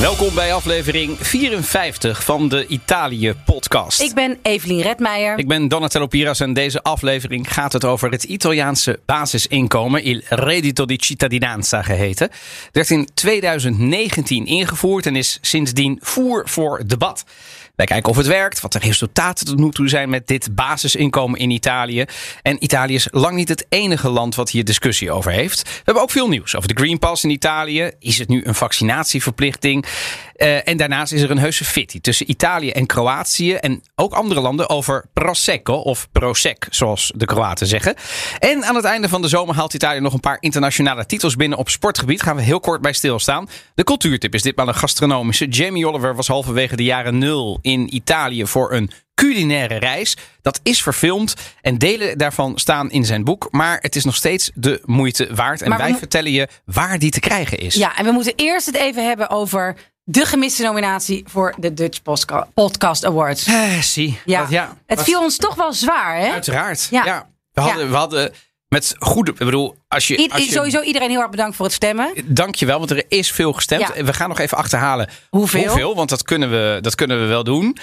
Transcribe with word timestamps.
Welkom 0.00 0.34
bij 0.34 0.54
aflevering 0.54 1.16
54 1.18 2.24
van 2.24 2.48
de 2.48 2.66
Italië-podcast. 2.66 4.00
Ik 4.00 4.14
ben 4.14 4.38
Evelien 4.42 4.80
Redmeijer. 4.80 5.38
Ik 5.38 5.48
ben 5.48 5.68
Donatello 5.68 6.06
Piras 6.06 6.40
en 6.40 6.52
deze 6.52 6.82
aflevering 6.82 7.52
gaat 7.52 7.72
het 7.72 7.84
over 7.84 8.10
het 8.10 8.24
Italiaanse 8.24 9.00
basisinkomen, 9.06 10.04
il 10.04 10.20
reddito 10.28 10.84
di 10.84 10.96
cittadinanza 11.00 11.82
geheten. 11.82 12.30
Het 12.64 12.70
werd 12.72 12.90
in 12.90 13.08
2019 13.14 14.46
ingevoerd 14.46 15.06
en 15.06 15.16
is 15.16 15.38
sindsdien 15.40 15.98
voer 16.02 16.48
voor 16.48 16.82
debat. 16.86 17.24
Wij 17.80 17.88
kijken 17.88 18.10
of 18.10 18.16
het 18.16 18.26
werkt, 18.26 18.60
wat 18.60 18.72
de 18.72 18.78
resultaten 18.78 19.46
tot 19.46 19.58
nu 19.58 19.70
toe 19.70 19.88
zijn 19.88 20.08
met 20.08 20.26
dit 20.26 20.54
basisinkomen 20.54 21.38
in 21.38 21.50
Italië. 21.50 22.04
En 22.42 22.64
Italië 22.64 22.94
is 22.94 23.08
lang 23.10 23.36
niet 23.36 23.48
het 23.48 23.66
enige 23.68 24.08
land 24.08 24.34
wat 24.34 24.50
hier 24.50 24.64
discussie 24.64 25.12
over 25.12 25.32
heeft. 25.32 25.62
We 25.62 25.80
hebben 25.84 26.02
ook 26.02 26.10
veel 26.10 26.28
nieuws 26.28 26.56
over 26.56 26.74
de 26.74 26.82
Green 26.82 26.98
Pass 26.98 27.24
in 27.24 27.30
Italië. 27.30 27.90
Is 27.98 28.18
het 28.18 28.28
nu 28.28 28.44
een 28.44 28.54
vaccinatieverplichting? 28.54 29.86
Uh, 30.42 30.68
en 30.68 30.76
daarnaast 30.76 31.12
is 31.12 31.22
er 31.22 31.30
een 31.30 31.38
heuse 31.38 31.64
fitty 31.64 32.00
tussen 32.00 32.30
Italië 32.30 32.70
en 32.70 32.86
Kroatië 32.86 33.54
en 33.54 33.82
ook 33.94 34.12
andere 34.12 34.40
landen 34.40 34.68
over 34.68 35.04
Prosecco 35.12 35.74
of 35.74 36.08
Prosec, 36.12 36.66
zoals 36.70 37.12
de 37.16 37.24
Kroaten 37.24 37.66
zeggen. 37.66 37.94
En 38.38 38.64
aan 38.64 38.74
het 38.74 38.84
einde 38.84 39.08
van 39.08 39.22
de 39.22 39.28
zomer 39.28 39.54
haalt 39.54 39.74
Italië 39.74 40.00
nog 40.00 40.12
een 40.12 40.20
paar 40.20 40.36
internationale 40.40 41.06
titels 41.06 41.36
binnen 41.36 41.58
op 41.58 41.68
sportgebied. 41.68 42.22
Gaan 42.22 42.36
we 42.36 42.42
heel 42.42 42.60
kort 42.60 42.80
bij 42.80 42.92
stilstaan. 42.92 43.48
De 43.74 43.84
cultuurtip 43.84 44.34
is 44.34 44.42
ditmaal 44.42 44.68
een 44.68 44.74
gastronomische. 44.74 45.46
Jamie 45.46 45.88
Oliver 45.88 46.14
was 46.14 46.26
halverwege 46.26 46.76
de 46.76 46.84
jaren 46.84 47.18
nul 47.18 47.58
in 47.62 47.94
Italië 47.94 48.46
voor 48.46 48.72
een 48.72 48.90
culinaire 49.14 49.78
reis. 49.78 50.16
Dat 50.42 50.60
is 50.62 50.82
verfilmd 50.82 51.34
en 51.62 51.78
delen 51.78 52.18
daarvan 52.18 52.58
staan 52.58 52.90
in 52.90 53.04
zijn 53.04 53.24
boek. 53.24 53.48
Maar 53.50 53.78
het 53.80 53.96
is 53.96 54.04
nog 54.04 54.14
steeds 54.14 54.50
de 54.54 54.80
moeite 54.84 55.34
waard. 55.34 55.62
En 55.62 55.68
Maar 55.68 55.78
wij 55.78 55.94
vertellen 55.94 56.32
je 56.32 56.48
waar 56.64 56.98
die 56.98 57.10
te 57.10 57.20
krijgen 57.20 57.58
is. 57.58 57.74
Ja, 57.74 57.96
en 57.96 58.04
we 58.04 58.12
moeten 58.12 58.32
eerst 58.36 58.66
het 58.66 58.74
even 58.74 59.06
hebben 59.06 59.30
over 59.30 59.76
de 60.04 60.24
gemiste 60.26 60.62
nominatie 60.62 61.24
voor 61.26 61.54
de 61.58 61.74
Dutch 61.74 62.02
Podcast 62.54 63.04
Awards. 63.04 63.46
Eh, 63.46 63.78
zie. 63.80 64.20
Ja, 64.24 64.40
Dat- 64.40 64.50
ja 64.50 64.76
het 64.86 65.02
viel 65.02 65.20
ons 65.20 65.36
toch 65.36 65.54
wel 65.54 65.72
zwaar, 65.72 66.16
hè? 66.18 66.30
Uiteraard. 66.30 66.88
Ja. 66.90 67.04
Ja. 67.04 67.28
We, 67.52 67.60
hadden, 67.60 67.90
we 67.90 67.96
hadden 67.96 68.32
met 68.68 68.94
goede. 68.98 69.30
Ik 69.30 69.36
bedoel, 69.38 69.76
als 69.88 70.08
je. 70.08 70.18
I- 70.18 70.28
Als 70.30 70.44
je 70.44 70.50
Sowieso 70.52 70.80
iedereen 70.80 71.10
heel 71.10 71.20
erg 71.20 71.30
bedankt 71.30 71.56
voor 71.56 71.64
het 71.64 71.74
stemmen. 71.74 72.12
Dankjewel, 72.24 72.78
want 72.78 72.90
er 72.90 73.04
is 73.08 73.30
veel 73.32 73.52
gestemd. 73.52 73.90
Ja. 73.94 74.04
We 74.04 74.12
gaan 74.12 74.28
nog 74.28 74.38
even 74.38 74.56
achterhalen 74.58 75.08
Hoeveel? 75.30 75.94
want 75.94 76.08
dat 76.08 76.22
kunnen 76.22 76.50
we, 76.50 76.78
dat 76.80 76.94
kunnen 76.94 77.20
we 77.20 77.26
wel 77.26 77.44
doen. 77.44 77.76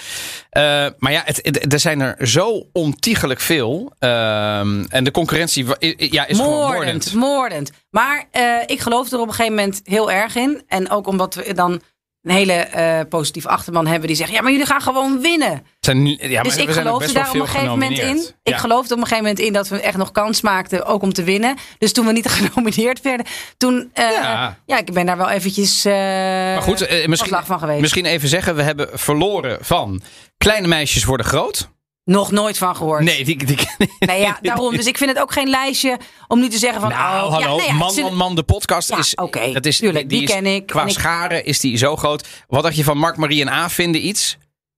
Eh, 0.50 0.62
maar 0.98 1.12
ja, 1.12 1.22
het, 1.24 1.38
het- 1.42 1.72
er 1.72 1.80
zijn 1.80 2.00
er 2.00 2.28
zo 2.28 2.66
ontiegelijk 2.72 3.40
veel. 3.40 3.92
Ehm, 3.98 4.84
en 4.88 5.04
de 5.04 5.10
concurrentie 5.10 5.66
ja, 5.96 6.26
is 6.26 6.36
gewoon 6.36 6.52
Moordend, 6.52 6.74
moordend. 6.74 7.12
moordend. 7.14 7.70
Maar 7.90 8.24
eh, 8.30 8.62
ik 8.66 8.80
geloof 8.80 9.12
er 9.12 9.18
op 9.20 9.28
een 9.28 9.34
gegeven 9.34 9.54
moment 9.56 9.80
heel 9.84 10.10
erg 10.10 10.34
in. 10.34 10.62
En 10.66 10.90
ook 10.90 11.06
omdat 11.06 11.34
we 11.34 11.54
dan 11.54 11.80
een 12.28 12.34
hele 12.34 12.52
eh 12.52 13.00
positieve 13.08 13.48
achterban 13.48 13.86
hebben 13.86 14.08
die 14.08 14.16
zegt... 14.16 14.30
ja, 14.30 14.42
maar 14.42 14.50
jullie 14.50 14.66
gaan 14.66 14.80
gewoon 14.80 15.20
winnen. 15.20 15.66
Zijn, 15.80 16.06
ja, 16.06 16.42
dus 16.42 16.56
ik 16.56 16.70
geloofde 16.70 17.12
daar 17.12 17.28
op 17.28 17.34
een 17.34 17.46
gegeven 17.46 17.68
moment 17.68 17.98
in. 17.98 18.26
Ik 18.42 18.56
geloofde 18.56 18.94
op 18.94 19.00
een 19.00 19.06
gegeven 19.06 19.24
moment 19.24 19.38
in 19.46 19.52
dat 19.52 19.68
we 19.68 19.80
echt 19.80 19.96
nog 19.96 20.12
kans 20.12 20.40
maakten, 20.40 20.84
ook 20.84 21.02
om 21.02 21.12
te 21.12 21.22
winnen. 21.22 21.56
Dus 21.78 21.92
toen 21.92 22.06
we 22.06 22.12
niet 22.12 22.28
genomineerd 22.38 23.00
werden, 23.02 23.26
toen... 23.56 23.90
eh, 23.92 24.10
Ja. 24.10 24.58
ja. 24.66 24.78
ik 24.78 24.92
ben 24.92 25.06
daar 25.06 25.16
wel 25.16 25.28
eventjes 25.30 25.86
uh, 25.86 25.92
Maar 25.92 26.62
goed, 26.62 26.80
eh, 26.80 27.06
misschien, 27.06 27.30
slag 27.30 27.46
van 27.46 27.58
geweest. 27.58 27.80
misschien 27.80 28.04
even 28.06 28.28
zeggen: 28.28 28.54
we 28.56 28.62
hebben 28.62 28.88
verloren 28.92 29.58
van 29.60 30.02
Kleine 30.38 30.66
meisjes 30.68 31.04
worden 31.04 31.26
groot. 31.26 31.68
Nog 32.08 32.30
nooit 32.30 32.58
van 32.58 32.76
gehoord. 32.76 33.02
Nee, 33.02 33.24
die, 33.24 33.44
die, 33.44 33.58
Nee, 33.98 34.20
ja, 34.20 34.38
daarom. 34.42 34.76
Dus 34.76 34.86
ik 34.86 34.96
vind 34.98 35.10
het 35.10 35.18
ook 35.20 35.32
geen 35.32 35.48
lijstje 35.48 35.98
om 36.28 36.38
nu 36.40 36.48
te 36.48 36.58
zeggen 36.58 36.80
van... 36.80 36.90
Nou, 36.90 37.24
oh, 37.26 37.32
hallo, 37.32 37.38
ja, 37.40 37.46
nou 37.46 37.62
ja, 37.62 37.72
man, 37.72 37.90
zullen- 37.90 38.08
man, 38.10 38.18
man, 38.18 38.34
de 38.34 38.42
podcast 38.42 38.88
Ja, 38.88 38.98
is... 38.98 39.14
oké, 39.14 39.52
dat 39.52 39.66
is, 39.66 39.76
tuurlijk, 39.78 40.08
die 40.08 40.26
ken 40.26 40.46
ik. 40.46 40.66
Qua 40.66 40.82
ik- 40.84 40.90
scharen 40.90 41.44
is 41.44 41.60
die 41.60 41.76
zo 41.76 41.96
groot. 41.96 42.28
Wat 42.46 42.62
dacht 42.62 42.76
je 42.76 42.84
van 42.84 42.98
Mark, 42.98 43.16
Marie 43.16 43.40
en 43.40 43.48
A 43.48 43.70
vinden 43.70 44.06
iets? 44.06 44.36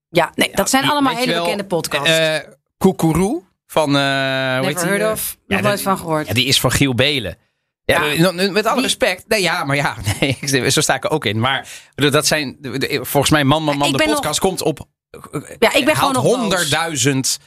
Ja, 0.09 0.33
nee, 0.35 0.51
dat 0.53 0.71
zijn 0.71 0.91
allemaal 0.91 1.15
hele 1.15 1.33
wel, 1.33 1.43
bekende 1.43 1.65
podcasts. 1.65 2.09
eh 2.19 2.37
Koekeroe 2.79 3.43
van... 3.67 3.97
eh 3.97 4.03
hoe 4.57 4.67
heet 4.67 4.75
Never 4.75 4.81
die, 4.81 4.89
heard 4.89 5.03
eh? 5.03 5.11
of. 5.11 5.37
Nog 5.47 5.61
nooit 5.61 5.83
van 5.83 5.99
gehoord. 5.99 6.27
Ja, 6.27 6.35
die 6.35 6.47
is 6.47 6.61
van 6.61 6.71
Giel 6.73 6.95
Belen. 6.95 7.37
Ja, 7.85 8.05
Ja. 8.05 8.31
eh, 8.33 8.51
met 8.51 8.65
alle 8.67 8.75
Die- 8.75 8.83
respect. 8.85 9.25
Nee, 9.29 9.43
ja, 9.43 9.65
maar 9.65 9.77
ja, 9.77 9.97
nee, 10.21 10.37
ik- 10.41 10.71
zo 10.71 10.81
sta 10.81 10.95
ik 10.95 11.05
er 11.05 11.11
ook 11.11 11.25
in. 11.25 11.41
Maar 11.41 11.69
dat 11.95 12.27
zijn, 12.27 12.57
volgens 12.91 13.31
mij, 13.31 13.45
Man, 13.45 13.63
Man, 13.63 13.77
Man, 13.77 13.89
Ik 13.89 13.97
de 13.99 14.05
nog- 14.05 14.15
podcast 14.15 14.41
komt 14.41 14.63
op... 14.63 14.87
Ja, 15.59 15.73
ik 15.75 15.85
ben 15.85 15.97
gewoon 15.97 16.13
nog 16.13 16.23
boos. 16.23 16.35
honderdduizend. 16.37 17.39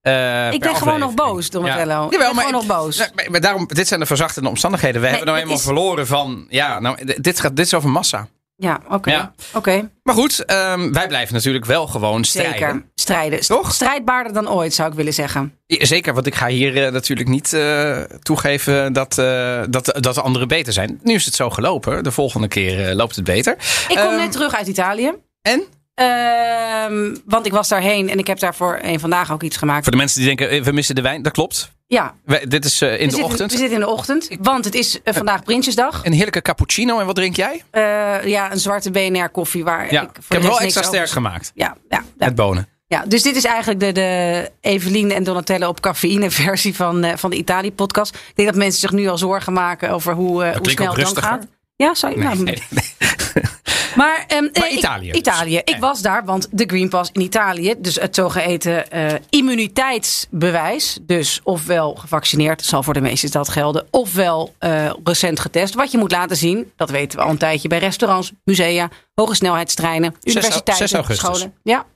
eh, 0.00 0.52
Ik 0.52 0.60
ben 0.60 0.76
gewoon 0.76 0.98
nog 0.98 1.14
boos, 1.14 1.50
Donatello. 1.50 2.04
Ik 2.06 2.12
Jawel, 2.12 2.26
ben 2.26 2.36
maar 2.36 2.44
gewoon 2.44 2.66
nog 2.66 2.76
boos. 2.78 2.96
Ja, 2.96 3.08
maar- 3.14 3.30
maar 3.30 3.40
daarom, 3.40 3.66
dit 3.66 3.88
zijn 3.88 4.00
de 4.00 4.06
verzachtende 4.06 4.48
omstandigheden. 4.48 5.00
We 5.00 5.06
hebben 5.06 5.26
nou 5.26 5.38
eenmaal 5.38 5.56
is- 5.56 5.62
verloren 5.62 6.06
van. 6.06 6.46
Ja, 6.48 6.80
nou, 6.80 7.14
dit, 7.20 7.40
gaat, 7.40 7.56
dit 7.56 7.66
is 7.66 7.74
over 7.74 7.90
massa. 7.90 8.28
Ja, 8.56 8.80
oké. 8.88 9.10
Ja. 9.10 9.34
Oké, 9.52 9.90
Maar 10.02 10.14
goed, 10.14 10.44
ehm, 10.44 10.92
wij 10.92 11.06
blijven 11.08 11.34
natuurlijk 11.34 11.64
wel 11.64 11.86
gewoon 11.86 12.24
strijden. 12.24 12.52
zeker. 12.52 12.84
Strijden. 12.94 13.40
Toch? 13.40 13.72
Strijdbaarder 13.74 14.32
dan 14.32 14.48
ooit, 14.50 14.74
zou 14.74 14.88
ik 14.90 14.94
willen 14.96 15.14
zeggen. 15.14 15.58
Ja, 15.66 15.84
Zeker, 15.86 16.14
want 16.14 16.26
ik 16.26 16.34
ga 16.34 16.46
hier 16.46 16.84
eh, 16.86 16.92
natuurlijk 16.92 17.28
niet 17.28 17.52
eh, 17.52 17.98
toegeven 18.22 18.92
dat, 18.92 19.18
eh, 19.18 19.60
dat, 19.68 19.84
dat 20.00 20.14
de 20.14 20.20
anderen 20.22 20.48
beter 20.48 20.72
zijn. 20.72 21.00
Nu 21.02 21.14
is 21.14 21.24
het 21.24 21.34
zo 21.34 21.50
gelopen. 21.50 22.04
De 22.04 22.10
volgende 22.12 22.48
keer 22.48 22.88
eh, 22.88 22.94
loopt 22.94 23.16
het 23.16 23.24
beter. 23.24 23.52
Ik 23.88 23.96
kom 23.96 24.06
Ehm, 24.06 24.16
net 24.16 24.32
terug 24.32 24.54
uit 24.54 24.66
Italië. 24.66 25.12
En? 25.42 25.62
Ehm, 25.94 27.14
want 27.24 27.46
ik 27.46 27.52
was 27.52 27.68
daarheen 27.68 28.08
en 28.10 28.18
ik 28.18 28.26
heb 28.26 28.38
daar 28.38 28.54
voor 28.54 28.78
een 28.82 29.00
vandaag 29.00 29.32
ook 29.32 29.42
iets 29.42 29.56
gemaakt. 29.56 29.82
Voor 29.82 29.92
de 29.92 29.98
mensen 29.98 30.18
die 30.18 30.26
denken, 30.26 30.50
eh, 30.50 30.62
we 30.62 30.72
missen 30.72 30.94
de 30.94 31.00
wijn. 31.02 31.22
Dat 31.22 31.32
klopt. 31.32 31.72
Ja, 31.86 32.14
dit 32.48 32.64
is 32.64 32.80
eh, 32.80 32.92
in 32.92 32.98
we 32.98 33.04
de 33.04 33.10
zitten, 33.10 33.24
ochtend. 33.24 33.50
we 33.52 33.56
zitten 33.58 33.74
in 33.78 33.84
de 33.84 33.90
ochtend. 33.90 34.28
Want 34.40 34.64
het 34.64 34.74
is 34.74 35.02
eh, 35.02 35.14
vandaag 35.14 35.42
Prinsjesdag. 35.42 36.00
Een 36.04 36.12
heerlijke 36.12 36.42
cappuccino. 36.42 36.98
En 36.98 37.06
wat 37.06 37.14
drink 37.14 37.36
jij? 37.36 37.62
Eh, 37.70 37.82
ja, 38.24 38.52
een 38.52 38.58
zwarte 38.58 38.90
BNR 38.90 39.28
koffie 39.28 39.64
waar 39.64 39.92
Ja, 39.92 40.02
ik 40.02 40.08
ik, 40.08 40.16
heb 40.28 40.42
wel 40.42 40.60
extra 40.60 40.82
sterk 40.82 41.02
over- 41.02 41.14
gemaakt. 41.14 41.52
Ja, 41.54 41.76
ja, 41.88 41.96
ja. 42.18 42.26
Met 42.26 42.34
bonen. 42.34 42.68
Ja, 42.86 43.04
dus 43.06 43.22
dit 43.22 43.36
is 43.36 43.44
eigenlijk 43.44 43.80
de, 43.80 43.92
de 43.92 44.50
Eveline 44.60 45.14
en 45.14 45.24
Donatello 45.24 45.68
op 45.68 45.80
cafeïne 45.80 46.30
versie 46.40 46.74
van, 46.76 47.04
eh, 47.04 47.16
van 47.16 47.30
de 47.30 47.36
Italië-podcast. 47.36 48.14
Ik 48.14 48.32
denk 48.36 48.48
dat 48.48 48.56
mensen 48.58 48.80
zich 48.80 48.90
nu 48.92 49.08
al 49.08 49.18
zorgen 49.18 49.52
maken 49.52 49.90
over 49.90 50.12
hoe, 50.14 50.44
eh, 50.44 50.56
hoe 50.56 50.70
snel 50.70 50.94
het 50.94 51.14
dan 51.14 51.22
gaat. 51.22 51.46
Ja, 51.76 51.94
sorry. 51.94 52.14
Nee, 52.18 52.24
nou, 52.24 52.42
nee, 52.42 52.62
nee. 52.68 52.84
Maar, 53.96 54.24
ehm, 54.28 54.42
Maar 54.42 54.50
eh, 54.52 54.72
ik- 54.72 54.78
Italië 54.78 55.08
dus. 55.10 55.18
Italië. 55.18 55.56
Ik 55.56 55.68
Ja. 55.68 55.78
was 55.78 56.02
daar, 56.02 56.24
want 56.24 56.48
de 56.50 56.64
Green 56.66 56.88
Pass 56.88 57.10
in 57.12 57.20
Italië, 57.20 57.74
dus 57.78 57.94
het 57.96 58.14
zogeheten 58.14 58.90
eh 58.90 59.14
immuniteitsbewijs, 59.30 60.98
dus 61.02 61.40
ofwel 61.42 61.94
gevaccineerd, 61.94 62.64
zal 62.64 62.82
voor 62.82 62.94
de 62.94 63.00
meesten 63.00 63.30
dat 63.30 63.48
gelden, 63.48 63.86
ofwel 63.90 64.54
eh, 64.58 64.90
recent 65.04 65.40
getest. 65.40 65.74
Wat 65.74 65.90
je 65.90 65.98
moet 65.98 66.12
laten 66.12 66.36
zien, 66.36 66.72
dat 66.76 66.90
weten 66.90 67.18
we 67.18 67.24
al 67.24 67.30
een 67.30 67.38
tijdje 67.38 67.68
bij 67.68 67.78
restaurants, 67.78 68.32
musea, 68.44 68.88
hoge 69.14 69.34
snelheidstreinen, 69.34 70.14
universiteiten, 70.22 70.76
6 70.76 70.92
augustus. 70.92 71.28
scholen. 71.36 71.54
Ja, 71.62 71.86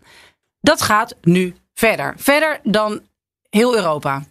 dat 0.61 0.83
gaat 0.83 1.15
nu 1.23 1.55
verder. 1.75 2.15
Verder 2.17 2.61
dan 2.62 3.01
heel 3.51 3.77
Europa. 3.77 4.23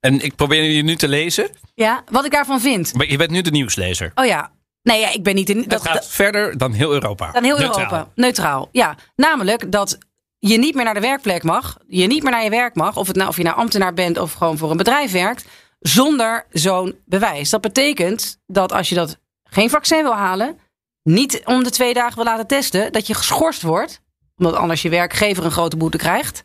En 0.00 0.20
ik 0.24 0.36
probeer 0.36 0.62
je 0.62 0.82
nu 0.82 0.96
te 0.96 1.08
lezen. 1.08 1.48
Ja, 1.74 2.02
wat 2.10 2.24
ik 2.24 2.30
daarvan 2.32 2.60
vind. 2.60 2.94
Maar 2.94 3.06
je 3.10 3.16
bent 3.16 3.30
nu 3.30 3.40
de 3.42 3.50
nieuwslezer. 3.50 4.12
Oh 4.14 4.26
ja, 4.26 4.50
nee, 4.86 5.00
ja, 5.00 5.12
ik 5.12 5.22
ben 5.22 5.34
niet 5.34 5.50
in. 5.50 5.64
Dat 5.66 5.82
gaat 5.82 6.06
verder 6.06 6.58
dan 6.58 6.72
heel 6.72 6.92
Europa. 6.92 7.30
Dan 7.30 7.44
heel 7.44 7.58
Neutraal. 7.58 7.78
Europa. 7.78 8.08
Neutraal. 8.14 8.68
Ja, 8.72 8.96
namelijk 9.16 9.72
dat 9.72 9.98
je 10.38 10.58
niet 10.58 10.74
meer 10.74 10.84
naar 10.84 10.94
de 10.94 11.00
werkplek 11.00 11.42
mag. 11.42 11.78
Je 11.86 12.06
niet 12.06 12.22
meer 12.22 12.32
naar 12.32 12.44
je 12.44 12.50
werk 12.50 12.74
mag. 12.74 12.96
Of, 12.96 13.06
het 13.06 13.16
nou, 13.16 13.28
of 13.28 13.36
je 13.36 13.42
nou 13.42 13.56
ambtenaar 13.56 13.94
bent 13.94 14.18
of 14.18 14.32
gewoon 14.32 14.58
voor 14.58 14.70
een 14.70 14.76
bedrijf 14.76 15.12
werkt. 15.12 15.44
Zonder 15.80 16.46
zo'n 16.50 16.98
bewijs. 17.04 17.50
Dat 17.50 17.60
betekent 17.60 18.38
dat 18.46 18.72
als 18.72 18.88
je 18.88 18.94
dat 18.94 19.18
geen 19.44 19.70
vaccin 19.70 20.02
wil 20.02 20.14
halen. 20.14 20.58
Niet 21.02 21.42
om 21.44 21.64
de 21.64 21.70
twee 21.70 21.94
dagen 21.94 22.14
wil 22.14 22.24
laten 22.24 22.46
testen. 22.46 22.92
Dat 22.92 23.06
je 23.06 23.14
geschorst 23.14 23.62
wordt. 23.62 24.00
Omdat 24.36 24.54
anders 24.54 24.82
je 24.82 24.88
werkgever 24.88 25.44
een 25.44 25.50
grote 25.50 25.76
boete 25.76 25.96
krijgt. 25.96 26.42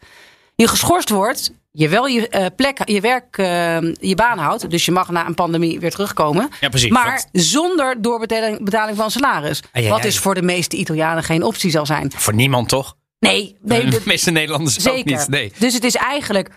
Je 0.55 0.67
geschorst 0.67 1.09
wordt. 1.09 1.51
Je 1.71 1.89
wel 1.89 2.07
je 2.07 2.27
eh, 2.27 2.45
plek, 2.55 2.89
je 2.89 3.01
werk, 3.01 3.37
eh, 3.37 3.81
je 3.81 4.15
baan 4.15 4.37
houdt. 4.37 4.69
Dus 4.69 4.85
je 4.85 4.91
mag 4.91 5.09
na 5.09 5.27
een 5.27 5.33
pandemie 5.33 5.79
weer 5.79 5.91
terugkomen. 5.91 6.49
Ja, 6.59 6.69
precies. 6.69 6.91
Maar 6.91 7.25
zonder 7.31 8.01
doorbetaling 8.01 8.63
betaling 8.63 8.97
van 8.97 9.11
salaris. 9.11 9.61
Wat 9.73 9.83
ai. 9.83 10.01
dus 10.01 10.19
voor 10.19 10.35
de 10.35 10.41
meeste 10.41 10.75
Italianen 10.75 11.23
geen 11.23 11.43
optie 11.43 11.71
zal 11.71 11.85
zijn. 11.85 12.11
voor 12.15 12.33
niemand 12.33 12.69
toch? 12.69 12.95
Nee, 13.19 13.57
nee 13.61 13.85
de 13.85 14.01
meeste 14.05 14.31
Nederlanders 14.31 14.87
ook 14.87 14.95
zeker. 14.95 15.17
niet. 15.17 15.27
Nee. 15.27 15.53
Dus 15.57 15.73
het 15.73 15.83
is 15.83 15.95
eigenlijk 15.95 16.49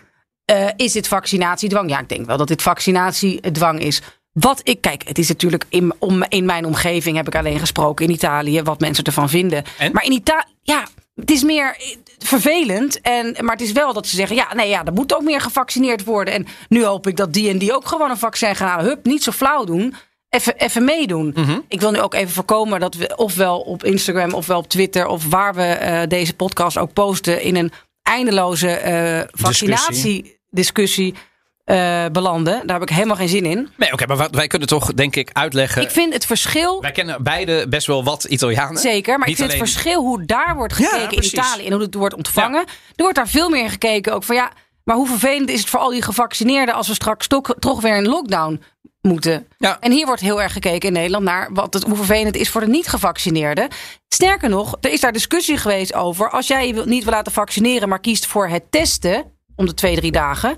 eh, 0.45 0.67
is 0.75 0.91
dit 0.91 1.07
vaccinatiedwang? 1.07 1.89
Ja, 1.89 1.99
ik 1.99 2.09
denk 2.09 2.25
wel 2.25 2.37
dat 2.37 2.47
dit 2.47 2.61
vaccinatiedwang 2.61 3.79
is. 3.79 4.01
Wat 4.31 4.61
ik, 4.63 4.81
kijk, 4.81 5.07
het 5.07 5.17
is 5.17 5.27
natuurlijk 5.27 5.65
in, 5.69 5.93
om, 5.99 6.23
in 6.29 6.45
mijn 6.45 6.65
omgeving 6.65 7.17
heb 7.17 7.27
ik 7.27 7.35
alleen 7.35 7.59
gesproken 7.59 8.05
in 8.05 8.11
Italië, 8.11 8.61
wat 8.61 8.79
mensen 8.79 9.03
ervan 9.03 9.29
vinden. 9.29 9.63
En? 9.77 9.91
Maar 9.91 10.03
in 10.03 10.11
Italië, 10.11 10.43
ja, 10.61 10.87
het 11.15 11.31
is 11.31 11.43
meer 11.43 11.75
eh, 11.79 11.95
vervelend. 12.17 13.01
En, 13.01 13.35
maar 13.39 13.55
het 13.55 13.65
is 13.65 13.71
wel 13.71 13.93
dat 13.93 14.07
ze 14.07 14.15
zeggen, 14.15 14.35
ja, 14.35 14.53
nee, 14.53 14.69
ja, 14.69 14.85
er 14.85 14.93
moet 14.93 15.15
ook 15.15 15.23
meer 15.23 15.41
gevaccineerd 15.41 16.03
worden. 16.03 16.33
En 16.33 16.45
nu 16.69 16.83
hoop 16.83 17.07
ik 17.07 17.15
dat 17.17 17.33
die 17.33 17.49
en 17.49 17.57
die 17.57 17.73
ook 17.73 17.87
gewoon 17.87 18.09
een 18.09 18.17
vaccin 18.17 18.55
gaan 18.55 18.67
halen. 18.67 18.85
Hup, 18.85 19.05
niet 19.05 19.23
zo 19.23 19.31
flauw 19.31 19.63
doen. 19.63 19.95
Even, 20.29 20.55
even 20.55 20.83
meedoen. 20.83 21.31
Mhm. 21.35 21.59
Ik 21.67 21.81
wil 21.81 21.91
nu 21.91 21.99
ook 21.99 22.13
even 22.13 22.33
voorkomen 22.33 22.79
dat 22.79 22.95
we 22.95 23.15
ofwel 23.15 23.59
op 23.59 23.83
Instagram 23.83 24.33
ofwel 24.33 24.57
op 24.57 24.67
Twitter 24.67 25.07
of 25.07 25.25
waar 25.29 25.53
we 25.53 25.63
eh, 25.63 26.07
deze 26.07 26.33
podcast 26.33 26.77
ook 26.77 26.93
posten 26.93 27.41
in 27.41 27.55
een 27.55 27.71
eindeloze 28.01 28.69
eh 28.69 29.21
vaccinatiediscussie 29.31 31.15
eh, 31.65 32.05
belanden. 32.11 32.67
Daar 32.67 32.79
heb 32.79 32.89
ik 32.89 32.95
helemaal 32.95 33.15
geen 33.15 33.29
zin 33.29 33.45
in. 33.45 33.69
Nee, 33.77 33.93
oké, 33.93 34.05
maar 34.05 34.17
wat- 34.17 34.35
wij 34.35 34.47
kunnen 34.47 34.67
toch, 34.67 34.93
denk 34.93 35.15
ik, 35.15 35.29
uitleggen. 35.33 35.81
Ik 35.81 35.89
vind 35.91 36.13
het 36.13 36.25
verschil 36.25 36.81
Wij 36.81 36.91
kennen 36.91 37.23
beide 37.23 37.67
best 37.67 37.87
wel 37.87 38.03
wat 38.03 38.23
Italianen. 38.23 38.77
Zeker, 38.81 39.17
maar 39.17 39.27
Niet 39.27 39.37
ik 39.39 39.43
vind 39.43 39.49
alleen- 39.51 39.63
het 39.63 39.71
verschil 39.73 40.01
hoe 40.01 40.25
daar 40.25 40.55
wordt 40.55 40.77
Ja, 40.77 40.87
gekeken 40.89 41.17
in. 41.17 41.23
Italië 41.25 41.65
en 41.65 41.71
hoe 41.73 41.81
het 41.81 41.93
wordt 41.93 42.15
ontvangen. 42.15 42.59
Er 42.95 43.03
wordt 43.03 43.15
daar 43.15 43.27
veel 43.27 43.49
meer 43.49 43.69
gekeken 43.69 44.13
ook 44.13 44.23
van 44.23 44.35
ja, 44.35 44.51
maar 44.83 44.95
hoe 44.95 45.07
vervelend 45.07 45.49
is 45.49 45.59
het 45.59 45.69
voor 45.69 45.79
al 45.79 45.89
die 45.89 46.01
gevaccineerden 46.01 46.75
als 46.75 46.87
we 46.87 46.93
straks 46.93 47.27
toch, 47.27 47.55
toch 47.59 47.81
weer 47.81 47.97
in 47.97 48.07
lockdown 48.07 48.61
moeten. 49.01 49.47
Ja. 49.57 49.77
En 49.79 49.91
hier 49.91 50.05
wordt 50.05 50.21
heel 50.21 50.41
erg 50.41 50.53
gekeken 50.53 50.87
in 50.87 50.93
Nederland 50.93 51.23
naar 51.23 51.49
wat 51.53 51.73
het, 51.73 51.83
hoe 51.83 51.95
vervelend 51.95 52.25
het 52.27 52.35
is 52.35 52.49
voor 52.49 52.61
de 52.61 52.67
niet-gevaccineerden. 52.67 53.67
Sterker 54.09 54.49
nog, 54.49 54.77
er 54.81 54.91
is 54.91 54.99
daar 54.99 55.11
discussie 55.11 55.57
geweest 55.57 55.93
over 55.93 56.29
als 56.29 56.47
jij 56.47 56.67
je 56.67 56.81
niet 56.85 57.03
wil 57.03 57.13
laten 57.13 57.31
vaccineren, 57.31 57.89
maar 57.89 57.99
kiest 57.99 58.25
voor 58.25 58.47
het 58.47 58.63
testen 58.71 59.23
om 59.55 59.65
de 59.65 59.73
twee, 59.73 59.95
drie 59.95 60.11
dagen. 60.11 60.55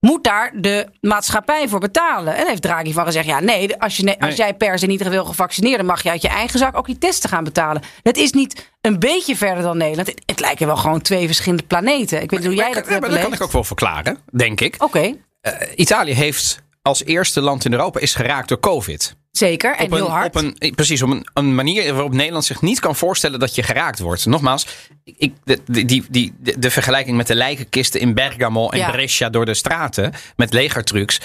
Moet 0.00 0.24
daar 0.24 0.52
de 0.54 0.86
maatschappij 1.00 1.68
voor 1.68 1.80
betalen? 1.80 2.36
En 2.36 2.46
heeft 2.46 2.62
Draghi 2.62 2.92
van 2.92 3.04
gezegd: 3.04 3.26
ja, 3.26 3.40
nee, 3.40 3.76
als, 3.76 3.96
je, 3.96 4.18
als 4.20 4.36
jij 4.36 4.54
per 4.54 4.78
se 4.78 4.86
niet 4.86 5.08
wil 5.08 5.24
gevaccineerd, 5.24 5.76
dan 5.76 5.86
mag 5.86 6.02
je 6.02 6.10
uit 6.10 6.22
je 6.22 6.28
eigen 6.28 6.58
zak 6.58 6.76
ook 6.76 6.86
die 6.86 6.98
testen 6.98 7.30
gaan 7.30 7.44
betalen. 7.44 7.82
Het 8.02 8.16
is 8.16 8.32
niet 8.32 8.70
een 8.80 8.98
beetje 8.98 9.36
verder 9.36 9.62
dan 9.62 9.76
Nederland. 9.76 10.08
Het, 10.08 10.22
het 10.26 10.40
lijken 10.40 10.66
wel 10.66 10.76
gewoon 10.76 11.00
twee 11.00 11.26
verschillende 11.26 11.64
planeten. 11.64 12.22
Ik 12.22 12.30
weet 12.30 12.40
niet 12.40 12.48
hoe 12.48 12.58
jij 12.58 12.72
dat 12.72 12.84
ja, 12.84 12.90
hebt 12.90 13.00
maar 13.00 13.10
dat 13.10 13.20
kan 13.20 13.32
ik 13.32 13.42
ook 13.42 13.52
wel 13.52 13.64
verklaren, 13.64 14.18
denk 14.32 14.60
ik. 14.60 14.74
Oké, 14.78 15.14
Eh, 15.40 15.52
Italië 15.74 16.12
heeft 16.12 16.62
als 16.82 17.04
eerste 17.04 17.40
land 17.40 17.64
in 17.64 17.72
Europa 17.72 18.00
is 18.00 18.14
geraakt 18.14 18.48
door 18.48 18.60
COVID. 18.60 19.16
Zeker. 19.38 19.76
En 19.76 19.84
op 19.84 19.90
een, 19.90 19.96
heel 19.96 20.10
hard. 20.10 20.26
Op 20.26 20.42
een, 20.42 20.56
eh, 20.58 20.72
precies, 20.72 21.02
op 21.02 21.10
een, 21.10 21.26
een 21.34 21.54
manier 21.54 21.92
waarop 21.92 22.12
Nederland 22.12 22.44
zich 22.44 22.62
niet 22.62 22.80
kan 22.80 22.96
voorstellen 22.96 23.40
dat 23.40 23.54
je 23.54 23.62
geraakt 23.62 23.98
wordt. 23.98 24.26
Nogmaals, 24.26 24.66
ik, 25.04 25.32
de, 25.44 25.60
die, 25.84 26.04
die, 26.08 26.34
de, 26.38 26.58
de 26.58 26.70
vergelijking 26.70 27.16
met 27.16 27.26
de 27.26 27.34
lijkenkisten 27.34 28.00
in 28.00 28.14
Bergamo 28.14 28.68
en 28.68 28.78
Ja. 28.78 28.90
Brescia 28.90 29.28
door 29.28 29.44
de 29.44 29.54
straten 29.54 30.12
met 30.36 30.52
legertrucks. 30.52 31.20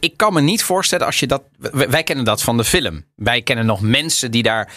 Ik 0.00 0.12
kan 0.16 0.32
me 0.32 0.40
niet 0.40 0.62
voorstellen 0.62 1.06
als 1.06 1.20
je 1.20 1.26
dat. 1.26 1.42
Wij 1.72 2.02
kennen 2.02 2.24
dat 2.24 2.42
van 2.42 2.56
de 2.56 2.64
film. 2.64 3.04
Wij 3.16 3.42
kennen 3.42 3.66
nog 3.66 3.80
mensen 3.80 4.30
die 4.30 4.42
daar. 4.42 4.72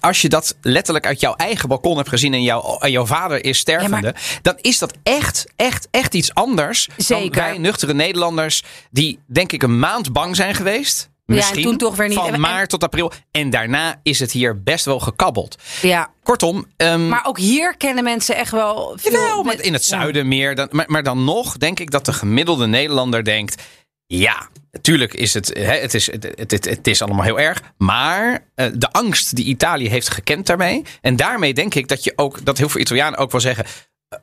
Als 0.00 0.22
je 0.22 0.28
dat 0.28 0.56
letterlijk 0.60 1.06
uit 1.06 1.20
jouw 1.20 1.34
eigen 1.34 1.68
balkon 1.68 1.96
hebt 1.96 2.08
gezien 2.08 2.34
en, 2.34 2.42
jouw 2.42 2.78
en 2.78 2.90
jouw 2.90 3.06
vader 3.06 3.44
is 3.44 3.58
stervende, 3.58 4.14
dan 4.42 4.54
is 4.60 4.78
dat 4.78 4.94
echt, 5.02 5.46
echt, 5.56 5.88
echt 5.90 6.14
iets 6.14 6.34
anders 6.34 6.86
dan 6.86 7.04
Zeker. 7.06 7.42
wij 7.42 7.58
nuchtere 7.58 7.94
Nederlanders 7.94 8.62
die 8.90 9.18
denk 9.26 9.52
ik 9.52 9.62
een 9.62 9.78
maand 9.78 10.12
bang 10.12 10.36
zijn 10.36 10.54
geweest. 10.54 11.10
En 11.28 11.34
Misschien 11.34 11.62
toen 11.62 11.76
toch 11.76 11.96
weer 11.96 12.08
niet. 12.08 12.18
van 12.18 12.40
maart 12.40 12.68
tot 12.70 12.82
april. 12.84 13.12
En 13.30 13.50
daarna 13.50 14.00
is 14.02 14.18
het 14.20 14.32
hier 14.32 14.62
best 14.62 14.84
wel 14.84 15.00
gekabbeld. 15.00 15.56
ja. 15.82 16.10
Kortom, 16.22 16.66
ehm, 16.76 17.08
Maar 17.08 17.24
ook 17.26 17.38
hier 17.38 17.76
kennen 17.76 18.04
mensen 18.04 18.36
echt 18.36 18.50
wel 18.50 18.92
veel. 18.96 19.12
Jawel, 19.12 19.42
maar 19.42 19.56
met- 19.56 19.64
in 19.64 19.72
het 19.72 19.86
Ja. 19.86 19.96
zuiden 19.98 20.28
meer. 20.28 20.54
Dan, 20.54 20.68
maar, 20.70 20.84
maar 20.88 21.02
dan 21.02 21.24
nog 21.24 21.56
denk 21.56 21.80
ik 21.80 21.90
dat 21.90 22.04
de 22.04 22.12
gemiddelde 22.12 22.66
Nederlander 22.66 23.24
denkt... 23.24 23.62
Ja, 24.06 24.48
natuurlijk 24.70 25.14
is 25.14 25.34
het, 25.34 25.48
hè, 25.58 25.76
het, 25.78 25.94
is, 25.94 26.06
het, 26.12 26.50
het, 26.50 26.86
is 26.86 27.02
allemaal 27.02 27.24
heel 27.24 27.40
erg. 27.40 27.62
Maar 27.78 28.44
eh, 28.54 28.66
de 28.74 28.90
angst 28.92 29.36
die 29.36 29.44
Italië 29.44 29.88
heeft 29.88 30.10
gekend 30.10 30.46
daarmee. 30.46 30.82
En 31.00 31.16
daarmee 31.16 31.54
denk 31.54 31.74
ik 31.74 31.88
dat, 31.88 32.04
je 32.04 32.12
ook, 32.16 32.44
dat 32.44 32.58
heel 32.58 32.68
veel 32.68 32.80
Italianen 32.80 33.18
ook 33.18 33.30
wel 33.32 33.40
zeggen... 33.40 33.64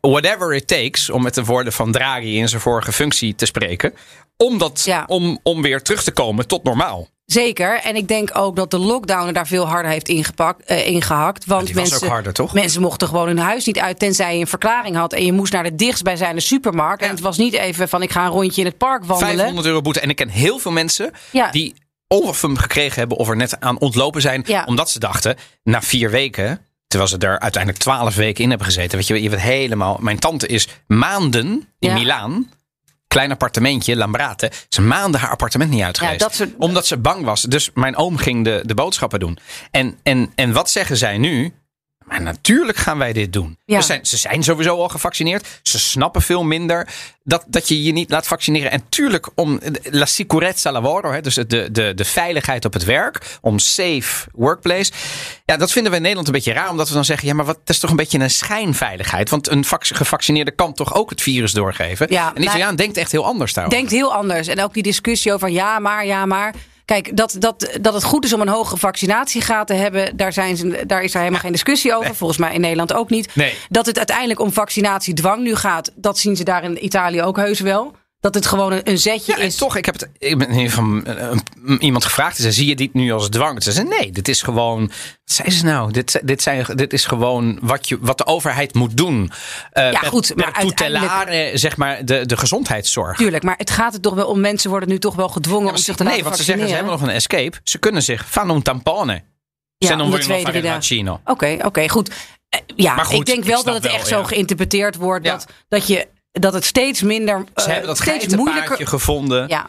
Whatever 0.02 0.56
it 0.56 0.68
takes, 0.68 1.10
om 1.10 1.24
met 1.24 1.34
de 1.34 1.44
woorden 1.44 1.74
van 1.74 1.92
Draghi 1.92 2.38
in 2.38 2.50
zijn 2.50 2.62
vorige 2.62 2.92
functie 2.92 3.36
te 3.36 3.46
spreken. 3.46 3.94
Om, 4.38 4.58
dat, 4.58 4.82
Ja. 4.86 5.04
om, 5.08 5.40
om 5.44 5.62
weer 5.62 5.82
terug 5.82 6.04
te 6.04 6.12
komen 6.12 6.48
tot 6.48 6.64
normaal. 6.64 7.08
Zeker. 7.26 7.80
En 7.82 7.96
ik 7.96 8.08
denk 8.08 8.30
ook 8.34 8.56
dat 8.56 8.72
de 8.72 8.78
lockdown 8.78 9.28
er 9.28 9.34
daar 9.34 9.48
veel 9.48 9.68
harder 9.68 9.92
heeft 9.92 10.08
ingepakt, 10.08 10.66
eh, 10.66 10.88
ingehakt. 10.88 11.46
Want 11.46 11.66
die 11.66 11.76
was 11.76 11.90
mensen, 11.90 12.08
ook 12.08 12.14
harder, 12.14 12.34
toch? 12.34 12.54
mensen 12.54 12.82
mochten 12.82 13.08
gewoon 13.08 13.28
hun 13.28 13.38
huis 13.38 13.66
niet 13.66 13.80
uit, 13.80 14.00
tenzij 14.00 14.34
je 14.36 14.40
een 14.42 14.48
verklaring 14.48 14.96
had. 14.96 15.14
En 15.14 15.26
je 15.26 15.32
moest 15.32 15.54
naar 15.54 15.64
de 15.64 15.76
dichtstbijzijnde 15.76 16.42
supermarkt. 16.42 17.02
En 17.04 17.10
het 17.10 17.20
was 17.20 17.38
niet 17.38 17.54
even 17.54 17.90
van 17.90 18.02
ik 18.02 18.12
ga 18.12 18.26
een 18.26 18.32
rondje 18.32 18.62
in 18.62 18.68
het 18.68 18.78
park 18.78 19.06
wandelen. 19.06 19.36
500 19.36 19.68
euro 19.68 19.82
boete. 19.82 20.00
En 20.00 20.10
ik 20.10 20.16
ken 20.16 20.30
heel 20.30 20.60
veel 20.60 20.72
mensen 20.72 21.12
Ja. 21.32 21.52
die 21.52 21.74
of 22.08 22.42
hem 22.42 22.58
gekregen 22.58 23.00
hebben 23.00 23.18
of 23.18 23.30
er 23.30 23.36
net 23.36 23.60
aan 23.60 23.80
ontlopen 23.80 24.22
zijn. 24.22 24.44
Ja. 24.48 24.64
Omdat 24.66 24.90
ze 24.90 25.00
dachten, 25.00 25.36
na 25.64 25.82
vier 25.82 26.10
weken, 26.10 26.60
terwijl 26.88 27.10
ze 27.10 27.18
er 27.18 27.40
uiteindelijk 27.40 27.84
twaalf 27.84 28.16
weken 28.16 28.44
in 28.44 28.50
hebben 28.50 28.68
gezeten. 28.68 28.98
Weet 28.98 29.08
je, 29.08 29.22
je 29.22 29.30
bent 29.30 29.42
helemaal. 29.42 29.98
Mijn 30.02 30.20
tante 30.20 30.48
is 30.48 30.68
maanden 30.88 31.68
in. 31.80 31.94
Milaan. 31.94 32.50
Klein 33.16 33.32
appartementje, 33.32 33.96
Lambrate. 33.96 34.52
Ze 34.70 34.82
is 34.82 34.88
maanden 34.88 35.20
haar 35.20 35.30
appartement 35.30 35.72
niet 35.72 35.82
uit 35.82 35.98
geweest. 35.98 36.20
soort- 36.36 36.54
Omdat 36.58 36.86
ze 36.86 36.98
bang 36.98 37.26
was. 37.26 37.42
Dus 37.42 37.70
mijn 37.74 37.96
oom 37.96 38.18
ging 38.18 38.44
de, 38.44 38.62
de 38.66 38.74
boodschappen 38.74 39.20
doen. 39.20 39.38
En, 39.72 39.98
en, 40.04 40.32
en 40.36 40.54
wat 40.54 40.70
zeggen 40.70 40.98
zij 40.98 41.18
nu? 41.18 41.54
Maar 42.06 42.22
natuurlijk 42.22 42.78
gaan 42.78 42.98
wij 42.98 43.14
dit 43.14 43.34
doen. 43.34 43.58
Ja. 43.66 43.82
Zijn, 43.82 44.06
ze 44.06 44.18
zijn 44.18 44.44
sowieso 44.44 44.78
al 44.82 44.90
gevaccineerd. 44.90 45.48
Ze 45.64 45.80
snappen 45.80 46.22
veel 46.22 46.44
minder 46.44 46.88
dat, 47.24 47.44
dat 47.48 47.68
je 47.68 47.84
je 47.84 47.92
niet 47.92 48.10
laat 48.10 48.28
vaccineren. 48.28 48.72
En 48.72 48.84
tuurlijk 48.90 49.30
om 49.36 49.60
la 49.84 50.06
sicurezza 50.06 50.72
lavoro, 50.72 51.12
hè, 51.12 51.22
dus 51.22 51.34
de, 51.36 51.72
de, 51.72 51.94
de 51.96 52.06
veiligheid 52.06 52.66
op 52.66 52.74
het 52.74 52.84
werk, 52.84 53.38
om 53.42 53.60
safe 53.60 54.28
workplace. 54.32 54.92
Ja, 55.46 55.58
dat 55.58 55.72
vinden 55.72 55.92
we 55.92 55.98
in 55.98 56.02
Nederland 56.04 56.28
een 56.28 56.34
beetje 56.34 56.54
raar, 56.54 56.70
omdat 56.70 56.88
we 56.88 56.94
dan 56.94 57.06
zeggen: 57.06 57.28
ja, 57.28 57.34
maar 57.34 57.46
wat, 57.46 57.56
dat 57.64 57.70
is 57.76 57.80
toch 57.80 57.90
een 57.90 57.96
beetje 57.96 58.20
een 58.20 58.30
schijnveiligheid. 58.30 59.30
Want 59.30 59.50
een 59.50 59.66
vac- 59.66 59.86
gevaccineerde 59.96 60.52
kan 60.52 60.74
toch 60.74 60.96
ook 60.96 61.10
het 61.10 61.22
virus 61.22 61.52
doorgeven. 61.52 62.08
Ja, 62.10 62.32
en 62.36 62.42
Italiaan 62.42 62.76
denkt 62.76 62.98
echt 62.98 63.12
heel 63.12 63.26
anders 63.26 63.54
daarover. 63.54 63.78
denkt 63.80 63.94
heel 63.94 64.14
anders. 64.14 64.48
En 64.48 64.62
ook 64.64 64.74
die 64.74 64.84
discussie 64.84 65.34
over 65.34 65.50
ja, 65.50 65.80
maar, 65.80 66.06
ja, 66.06 66.26
maar. 66.26 66.54
Kijk, 66.86 67.18
dat, 67.18 67.36
dat, 67.40 67.78
dat 67.82 67.94
het 67.94 68.04
goed 68.04 68.26
is 68.26 68.34
om 68.34 68.42
een 68.42 68.48
hoge 68.48 68.78
vaccinatiegraad 68.78 69.68
te 69.68 69.74
hebben, 69.74 70.18
daar, 70.18 70.34
zijn 70.34 70.58
ze, 70.58 70.84
daar 70.88 71.04
is 71.04 71.14
er 71.14 71.20
helemaal 71.20 71.40
geen 71.40 71.52
discussie 71.52 71.96
over. 71.96 72.16
Volgens 72.16 72.40
mij 72.40 72.54
in 72.54 72.62
Nederland 72.62 72.94
ook 72.94 73.10
niet. 73.10 73.36
Nee. 73.36 73.54
Dat 73.70 73.86
het 73.86 73.98
uiteindelijk 73.98 74.40
om 74.40 74.54
vaccinatiedwang 74.54 75.44
nu 75.44 75.56
gaat, 75.56 75.92
dat 75.96 76.18
zien 76.18 76.36
ze 76.36 76.44
daar 76.44 76.64
in 76.64 76.86
Italië 76.86 77.22
ook 77.22 77.38
heus 77.38 77.60
wel. 77.60 77.96
Dat 78.26 78.34
het 78.34 78.46
gewoon 78.46 78.72
een, 78.72 78.82
een 78.84 78.98
zetje 78.98 79.32
Ja, 79.32 79.38
en 79.40 79.46
is. 79.46 79.56
toch, 79.56 79.76
ik 79.76 79.86
heb 79.86 79.94
het 80.00 80.10
ik 80.18 80.38
ben 80.38 80.70
van 80.72 81.06
eh, 81.06 81.30
een- 81.66 81.82
iemand 81.82 82.06
gevraagd. 82.06 82.38
Ze 82.38 82.52
zie 82.52 82.68
je 82.68 82.76
dit 82.76 82.94
nu 82.94 83.12
als 83.12 83.30
dwang? 83.30 83.64
Ze 83.64 83.72
zei, 83.72 83.88
nee, 83.88 84.12
dit 84.12 84.28
is 84.28 84.42
gewoon. 84.42 84.80
Wat 84.82 85.36
zei 85.36 85.52
ze 85.52 85.64
nou? 85.66 85.92
Dit, 85.92 86.20
dit, 86.24 86.42
zijn, 86.42 86.66
dit 86.76 86.94
is 86.94 87.06
gewoon 87.06 87.58
wat, 87.62 87.90
je, 87.90 87.98
wat 88.02 88.18
de 88.18 88.26
overheid 88.26 88.74
moet 88.74 88.98
doen. 88.98 89.32
Eh 89.72 89.92
Ja, 89.92 90.00
goed, 90.00 90.36
maar 90.36 90.54
uiteindelijk- 90.54 91.52
zeg 91.58 91.78
maar, 91.78 92.06
de, 92.06 92.26
de 92.26 92.38
gezondheidszorg. 92.38 93.18
Tuurlijk, 93.18 93.44
maar 93.44 93.58
het 93.58 93.70
gaat 93.70 93.94
er 93.94 94.02
toch 94.02 94.14
wel 94.14 94.28
om. 94.28 94.40
Mensen 94.40 94.70
worden 94.70 94.90
nu 94.90 95.00
toch 95.00 95.16
wel 95.16 95.30
gedwongen 95.30 95.70
om 95.70 95.78
zich 95.78 95.96
te 95.96 96.04
nee, 96.04 96.12
laten 96.12 96.26
want 96.26 96.38
ze 96.38 96.44
zeggen, 96.44 96.68
ze 96.68 96.74
hebben 96.74 96.92
nog 96.92 97.02
een 97.02 97.10
escape. 97.10 97.58
Ze 97.64 97.78
kunnen 97.78 98.04
zich 98.04 98.26
van 98.28 98.50
un 98.50 98.62
tampone. 98.62 99.24
Ja, 99.78 100.02
om 100.02 100.12
de 100.12 100.18
twee, 100.18 100.44
drie 100.44 100.62
dagen. 100.62 100.70
vaccino. 100.76 101.20
Oké, 101.26 101.58
oké, 101.64 101.90
goed. 101.90 102.10
Eh, 102.50 102.60
ja, 102.76 102.96
Maar 102.96 103.06
goed, 103.06 103.16
ik 103.20 103.26
denk 103.26 103.44
wel 103.44 103.64
dat 103.64 103.74
het 103.74 103.84
wel, 103.84 103.94
echt 103.94 104.10
ja. 104.10 104.16
zo 104.18 104.24
geïnterpreteerd 104.24 104.96
wordt 104.96 105.26
Ja. 105.26 105.32
dat, 105.32 105.46
dat, 105.68 105.88
je, 105.88 106.08
dat 106.40 106.54
het 106.54 106.66
steeds 106.66 107.02
minder. 107.02 107.44
Ze 107.56 107.62
eh, 107.62 107.68
hebben 107.68 107.88
dat 107.88 107.98
steeds 107.98 108.36
moeilijker. 108.36 108.88
gevonden. 108.88 109.48
Ja, 109.48 109.68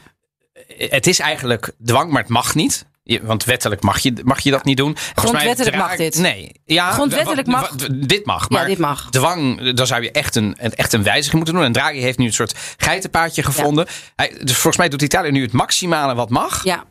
Het 0.79 1.07
is 1.07 1.19
eigenlijk 1.19 1.71
dwang, 1.85 2.11
maar 2.11 2.23
het 2.23 2.31
mag 2.31 2.55
niet. 2.55 2.87
Je- 3.03 3.23
Want 3.27 3.45
wettelijk 3.45 3.83
mag 3.83 3.99
je, 3.99 4.13
mag 4.25 4.41
je 4.41 4.51
dat 4.51 4.65
niet 4.65 4.77
doen. 4.77 4.97
Grondwettelijk 5.15 5.77
mag 5.77 5.97
dit. 5.97 6.17
Nee. 6.19 6.53
Ja, 6.65 6.91
Grondwettelijk 6.91 7.47
mag- 7.47 7.71
dit 7.91 8.27
mag. 8.27 8.51
Maar 8.51 8.67
dit 8.67 8.79
mag. 8.79 9.11
dwang, 9.11 9.73
dan 9.73 9.87
zou 9.87 10.03
je 10.03 10.11
echt 10.11 10.35
een, 10.37 10.57
echt 10.59 10.93
een 10.93 11.03
wijziging 11.03 11.35
moeten 11.37 11.55
doen. 11.55 11.65
En 11.65 11.73
Draghi 11.73 11.99
heeft 12.01 12.19
nu 12.19 12.27
een 12.27 12.33
soort 12.33 12.55
geitenpaadje 12.77 13.43
gevonden. 13.43 13.87
Hij, 14.17 14.29
dus 14.43 14.53
volgens 14.53 14.77
mij 14.77 14.89
doet 14.89 15.03
Italië 15.03 15.31
nu 15.31 15.43
het 15.43 15.53
maximale 15.53 16.15
wat 16.15 16.31
mag. 16.31 16.65
ja. 16.65 16.85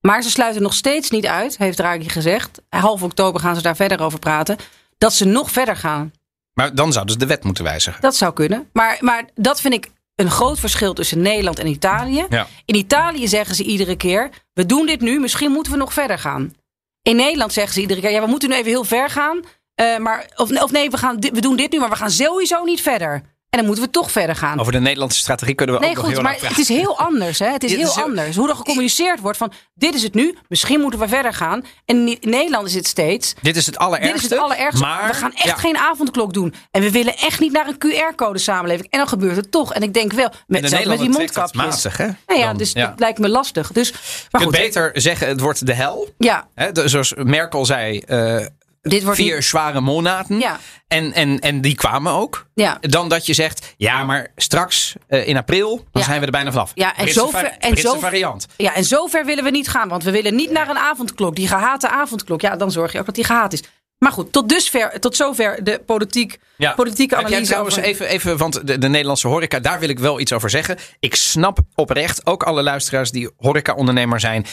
Maar 0.00 0.22
ze 0.22 0.30
sluiten 0.30 0.62
nog 0.62 0.74
steeds 0.74 1.10
niet 1.10 1.26
uit, 1.26 1.58
heeft 1.58 1.76
Draghi 1.76 2.08
gezegd. 2.08 2.60
Half 2.68 3.02
oktober 3.02 3.40
gaan 3.40 3.56
ze 3.56 3.62
daar 3.62 3.76
verder 3.76 4.00
over 4.00 4.18
praten. 4.18 4.56
Dat 4.98 5.14
ze 5.14 5.24
nog 5.24 5.50
verder 5.50 5.76
gaan. 5.76 6.12
Maar 6.58 6.74
dan 6.74 6.92
zouden 6.92 7.12
ze 7.12 7.20
de 7.20 7.26
wet 7.26 7.44
moeten 7.44 7.64
wijzigen. 7.64 8.00
Dat 8.00 8.16
zou 8.16 8.32
kunnen. 8.32 8.68
Maar, 8.72 8.96
maar 9.00 9.24
dat 9.34 9.60
vind 9.60 9.74
ik 9.74 9.88
een 10.14 10.30
groot 10.30 10.60
verschil 10.60 10.92
tussen 10.92 11.20
Nederland 11.20 11.58
en 11.58 11.66
Italië. 11.66 12.26
Ja. 12.28 12.46
In 12.64 12.74
Italië 12.74 13.28
zeggen 13.28 13.54
ze 13.54 13.62
iedere 13.64 13.96
keer: 13.96 14.30
we 14.52 14.66
doen 14.66 14.86
dit 14.86 15.00
nu, 15.00 15.20
misschien 15.20 15.50
moeten 15.50 15.72
we 15.72 15.78
nog 15.78 15.92
verder 15.92 16.18
gaan. 16.18 16.54
In 17.02 17.16
Nederland 17.16 17.52
zeggen 17.52 17.74
ze 17.74 17.80
iedere 17.80 18.00
keer: 18.00 18.10
ja, 18.10 18.20
we 18.20 18.26
moeten 18.26 18.48
nu 18.48 18.54
even 18.54 18.70
heel 18.70 18.84
ver 18.84 19.10
gaan. 19.10 19.40
eh, 19.74 19.98
maar, 19.98 20.26
of, 20.36 20.62
of 20.62 20.70
nee, 20.70 20.90
we, 20.90 20.96
gaan, 20.96 21.20
we 21.20 21.40
doen 21.40 21.56
dit 21.56 21.72
nu, 21.72 21.78
maar 21.78 21.88
we 21.88 21.96
gaan 21.96 22.10
sowieso 22.10 22.64
niet 22.64 22.82
verder. 22.82 23.22
En 23.50 23.58
dan 23.58 23.66
moeten 23.66 23.84
we 23.84 23.90
toch 23.90 24.10
verder 24.10 24.36
gaan. 24.36 24.60
Over 24.60 24.72
de 24.72 24.80
Nederlandse 24.80 25.18
strategie 25.18 25.54
kunnen 25.54 25.74
we 25.74 25.80
Nee, 25.80 25.90
ook 25.90 25.96
nog 25.96 26.04
goed, 26.04 26.14
heel 26.14 26.22
maar 26.22 26.32
lang 26.32 26.44
het 26.46 26.54
praten. 26.54 26.74
is 26.74 26.80
heel 26.82 26.98
anders. 26.98 27.38
Hè? 27.38 27.46
Het 27.52 27.64
is 27.64 27.70
Ja, 27.70 27.76
het 27.76 27.84
heel 27.86 27.94
is 27.94 28.02
heel- 28.02 28.04
anders. 28.16 28.36
Hoe 28.36 28.48
er 28.48 28.56
gecommuniceerd 28.56 29.20
wordt 29.20 29.38
van 29.38 29.52
dit 29.74 29.94
is 29.94 30.02
het 30.02 30.14
nu, 30.14 30.36
misschien 30.48 30.80
moeten 30.80 31.00
we 31.00 31.08
verder 31.08 31.32
gaan. 31.32 31.64
En 31.84 31.96
in 32.08 32.18
Nederland 32.30 32.66
is 32.66 32.74
het 32.74 32.86
steeds. 32.86 33.34
Dit 33.42 33.56
is 33.56 33.66
het 33.66 33.78
allerergste. 33.78 34.12
Dit 34.14 34.22
is 34.24 34.30
het 34.30 34.38
allerergste. 34.38 34.80
Maar, 34.84 35.06
we 35.08 35.14
gaan 35.14 35.32
echt 35.34 35.44
ja, 35.44 35.54
geen 35.54 35.76
avondklok 35.78 36.32
doen. 36.32 36.54
En 36.70 36.82
we 36.82 36.90
willen 36.90 37.16
echt 37.16 37.40
niet 37.40 37.52
naar 37.52 37.66
een 37.68 37.78
QR-code 37.78 38.38
samenleving. 38.38 38.90
En 38.90 38.98
dan 38.98 39.08
gebeurt 39.08 39.36
het 39.36 39.50
toch. 39.50 39.72
En 39.74 39.82
ik 39.82 39.94
denk 39.94 40.12
wel, 40.12 40.30
met, 40.46 40.68
zelfs 40.68 40.84
met 40.86 40.98
die 40.98 41.08
dat 41.08 41.18
mondkapjes. 41.18 41.52
matig, 41.64 41.96
hè? 41.96 42.06
Nou 42.26 42.40
ja, 42.40 42.46
Dan, 42.46 42.56
dus 42.56 42.72
ja. 42.72 42.86
dat 42.86 42.98
lijkt 43.00 43.18
me 43.18 43.28
lastig. 43.28 43.72
Dus, 43.72 43.90
maar 43.92 44.00
Je 44.00 44.28
kunt 44.30 44.42
goed, 44.42 44.52
beter 44.52 44.90
zeggen, 44.94 45.28
het 45.28 45.40
wordt 45.40 45.66
de 45.66 45.74
hel. 45.74 46.08
ja, 46.18 46.48
Hè, 46.54 46.88
zoals 46.88 47.14
Merkel 47.16 47.64
zei, 47.66 47.98
eh, 47.98 48.46
dit 48.88 49.02
wordt 49.02 49.18
vier 49.18 49.34
niet- 49.34 49.44
zware 49.44 49.80
monaten. 49.80 50.38
Ja. 50.38 50.58
En, 50.88 51.12
en, 51.12 51.38
en 51.38 51.60
die 51.60 51.74
kwamen 51.74 52.12
ook. 52.12 52.46
Ja. 52.54 52.78
Dan 52.80 53.08
dat 53.08 53.26
je 53.26 53.34
zegt, 53.34 53.74
ja, 53.76 54.04
maar 54.04 54.28
straks 54.36 54.94
eh, 55.06 55.28
in 55.28 55.36
april, 55.36 55.76
dan 55.76 55.86
Ja. 55.92 56.02
zijn 56.02 56.20
we 56.20 56.26
er 56.26 56.32
bijna 56.32 56.50
vanaf. 56.50 56.70
Ja, 56.74 56.96
en 56.96 57.08
zover- 57.12 57.56
en 57.58 57.76
zo- 57.76 57.98
variant. 57.98 58.46
Ja, 58.56 58.74
en 58.74 58.84
zover 58.84 59.24
willen 59.24 59.44
we 59.44 59.50
niet 59.50 59.68
gaan. 59.68 59.88
Want 59.88 60.02
we 60.04 60.10
willen 60.10 60.34
niet 60.34 60.50
naar 60.50 60.68
een 60.68 60.78
avondklok. 60.78 61.36
Die 61.36 61.48
gehate 61.48 61.88
avondklok. 61.88 62.40
Ja, 62.40 62.56
dan 62.56 62.70
zorg 62.70 62.92
je 62.92 62.98
ook 62.98 63.06
dat 63.06 63.14
die 63.14 63.24
gehaat 63.24 63.52
is. 63.52 63.62
Maar 63.98 64.12
goed, 64.12 64.32
tot, 64.32 64.48
dusver, 64.48 65.00
tot 65.00 65.16
zover 65.16 65.64
de 65.64 65.80
politiek, 65.86 66.38
Ja. 66.56 66.72
politieke 66.72 67.14
Heb 67.14 67.22
jij 67.28 67.30
analyse. 67.32 67.50
trouwens 67.52 67.76
over- 67.78 67.88
even, 67.90 68.06
even, 68.08 68.36
want 68.36 68.66
de, 68.66 68.78
de 68.78 68.88
Nederlandse 68.88 69.28
horeca, 69.28 69.58
daar 69.60 69.78
wil 69.80 69.88
ik 69.88 69.98
wel 69.98 70.20
iets 70.20 70.32
over 70.32 70.50
zeggen. 70.50 70.76
Ik 71.00 71.14
snap 71.14 71.58
oprecht, 71.74 72.26
ook 72.26 72.42
alle 72.42 72.62
luisteraars 72.62 73.10
die 73.10 73.30
horeca-ondernemer 73.36 74.20
zijn. 74.20 74.46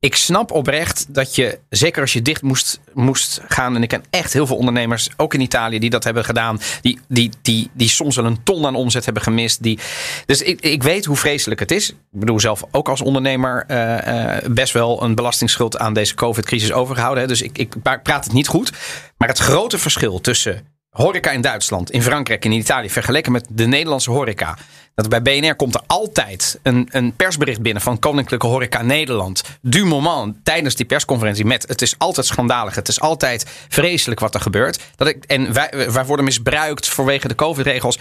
Ik 0.00 0.16
snap 0.16 0.50
oprecht 0.50 1.14
dat 1.14 1.34
je, 1.34 1.58
zeker 1.68 2.00
als 2.00 2.12
je 2.12 2.22
dicht 2.22 2.42
moest, 2.42 2.80
moest 2.94 3.40
gaan. 3.48 3.74
En 3.74 3.82
ik 3.82 3.88
ken 3.88 4.04
echt 4.10 4.32
heel 4.32 4.46
veel 4.46 4.56
ondernemers, 4.56 5.08
ook 5.16 5.34
in 5.34 5.40
Italië, 5.40 5.78
die 5.78 5.90
dat 5.90 6.04
hebben 6.04 6.24
gedaan. 6.24 6.60
Die, 6.80 6.98
die, 7.08 7.30
die, 7.42 7.70
die 7.72 7.88
soms 7.88 8.16
wel 8.16 8.24
een 8.24 8.42
ton 8.42 8.66
aan 8.66 8.74
omzet 8.74 9.04
hebben 9.04 9.22
gemist. 9.22 9.62
Die, 9.62 9.78
dus 10.26 10.42
ik, 10.42 10.60
ik 10.60 10.82
weet 10.82 11.04
hoe 11.04 11.16
vreselijk 11.16 11.60
het 11.60 11.70
is. 11.70 11.90
Ik 11.90 11.96
bedoel 12.10 12.40
zelf 12.40 12.64
ook 12.70 12.88
als 12.88 13.00
ondernemer 13.00 13.64
eh, 13.66 14.36
eh, 14.36 14.44
best 14.50 14.72
wel 14.72 15.02
een 15.02 15.14
belastingsschuld 15.14 15.78
aan 15.78 15.92
deze 15.92 16.14
COVID-crisis 16.14 16.72
overgehouden. 16.72 17.22
Hè. 17.22 17.28
Dus 17.28 17.42
ik, 17.42 17.58
ik 17.58 17.74
praat 17.82 18.24
het 18.24 18.32
niet 18.32 18.48
goed. 18.48 18.72
Maar 19.16 19.28
het 19.28 19.38
grote 19.38 19.78
verschil 19.78 20.20
tussen 20.20 20.77
horeca 20.90 21.30
in 21.30 21.40
Duitsland, 21.40 21.90
in 21.90 22.02
Frankrijk 22.02 22.44
en 22.44 22.52
in 22.52 22.58
Italië 22.58 22.90
vergeleken 22.90 23.32
met 23.32 23.46
de 23.48 23.66
Nederlandse 23.66 24.10
horeca. 24.10 24.56
Dat 24.94 25.08
bij 25.08 25.22
BNR 25.22 25.54
komt 25.54 25.74
er 25.74 25.80
altijd 25.86 26.58
een, 26.62 26.88
een 26.90 27.12
persbericht 27.16 27.60
binnen 27.60 27.82
van 27.82 27.98
Koninklijke 27.98 28.46
Horeca 28.46 28.82
Nederland. 28.82 29.42
Du 29.60 29.84
moment 29.84 30.36
tijdens 30.42 30.74
die 30.74 30.86
persconferentie 30.86 31.44
met 31.44 31.68
het 31.68 31.82
is 31.82 31.98
altijd 31.98 32.26
schandalig. 32.26 32.74
Het 32.74 32.88
is 32.88 33.00
altijd 33.00 33.46
vreselijk 33.68 34.20
wat 34.20 34.34
er 34.34 34.40
gebeurt. 34.40 34.80
Dat 34.96 35.08
ik, 35.08 35.24
en 35.24 35.52
wij, 35.52 35.90
wij 35.92 36.04
worden 36.04 36.24
misbruikt 36.24 36.88
vanwege 36.88 37.28
de 37.28 37.34
COVID-regels. 37.34 37.98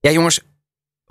Ja, 0.00 0.10
jongens. 0.10 0.40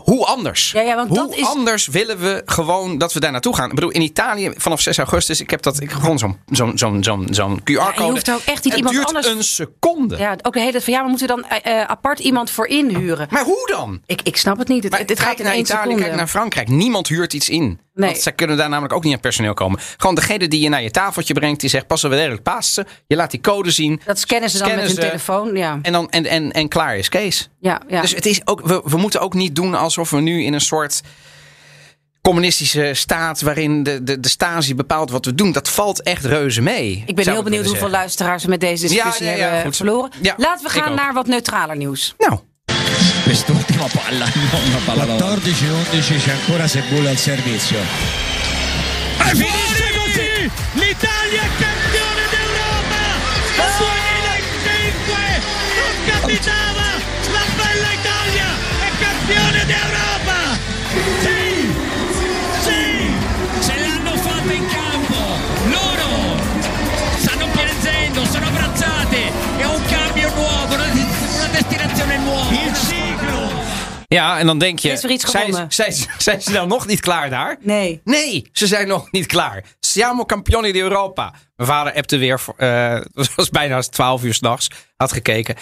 Hoe 0.04 0.26
anders? 0.26 0.72
Ja, 0.72 0.82
ja, 0.82 0.96
want 0.96 1.08
Hoe 1.10 1.18
dat 1.18 1.36
is- 1.36 1.46
anders 1.46 1.88
willen 1.88 2.18
we 2.20 2.42
gewoon 2.46 2.98
dat 2.98 3.14
we 3.14 3.20
daar 3.20 3.32
naartoe 3.32 3.56
gaan? 3.56 3.70
Ik 3.70 3.76
bedoel, 3.76 3.90
in 3.90 4.02
Italië 4.02 4.52
vanaf 4.58 4.82
6 4.82 4.98
augustus, 4.98 5.42
ik 5.42 5.50
heb 5.50 5.62
dat 5.62 5.82
ik, 5.82 5.92
gewoon 5.92 6.18
zo'n 6.20 6.38
zo'n 6.46 6.78
zo'n 6.78 7.04
zo'n 7.04 7.28
zo'n 7.32 7.60
QR-code. 7.60 8.04
je 8.04 8.10
hoeft 8.12 8.32
ook 8.32 8.40
echt 8.46 8.48
niet 8.48 8.64
het 8.64 8.74
iemand 8.76 8.96
duurt 8.96 9.08
anders- 9.08 9.28
een 9.28 9.44
seconde. 9.44 10.18
Ja, 10.18 10.36
ook 10.42 10.54
de 10.54 10.60
hele 10.60 10.82
van 10.82 10.94
ja, 10.94 11.00
maar 11.00 11.10
moeten 11.10 11.28
we 11.28 11.34
dan 11.42 11.46
eh, 11.50 11.82
eh, 11.82 11.88
apart 11.88 12.20
iemand 12.20 12.50
voor 12.52 12.68
inhuren? 12.68 13.28
Maar 13.30 13.44
hoe 13.44 13.68
dan? 13.72 14.02
Ik, 14.06 14.22
ik 14.24 14.38
snap 14.38 14.58
het 14.58 14.68
niet. 14.68 14.84
Het, 14.84 14.92
Maar 14.92 15.02
het 15.06 15.20
gaat 15.20 15.38
in 15.40 15.46
naar 15.46 15.58
Italië, 15.58 15.82
seconde. 15.82 16.04
kijk 16.04 16.16
naar 16.16 16.28
Frankrijk. 16.28 16.68
Niemand 16.68 17.08
huurt 17.08 17.34
iets 17.34 17.50
in. 17.50 17.80
Nee. 17.94 18.10
Want 18.10 18.22
zij 18.22 18.32
kunnen 18.32 18.58
daar 18.58 18.70
namelijk 18.70 18.94
ook 18.94 19.04
niet 19.04 19.14
aan 19.14 19.20
personeel 19.20 19.54
komen. 19.54 19.80
Gewoon 19.98 20.16
degene 20.16 20.48
die 20.48 20.60
je 20.62 20.70
naar 20.70 20.82
je 20.84 20.92
tafeltje 20.92 21.34
brengt, 21.34 21.60
die 21.60 21.70
zegt: 21.70 21.88
passen 21.88 22.10
we 22.10 22.16
werkelijk 22.16 22.44
passen. 22.44 22.88
Je 23.08 23.16
laat 23.16 23.32
die 23.32 23.42
code 23.42 23.72
zien. 23.72 24.02
Dat 24.06 24.20
scannen 24.20 24.50
ze 24.50 24.58
dan 24.58 24.68
Scannen 24.68 24.88
met 24.88 24.98
hun 24.98 25.06
telefoon. 25.08 25.56
Ja, 25.56 25.80
En, 25.82 25.92
dan, 25.92 26.10
en, 26.10 26.26
en, 26.26 26.52
en 26.52 26.68
klaar 26.68 26.98
is 26.98 27.10
Kees. 27.10 27.50
ja, 27.60 27.82
ja. 27.88 28.02
Dus 28.02 28.12
het 28.16 28.26
is 28.26 28.42
ook, 28.46 28.62
we, 28.66 28.82
we 28.86 28.98
moeten 28.98 29.22
ook 29.22 29.34
niet 29.34 29.56
doen 29.56 29.76
alsof 29.88 30.10
we 30.10 30.20
nu 30.22 30.44
in 30.44 30.54
een 30.54 30.62
soort 30.62 31.02
communistische 32.22 32.92
staat 32.94 33.42
waarin 33.42 33.84
de, 33.84 34.04
de, 34.04 34.20
de 34.20 34.30
stasi 34.30 34.76
bepaalt 34.76 35.12
wat 35.12 35.26
we 35.26 35.36
doen. 35.36 35.52
Dat 35.52 35.70
valt 35.70 36.02
echt 36.02 36.26
reuze 36.26 36.62
mee. 36.62 37.04
ik 37.06 37.16
ben 37.16 37.30
heel 37.30 37.44
benieuwd 37.44 37.66
hoeveel 37.66 37.90
luisteraars 37.90 38.44
we 38.44 38.50
met 38.50 38.60
deze 38.60 38.88
discussie 38.88 39.26
Ja, 39.26 39.32
ja, 39.32 39.38
ja, 39.38 39.44
hebben 39.44 39.64
goed. 39.64 39.76
verloren. 39.76 40.12
Ja, 40.22 40.34
Laten 40.38 40.66
we 40.66 40.72
gaan 40.72 40.96
naar 40.96 41.14
wat 41.14 41.28
neutraler 41.28 41.76
nieuws. 41.76 42.16
Nou, 42.18 42.40
Quest'ultima 43.24 43.86
palla, 43.94 44.26
non 44.52 44.62
una 44.70 44.80
palla 44.86 45.06
da 45.06 45.36
14-11 45.36 45.40
c'è 46.24 46.32
ancora 46.32 47.10
al 47.10 47.18
servizio. 47.18 47.78
Ja, 74.18 74.40
en 74.40 74.46
dan 74.46 74.58
denk 74.58 74.80
je, 74.80 74.90
is 74.92 75.02
weer 75.02 75.12
iets 75.12 75.32
zijn, 75.32 75.66
zijn, 75.70 75.94
zijn 76.18 76.42
ze 76.42 76.52
nou 76.52 76.68
nog 76.68 76.88
niet 76.88 77.00
klaar 77.00 77.30
daar? 77.30 77.58
Nee. 77.62 78.02
Nee, 78.04 78.50
ze 78.52 78.68
zijn 78.68 78.88
nog 78.88 79.12
niet 79.12 79.26
klaar. 79.26 79.64
Siamo 79.80 80.26
campioni 80.26 80.72
di 80.72 80.82
Europa. 80.82 81.34
Mijn 81.56 81.70
vader 81.70 81.94
appte 81.94 82.18
weer, 82.18 82.42
eh, 82.58 82.94
het 83.14 83.36
was 83.36 83.50
bijna 83.50 83.82
12 83.82 84.24
uur 84.24 84.34
s'nachts, 84.34 84.68
had 84.96 85.12
gekeken. 85.12 85.56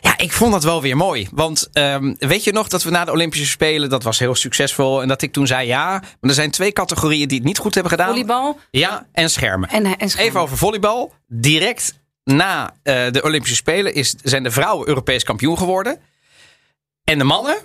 Ja, 0.00 0.18
ik 0.18 0.32
vond 0.32 0.52
dat 0.52 0.64
wel 0.64 0.82
weer 0.82 0.96
mooi. 0.96 1.28
Want 1.32 1.68
ehm, 1.72 2.14
weet 2.18 2.44
je 2.44 2.52
nog 2.52 2.68
dat 2.68 2.82
we 2.82 2.90
na 2.90 3.04
de 3.04 3.10
Olympische 3.12 3.46
Spelen, 3.46 3.90
dat 3.90 4.02
was 4.02 4.18
heel 4.18 4.34
succesvol. 4.34 5.02
En 5.02 5.08
dat 5.08 5.22
ik 5.22 5.32
toen 5.32 5.46
zei, 5.46 5.66
ja, 5.66 5.88
maar 5.90 6.30
er 6.30 6.34
zijn 6.34 6.50
twee 6.50 6.72
categorieën 6.72 7.28
die 7.28 7.38
het 7.38 7.46
niet 7.46 7.58
goed 7.58 7.74
hebben 7.74 7.92
gedaan. 7.92 8.08
Volleybal 8.08 8.58
Ja, 8.70 9.06
en 9.12 9.30
schermen. 9.30 9.68
en, 9.68 9.84
en 9.84 10.10
schermen. 10.10 10.28
Even 10.28 10.40
over 10.40 10.56
volleybal. 10.56 11.12
Direct 11.28 11.94
na 12.24 12.74
eh, 12.82 13.10
de 13.10 13.22
Olympische 13.22 13.56
Spelen 13.56 13.94
is, 13.94 14.14
zijn 14.22 14.42
de 14.42 14.50
vrouwen 14.50 14.88
Europees 14.88 15.24
kampioen 15.24 15.58
geworden. 15.58 16.00
En 17.04 17.18
de 17.18 17.24
mannen 17.24 17.56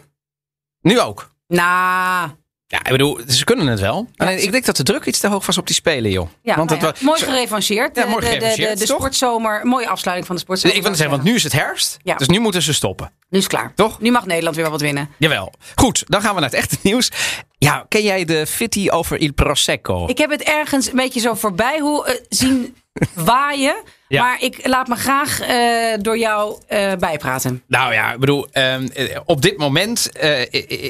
nu 0.87 0.99
ook. 0.99 1.31
Nou, 1.47 2.29
Ja, 2.69 2.77
ik 2.77 2.91
bedoel, 2.91 3.19
ze 3.27 3.43
kunnen 3.43 3.67
het 3.67 3.79
wel. 3.79 4.07
Alleen, 4.17 4.39
ze- 4.39 4.45
ik 4.45 4.51
denk 4.51 4.65
dat 4.65 4.75
de 4.75 4.83
druk 4.83 5.05
iets 5.05 5.19
te 5.19 5.27
hoog 5.27 5.45
was 5.45 5.57
op 5.57 5.65
die 5.67 5.75
spelen, 5.75 6.11
joh. 6.11 6.27
ja, 6.41 6.55
want 6.55 6.69
nou 6.69 6.81
het 6.81 6.89
ja, 6.89 7.05
was, 7.05 7.19
mooi 7.19 7.31
gerevancheerd. 7.31 7.95
Ja, 7.95 8.05
mooi 8.05 8.29
de, 8.29 8.53
de, 8.55 8.75
de, 8.77 8.85
sportzomer, 8.85 9.65
mooie 9.65 9.87
afsluiting 9.87 10.27
van 10.27 10.35
de 10.35 10.41
sportzomer. 10.41 10.77
ik 10.77 10.83
wil 10.83 10.95
zeggen, 10.95 11.15
want 11.15 11.23
nu 11.23 11.35
is 11.35 11.43
het 11.43 11.53
herfst. 11.53 11.97
Ja. 12.03 12.15
Dus 12.15 12.27
nu 12.27 12.39
moeten 12.39 12.61
ze 12.61 12.73
stoppen. 12.73 13.11
Nu 13.29 13.37
is 13.37 13.43
het 13.43 13.53
klaar. 13.53 13.73
Toch? 13.75 13.99
Nu 14.01 14.11
mag 14.11 14.25
Nederland 14.25 14.55
weer 14.55 14.69
wat 14.69 14.81
winnen. 14.81 15.09
Jawel. 15.17 15.53
Goed, 15.75 16.03
dan 16.07 16.21
gaan 16.21 16.33
we 16.35 16.39
naar 16.41 16.49
het 16.49 16.59
echte 16.59 16.77
nieuws. 16.81 17.11
Ja, 17.57 17.85
ken 17.89 18.01
jij 18.03 18.25
de 18.25 18.47
fitty 18.47 18.89
over 18.89 19.17
Il 19.19 19.33
Prosecco? 19.33 20.05
Ik 20.07 20.17
heb 20.17 20.29
het 20.29 20.41
ergens 20.43 20.87
een 20.87 20.95
beetje 20.95 21.19
zo 21.19 21.33
voorbij 21.33 21.79
hoe, 21.79 22.05
eh, 22.05 22.15
zien 22.29 22.75
waaien. 23.13 23.75
Ja. 24.07 24.23
Maar 24.23 24.41
ik 24.41 24.67
laat 24.67 24.87
me 24.87 24.95
graag 24.95 25.39
eh, 25.41 25.57
door 26.01 26.17
jou 26.17 26.57
eh, 26.67 26.91
bijpraten. 26.99 27.63
Nou 27.67 27.93
ja, 27.93 28.13
ik 28.13 28.19
bedoel, 28.19 28.47
ehm, 28.51 28.87
eh, 28.93 29.19
op 29.25 29.41
dit 29.41 29.57
moment, 29.57 30.09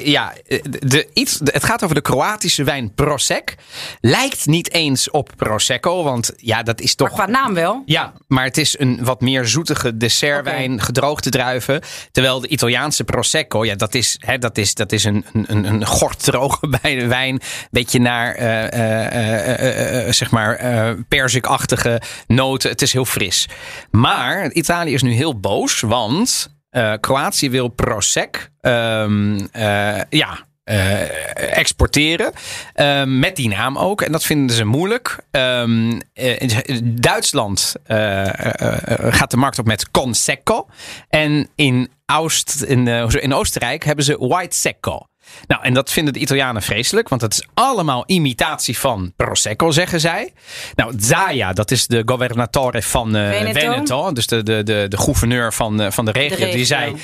ja, 0.04 0.32
de, 0.80 1.08
iets, 1.12 1.36
de- 1.38 1.50
het 1.52 1.64
gaat 1.64 1.82
over 1.82 1.94
de 1.94 2.00
Kroatische 2.00 2.64
wijn 2.64 2.94
Prosec. 2.94 3.54
Lijkt 4.00 4.46
niet 4.46 4.72
eens 4.72 5.10
op 5.10 5.30
Prosecco, 5.36 6.02
want 6.02 6.32
ja, 6.36 6.62
dat 6.62 6.80
is 6.80 6.94
toch... 6.94 7.08
Maar 7.08 7.16
qua 7.26 7.32
naam 7.32 7.54
wel. 7.54 7.82
Ja, 7.86 8.12
maar 8.26 8.44
het 8.44 8.56
is 8.58 8.78
een 8.78 8.98
wat 9.04 9.20
meer 9.20 9.46
zoetige 9.46 9.96
dessertwijn, 9.96 10.80
gedroogde 10.80 11.30
druiven. 11.30 11.80
Terwijl 12.12 12.40
de 12.40 12.48
Italiaanse 12.48 13.04
Prosecco, 13.04 13.64
ja, 13.64 13.74
dat 13.74 13.94
is, 13.94 14.16
hè, 14.20 14.38
dat 14.38 14.58
is, 14.58 14.74
dat 14.74 14.92
is 14.92 15.04
een, 15.04 15.24
een, 15.32 15.64
een 15.64 15.86
gorddroge 15.86 16.68
bij- 16.82 17.08
wijn. 17.08 17.40
Beetje 17.70 18.00
naar, 18.00 18.34
zeg 20.12 20.30
maar, 20.30 20.60
perzikachtige 21.08 22.00
noten. 22.26 22.70
Het 22.70 22.82
is 22.82 22.92
heel 22.92 23.04
fris. 23.08 23.48
Maar 23.90 24.52
Italië 24.52 24.92
is 24.92 25.02
nu 25.02 25.12
heel 25.12 25.40
boos, 25.40 25.80
want 25.80 26.56
eh, 26.70 26.92
Kroatië 27.00 27.50
wil 27.50 27.68
Prosec, 27.68 28.50
ehm, 28.60 29.46
eh, 29.52 30.00
ja, 30.10 30.46
eh, 30.64 31.58
exporteren. 31.58 32.32
Ehm, 32.74 33.18
met 33.18 33.36
die 33.36 33.48
naam 33.48 33.78
ook. 33.78 34.02
En 34.02 34.12
dat 34.12 34.24
vinden 34.24 34.56
ze 34.56 34.64
moeilijk. 34.64 35.18
Ehm, 35.30 36.00
eh, 36.12 36.78
Duitsland 36.84 37.74
gaat 39.08 39.30
de 39.30 39.36
markt 39.36 39.58
op 39.58 39.66
met 39.66 39.90
Consecco. 39.90 40.66
En 41.08 41.48
in, 41.54 41.90
Oost, 42.06 42.62
in, 42.62 42.86
in 43.20 43.34
Oostenrijk 43.34 43.84
hebben 43.84 44.04
ze 44.04 44.18
White 44.18 44.56
Secco. 44.56 45.06
Nou, 45.46 45.62
en 45.62 45.74
dat 45.74 45.90
vinden 45.90 46.12
de 46.12 46.20
Italianen 46.20 46.62
vreselijk, 46.62 47.08
want 47.08 47.20
het 47.20 47.32
is 47.32 47.46
allemaal 47.54 48.02
imitatie 48.06 48.78
van 48.78 49.12
Prosecco, 49.16 49.70
zeggen 49.70 50.00
zij. 50.00 50.32
Nou, 50.74 50.94
Zaia, 50.96 51.52
dat 51.52 51.70
is 51.70 51.86
de 51.86 52.02
governatore 52.06 52.82
van 52.82 53.16
eh, 53.16 53.30
Veneto. 53.30 53.60
Veneto. 53.60 54.12
dus 54.12 54.26
de, 54.26 54.42
de, 54.42 54.62
de, 54.62 54.86
de 54.88 54.98
gouverneur 54.98 55.52
van, 55.52 55.80
eh, 55.80 55.90
van 55.90 56.04
de 56.04 56.10
regio, 56.10 56.36
regio. 56.36 56.52
die 56.52 56.64
zei... 56.64 56.96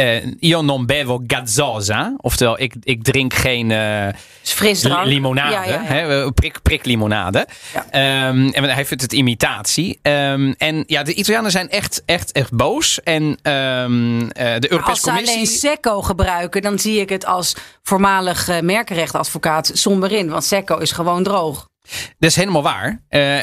eh, 0.00 0.22
io 0.40 0.62
non 0.62 0.86
bevo 0.86 1.22
gazzosa. 1.26 2.14
Oftewel, 2.16 2.60
ik, 2.60 2.74
ik 2.82 3.02
drink 3.02 3.34
geen 3.34 3.70
eh, 3.70 4.08
Frisdrank. 4.42 5.04
li- 5.04 5.12
limonade. 5.12 5.52
Ja, 5.52 5.64
ja, 5.64 5.70
ja. 5.70 5.82
Hè, 5.82 6.22
eh, 6.22 6.30
prik, 6.34 6.62
prik 6.62 6.84
limonade. 6.84 7.46
Ehm, 7.90 8.48
en 8.48 8.64
hij 8.64 8.86
vindt 8.86 9.02
het 9.02 9.12
imitatie. 9.12 9.98
Ehm, 10.02 10.52
en 10.58 10.84
ja, 10.86 11.02
de 11.02 11.14
Italianen 11.14 11.50
zijn 11.50 11.68
echt, 11.68 12.02
echt, 12.06 12.32
echt 12.32 12.52
boos. 12.52 13.02
En 13.02 13.38
ehm, 13.42 14.20
eh, 14.20 14.58
de 14.58 14.70
Europese 14.70 14.90
Als 14.90 15.00
ze 15.00 15.10
alleen 15.10 15.24
Commissie... 15.24 15.58
Secco 15.58 16.02
gebruiken, 16.02 16.62
dan 16.62 16.78
zie 16.78 17.00
ik 17.00 17.08
het 17.08 17.26
als 17.26 17.54
voormalig 17.82 18.60
merkenrechtadvocaat 18.60 19.70
somber 19.74 20.12
in. 20.12 20.28
Want 20.28 20.44
Secco 20.44 20.76
is 20.78 20.92
gewoon 20.92 21.22
droog. 21.22 21.69
Dat 22.18 22.30
is 22.30 22.36
helemaal 22.36 22.62
waar. 22.62 23.02
Eh, 23.08 23.38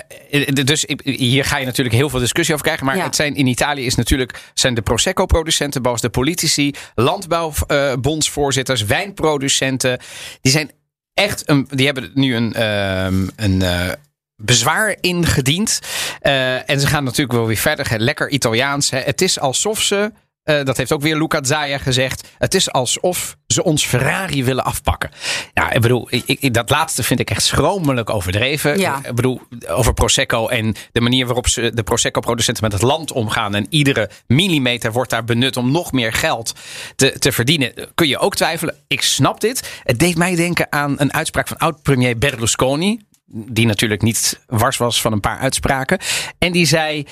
dus 0.66 0.86
ik- 0.86 1.01
hier 1.04 1.46
ga 1.46 1.58
je 1.58 1.66
natuurlijk 1.66 1.96
heel 1.96 2.10
veel 2.10 2.20
discussie 2.20 2.54
over 2.54 2.66
krijgen. 2.66 2.86
Maar 2.88 2.98
Ja. 2.98 3.04
het 3.04 3.16
zijn, 3.16 3.36
in 3.36 3.48
Italië 3.48 3.86
is 3.86 3.96
natuurlijk, 3.96 4.39
zijn 4.54 4.74
de 4.74 4.82
Prosecco-producenten 4.82 5.82
boos, 5.82 6.01
de 6.01 6.10
politici, 6.10 6.74
landbouwbondsvoorzitters, 6.96 8.84
wijnproducenten. 8.86 10.00
Die 10.42 10.51
zijn 10.51 10.72
echt 11.13 11.50
een, 11.50 11.68
die 11.70 11.86
hebben 11.86 12.12
nu 12.13 12.36
een, 12.36 12.54
ehm, 12.54 13.27
een 13.36 13.62
eh, 13.62 13.89
bezwaar 14.36 14.96
ingediend. 15.01 15.80
Eh, 16.22 16.70
en 16.70 16.80
ze 16.80 16.88
gaan 16.88 17.04
natuurlijk 17.04 17.32
wel 17.38 17.48
weer 17.48 17.58
verder. 17.58 17.89
hè. 17.89 17.96
Lekker 17.98 18.30
Italiaans. 18.30 18.89
Hè. 18.89 19.00
Het 19.00 19.22
is 19.22 19.39
alsof 19.39 19.82
ze. 19.82 20.12
Eh, 20.48 20.63
dat 20.66 20.77
heeft 20.77 20.92
ook 20.92 21.01
weer 21.01 21.18
Luca 21.18 21.44
Zaya 21.44 21.77
gezegd. 21.77 22.27
Het 22.38 22.54
is 22.54 22.72
alsof 22.72 23.38
ze 23.48 23.63
ons 23.63 23.86
Ferrari 23.86 24.44
willen 24.44 24.63
afpakken. 24.63 25.10
Ja, 25.54 25.72
ik 25.72 25.82
bedoel, 25.82 26.08
ik, 26.10 26.24
ik- 26.25 26.54
dat 26.54 26.70
laatste 26.70 27.04
vind 27.04 27.20
ik 27.20 27.30
echt 27.30 27.44
schromelijk 27.44 28.10
overdreven. 28.10 28.80
Ja. 28.80 29.00
Ik 29.06 29.16
bedoel, 29.16 29.42
over 29.68 29.94
Prosecco 29.94 30.48
en 30.48 30.75
de 30.92 31.01
manier 31.01 31.25
waarop 31.25 31.48
ze 31.48 31.72
de 31.74 31.84
Prosecco-producenten 31.84 32.63
met 32.63 32.72
het 32.74 32.82
land 32.82 33.12
omgaan. 33.12 33.56
En 33.56 33.66
iedere 33.70 34.10
millimeter 34.27 34.92
wordt 34.92 35.10
daar 35.10 35.24
benut 35.24 35.58
om 35.58 35.72
nog 35.72 35.92
meer 35.92 36.13
geld 36.13 36.54
te, 36.96 37.20
te 37.20 37.32
verdienen. 37.32 37.74
Kun 37.96 38.08
je 38.08 38.18
ook 38.18 38.36
twijfelen. 38.36 38.75
Ik 38.88 39.01
snap 39.01 39.42
dit. 39.42 39.82
Het 39.84 40.00
deed 40.00 40.18
mij 40.18 40.36
denken 40.36 40.68
aan 40.70 40.96
een 40.98 41.13
uitspraak 41.13 41.48
van 41.48 41.58
oud-premier 41.58 42.18
Berlusconi. 42.18 43.01
Die 43.30 43.66
natuurlijk 43.66 44.01
niet 44.01 44.39
wars 44.46 44.77
was 44.77 45.01
van 45.01 45.12
een 45.13 45.20
paar 45.20 45.38
uitspraken. 45.39 46.00
En 46.38 46.51
die 46.51 46.66
zei. 46.66 47.06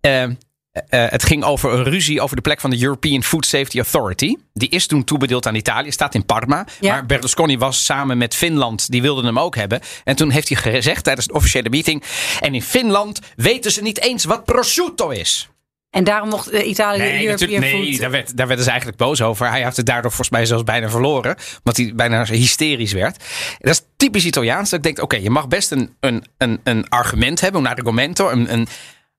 eh, 0.00 0.24
eh, 0.72 1.04
het 1.08 1.24
ging 1.24 1.44
over 1.44 1.72
een 1.72 1.84
ruzie 1.84 2.20
over 2.20 2.36
de 2.36 2.42
plek 2.42 2.60
van 2.60 2.70
de 2.70 2.82
European 2.82 3.22
Food 3.22 3.46
Safety 3.46 3.76
Authority. 3.76 4.34
Die 4.52 4.68
is 4.68 4.86
toen 4.86 5.04
toebedeeld 5.04 5.46
aan 5.46 5.54
Italië, 5.54 5.92
staat 5.92 6.14
in 6.14 6.26
Parma. 6.26 6.66
Ja. 6.80 6.92
Maar 6.92 7.06
Berlusconi 7.06 7.58
was 7.58 7.84
samen 7.84 8.18
met 8.18 8.34
Finland, 8.34 8.90
die 8.90 9.02
wilden 9.02 9.24
hem 9.24 9.38
ook 9.38 9.56
hebben. 9.56 9.80
En 10.04 10.16
toen 10.16 10.30
heeft 10.30 10.48
hij 10.48 10.72
gezegd 10.72 11.04
tijdens 11.04 11.26
de 11.26 11.32
officiële 11.32 11.70
meeting. 11.70 12.02
En 12.40 12.54
in 12.54 12.62
Finland 12.62 13.20
weten 13.36 13.70
ze 13.72 13.82
niet 13.82 14.00
eens 14.00 14.24
wat 14.24 14.44
prosciutto 14.44 15.08
is. 15.08 15.48
En 15.90 16.04
daarom 16.04 16.28
mocht 16.28 16.50
eh, 16.50 16.68
Italië 16.68 16.98
de 16.98 17.04
Nee, 17.04 17.12
European 17.12 17.50
natuurlijk, 17.50 17.60
nee 17.72 17.90
Food- 17.90 18.00
daar, 18.00 18.10
werd, 18.10 18.36
daar 18.36 18.46
werden 18.46 18.64
ze 18.64 18.70
eigenlijk 18.70 19.00
boos 19.00 19.22
over. 19.22 19.48
Hij 19.48 19.62
heeft 19.62 19.76
het 19.76 19.86
daardoor 19.86 20.10
volgens 20.10 20.30
mij 20.30 20.46
zelfs 20.46 20.64
bijna 20.64 20.90
verloren. 20.90 21.36
Omdat 21.58 21.76
hij 21.76 21.92
bijna 21.94 22.24
hysterisch 22.24 22.92
werd. 22.92 23.24
Dat 23.58 23.72
is 23.72 23.82
typisch 23.96 24.24
Italiaans. 24.24 24.70
Dat 24.70 24.78
ik 24.78 24.84
denk, 24.84 25.02
oké, 25.02 25.16
je 25.16 25.30
mag 25.30 25.48
best 25.48 25.70
een, 25.70 25.96
een, 26.00 26.24
een, 26.38 26.60
een 26.64 26.88
argument 26.88 27.40
hebben. 27.40 27.60
Een 27.60 27.70
argumento. 27.70 28.30
Een, 28.30 28.52
een, 28.52 28.66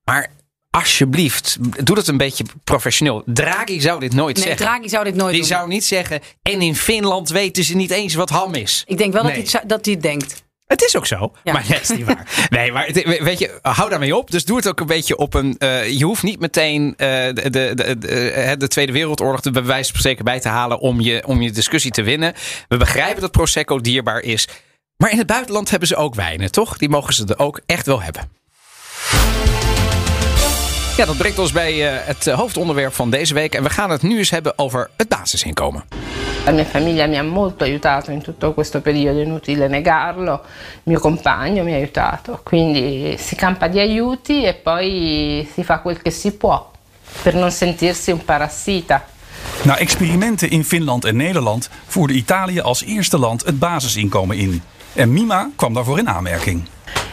maar 0.04 0.30
alsjeblieft, 0.74 1.58
doe 1.86 1.96
dat 1.96 2.08
een 2.08 2.18
beetje 2.18 2.44
professioneel. 2.64 3.24
Draghi 3.26 3.82
zou 3.82 4.00
dit 4.00 4.14
nooit 4.14 4.36
Nee, 4.36 4.46
zeggen. 4.46 4.66
Draghi 4.66 4.90
zou 4.90 5.04
dit 5.04 5.16
nooit 5.16 5.32
Die 5.32 5.40
doen. 5.40 5.50
zou 5.50 5.68
niet 5.68 5.86
zeggen. 5.86 6.20
En 6.42 6.62
in 6.62 6.76
Finland 6.76 7.30
weten 7.30 7.64
ze 7.64 7.76
niet 7.76 7.92
eens 7.92 8.14
wat 8.14 8.30
ham 8.30 8.54
is. 8.56 8.84
Ik 8.88 8.98
denk 8.98 9.14
wel 9.14 9.24
Nee. 9.24 9.44
dat, 9.44 9.52
hij, 9.52 9.62
dat 9.68 9.86
hij 9.86 9.94
het 9.94 10.04
denkt. 10.04 10.44
Het 10.66 10.82
is 10.82 10.96
ook 10.98 11.06
zo. 11.06 11.32
Ja. 11.44 11.54
Maar 11.54 11.66
dat 11.68 11.82
is 11.82 11.90
niet 11.90 12.06
waar. 12.06 12.28
Nee, 12.50 12.72
maar 12.72 12.90
weet 13.04 13.40
je, 13.40 13.60
hou 13.62 13.90
daarmee 13.90 14.16
op. 14.16 14.32
Dus 14.32 14.46
doe 14.46 14.58
het 14.58 14.68
ook 14.68 14.80
een 14.80 14.88
beetje 14.88 15.18
op 15.18 15.34
een. 15.34 15.56
eh, 15.58 15.90
je 15.90 16.06
hoeft 16.06 16.24
niet 16.24 16.40
meteen 16.40 16.94
eh, 16.98 17.08
de, 17.08 17.34
de, 17.50 17.50
de, 17.76 17.98
de, 17.98 18.08
eh, 18.32 18.52
de 18.58 18.68
Tweede 18.68 18.92
Wereldoorlog 18.92 19.44
er 19.44 19.66
wijze 19.66 19.92
van 19.92 20.00
spreken 20.00 20.26
bij 20.26 20.40
te 20.40 20.48
halen 20.50 20.80
om 20.80 21.02
je, 21.02 21.24
om 21.28 21.42
je 21.42 21.52
discussie 21.52 21.92
te 21.92 22.04
winnen. 22.04 22.34
We 22.68 22.78
begrijpen 22.78 23.22
dat 23.22 23.32
Prosecco 23.32 23.80
dierbaar 23.82 24.22
is. 24.22 24.48
Maar 24.98 25.12
in 25.12 25.18
het 25.18 25.28
buitenland 25.28 25.70
hebben 25.70 25.88
ze 25.88 25.96
ook 25.96 26.16
wijnen, 26.16 26.52
toch? 26.52 26.78
Die 26.78 26.90
mogen 26.90 27.14
ze 27.14 27.26
er 27.28 27.40
ook 27.40 27.62
echt 27.66 27.86
wel 27.86 28.02
hebben. 28.02 28.30
Ja, 31.04 31.10
dat 31.10 31.18
brengt 31.18 31.40
ons 31.40 31.52
bij 31.52 31.92
eh, 31.92 32.08
het 32.08 32.28
eh, 32.28 32.36
hoofdonderwerp 32.36 32.94
van 32.94 33.10
deze 33.10 33.34
week. 33.34 33.56
En 33.56 33.64
we 33.64 33.70
gaan 33.70 33.90
het 33.90 34.02
nu 34.02 34.18
eens 34.18 34.30
hebben 34.30 34.58
over 34.58 34.90
het 34.98 35.08
basisinkomen. 35.08 35.84
La 36.46 36.52
mia 36.52 36.66
famiglia 36.66 37.08
mi 37.08 37.16
ha 37.16 37.24
molto 37.24 37.64
aiutato 37.64 38.12
in 38.12 38.22
tutto 38.22 38.54
questo 38.54 38.82
periodo, 38.82 39.20
è 39.20 39.24
inutile 39.24 39.68
negarlo. 39.68 40.42
Il 40.74 40.82
mio 40.84 41.00
compagno 41.00 41.64
mi 41.64 41.74
ha 41.74 41.76
aiutato, 41.76 42.40
quindi 42.44 43.16
si 43.20 43.36
campa 43.36 43.68
di 43.68 43.80
aiuti 43.80 44.44
e 44.44 44.54
poi 44.54 45.50
si 45.54 45.64
fa 45.64 45.80
quel 45.80 46.02
che 46.02 46.10
si 46.10 46.32
può 46.32 46.72
per 47.22 47.34
non 47.34 47.52
sentirsi 47.52 48.12
un 48.12 48.24
parassita. 48.26 49.06
Na 49.64 49.78
experimenten 49.78 50.50
in 50.50 50.64
Finland 50.64 51.06
en 51.06 51.16
Nederland 51.16 51.70
voerde 51.86 52.14
Italië 52.14 52.60
als 52.60 52.84
eerste 52.84 53.18
land 53.18 53.46
het 53.46 53.60
basisinkomen 53.60 54.38
in. 54.38 54.62
En 54.94 55.12
Mima 55.12 55.50
kwam 55.56 55.74
daarvoor 55.74 56.00
in 56.00 56.10
aanmerking. 56.10 56.64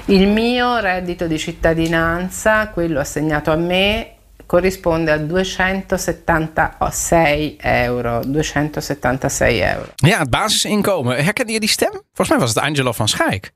Il 0.06 0.28
mio 0.28 0.78
reddito 0.80 1.26
di 1.26 1.38
cittadinanza, 1.38 2.68
quello 2.68 3.00
assegnato 3.00 3.50
a 3.50 3.56
me, 3.56 4.06
corrisponde 4.46 5.10
a 5.12 5.16
276 5.18 7.56
euro. 7.64 8.20
276 8.20 9.60
euro. 9.60 9.84
Ja, 9.96 10.18
het 10.18 10.30
basisinkomen. 10.30 11.24
Herkende 11.24 11.52
je 11.52 11.60
die 11.60 11.68
stem? 11.68 11.90
Volgens 11.90 12.28
mij 12.28 12.38
was 12.38 12.48
het 12.54 12.58
Angelo 12.58 12.92
van 12.92 13.08
Schaik. 13.08 13.52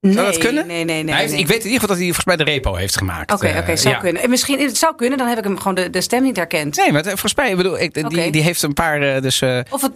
Nee, 0.00 0.12
Zou 0.12 0.26
dat 0.26 0.38
kunnen? 0.38 0.66
Nee, 0.66 0.84
nee, 0.84 1.02
nee. 1.02 1.14
Heeft- 1.14 1.30
nee. 1.32 1.40
Ik 1.40 1.46
weet 1.46 1.64
in 1.64 1.70
ieder 1.70 1.80
geval 1.80 1.88
dat 1.88 1.96
hij 2.04 2.06
volgens 2.06 2.24
mij 2.26 2.36
de 2.36 2.44
repo 2.44 2.74
heeft 2.74 2.96
gemaakt. 2.96 3.32
Oké, 3.32 3.46
Eh, 3.46 3.58
oké, 3.58 3.76
zou 3.76 3.94
ja. 3.94 4.00
kunnen. 4.00 4.22
En 4.22 4.30
misschien, 4.30 4.60
het 4.60 4.76
zou 4.78 4.94
kunnen, 4.96 5.18
dan 5.18 5.26
heb 5.28 5.38
ik 5.38 5.44
hem 5.44 5.56
gewoon 5.58 5.74
de, 5.74 5.90
de 5.90 6.00
stem 6.00 6.22
niet 6.22 6.36
herkend. 6.36 6.76
Nee, 6.76 6.92
maar 6.92 7.04
volgens 7.04 7.34
mij, 7.34 7.50
ik 7.50 7.56
bedoel, 7.56 7.80
ik, 7.80 8.08
die, 8.10 8.30
die 8.32 8.42
heeft 8.42 8.62
een 8.62 8.72
paar, 8.72 9.02
eh, 9.02 9.22
dus 9.22 9.40
eh, 9.40 9.60
Of 9.70 9.82
het, 9.82 9.92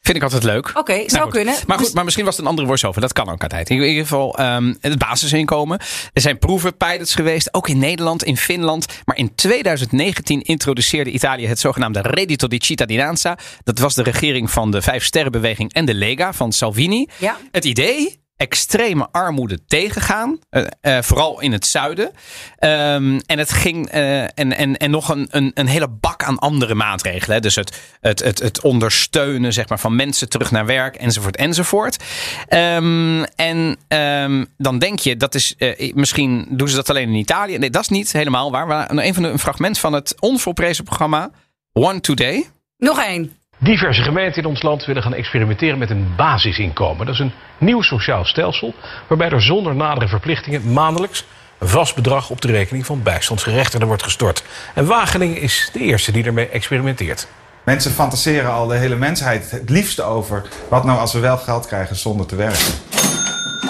vind 0.00 0.16
ik 0.16 0.22
altijd 0.22 0.42
leuk. 0.42 0.70
oké, 0.74 0.92
zou 0.92 1.06
Nou 1.10 1.22
goed. 1.22 1.32
kunnen. 1.32 1.54
Maar 1.66 1.76
goed, 1.76 1.86
Dus- 1.86 1.94
maar 1.94 2.04
misschien 2.04 2.24
was 2.24 2.34
het 2.34 2.44
een 2.44 2.50
andere 2.50 2.66
voice-over. 2.68 3.00
Dat 3.00 3.12
kan 3.12 3.28
ook 3.28 3.42
altijd. 3.42 3.70
In 3.70 3.82
ieder 3.82 4.02
geval 4.02 4.36
ehm, 4.38 4.74
het 4.80 4.98
basisinkomen. 4.98 5.78
Er 6.12 6.20
zijn 6.20 6.38
proeven, 6.38 6.76
pilots 6.76 7.14
geweest. 7.14 7.54
Ook 7.54 7.68
in 7.68 7.78
Nederland, 7.78 8.24
in 8.24 8.36
Finland. 8.36 8.86
Maar 9.04 9.16
in 9.16 9.34
2019 9.34 10.42
introduceerde 10.42 11.10
Italië 11.10 11.46
het 11.46 11.58
zogenaamde 11.60 12.00
Reddito 12.00 12.46
di 12.48 12.58
Cittadinanza. 12.60 13.38
Dat 13.64 13.78
was 13.78 13.94
de 13.94 14.02
regering 14.02 14.50
van 14.50 14.70
de 14.70 14.82
Vijf 14.82 15.04
Sterrenbeweging 15.04 15.72
en 15.72 15.84
de 15.84 15.94
Lega 15.94 16.32
van 16.32 16.52
Salvini. 16.52 17.06
Ja. 17.18 17.36
Het 17.50 17.64
idee... 17.64 18.18
Extreme 18.40 19.08
armoede 19.10 19.64
tegengaan, 19.66 20.38
eh, 20.50 20.64
eh, 20.80 21.02
vooral 21.02 21.40
in 21.40 21.52
het 21.52 21.66
zuiden. 21.66 22.10
Ehm, 22.58 23.20
en 23.26 23.38
het 23.38 23.52
ging 23.52 23.88
eh, 23.88 24.22
en, 24.22 24.32
en, 24.34 24.76
en 24.76 24.90
nog 24.90 25.08
een, 25.08 25.26
een, 25.30 25.50
een 25.54 25.66
hele 25.66 25.88
bak 25.88 26.24
aan 26.24 26.38
andere 26.38 26.74
maatregelen. 26.74 27.42
Dus 27.42 27.54
het, 27.54 27.80
het, 28.00 28.18
het, 28.18 28.38
het 28.38 28.60
ondersteunen 28.60 29.52
zeg 29.52 29.68
maar, 29.68 29.78
van 29.78 29.96
mensen 29.96 30.28
terug 30.28 30.50
naar 30.50 30.66
werk, 30.66 30.96
enzovoort, 30.96 31.36
enzovoort. 31.36 32.04
Ehm, 32.48 33.22
en 33.22 33.76
ehm, 33.88 34.44
dan 34.56 34.78
denk 34.78 34.98
je, 34.98 35.16
dat 35.16 35.34
is 35.34 35.54
misschien 35.94 36.46
doen 36.50 36.68
ze 36.68 36.76
dat 36.76 36.90
alleen 36.90 37.08
in 37.08 37.14
Italië. 37.14 37.58
Nee, 37.58 37.70
dat 37.70 37.82
is 37.82 37.88
niet 37.88 38.12
helemaal 38.12 38.50
waar. 38.50 38.66
Maar 38.66 38.90
een, 38.90 39.14
van 39.14 39.22
de, 39.22 39.28
een 39.28 39.38
fragment 39.38 39.78
van 39.78 39.92
het 39.92 40.14
onvolprezen 40.20 40.84
programma 40.84 41.30
One 41.72 42.00
Today. 42.00 42.46
Nog 42.76 43.04
één. 43.04 43.39
Diverse 43.62 44.02
gemeenten 44.02 44.42
in 44.42 44.48
ons 44.48 44.62
land 44.62 44.84
willen 44.84 45.02
gaan 45.02 45.14
experimenteren 45.14 45.78
met 45.78 45.90
een 45.90 46.12
basisinkomen. 46.16 47.06
Dat 47.06 47.14
is 47.14 47.20
een 47.20 47.32
nieuw 47.58 47.82
sociaal 47.82 48.24
stelsel 48.24 48.74
waarbij 49.06 49.30
er 49.30 49.42
zonder 49.42 49.74
nadere 49.74 50.08
verplichtingen 50.08 50.72
maandelijks 50.72 51.24
een 51.58 51.68
vast 51.68 51.94
bedrag 51.94 52.30
op 52.30 52.40
de 52.40 52.50
rekening 52.50 52.86
van 52.86 53.02
bijstandsgerechtigden 53.02 53.88
wordt 53.88 54.02
gestort. 54.02 54.44
En 54.74 54.86
Wageningen 54.86 55.40
is 55.40 55.70
de 55.72 55.78
eerste 55.78 56.12
die 56.12 56.24
ermee 56.24 56.48
experimenteert. 56.48 57.28
Mensen 57.64 57.92
fantaseren 57.92 58.52
al 58.52 58.66
de 58.66 58.76
hele 58.76 58.96
mensheid 58.96 59.50
het 59.50 59.70
liefste 59.70 60.02
over 60.02 60.48
wat 60.68 60.84
nou 60.84 60.98
als 60.98 61.12
we 61.12 61.18
wel 61.18 61.36
geld 61.36 61.66
krijgen 61.66 61.96
zonder 61.96 62.26
te 62.26 62.36
werken. 62.36 62.72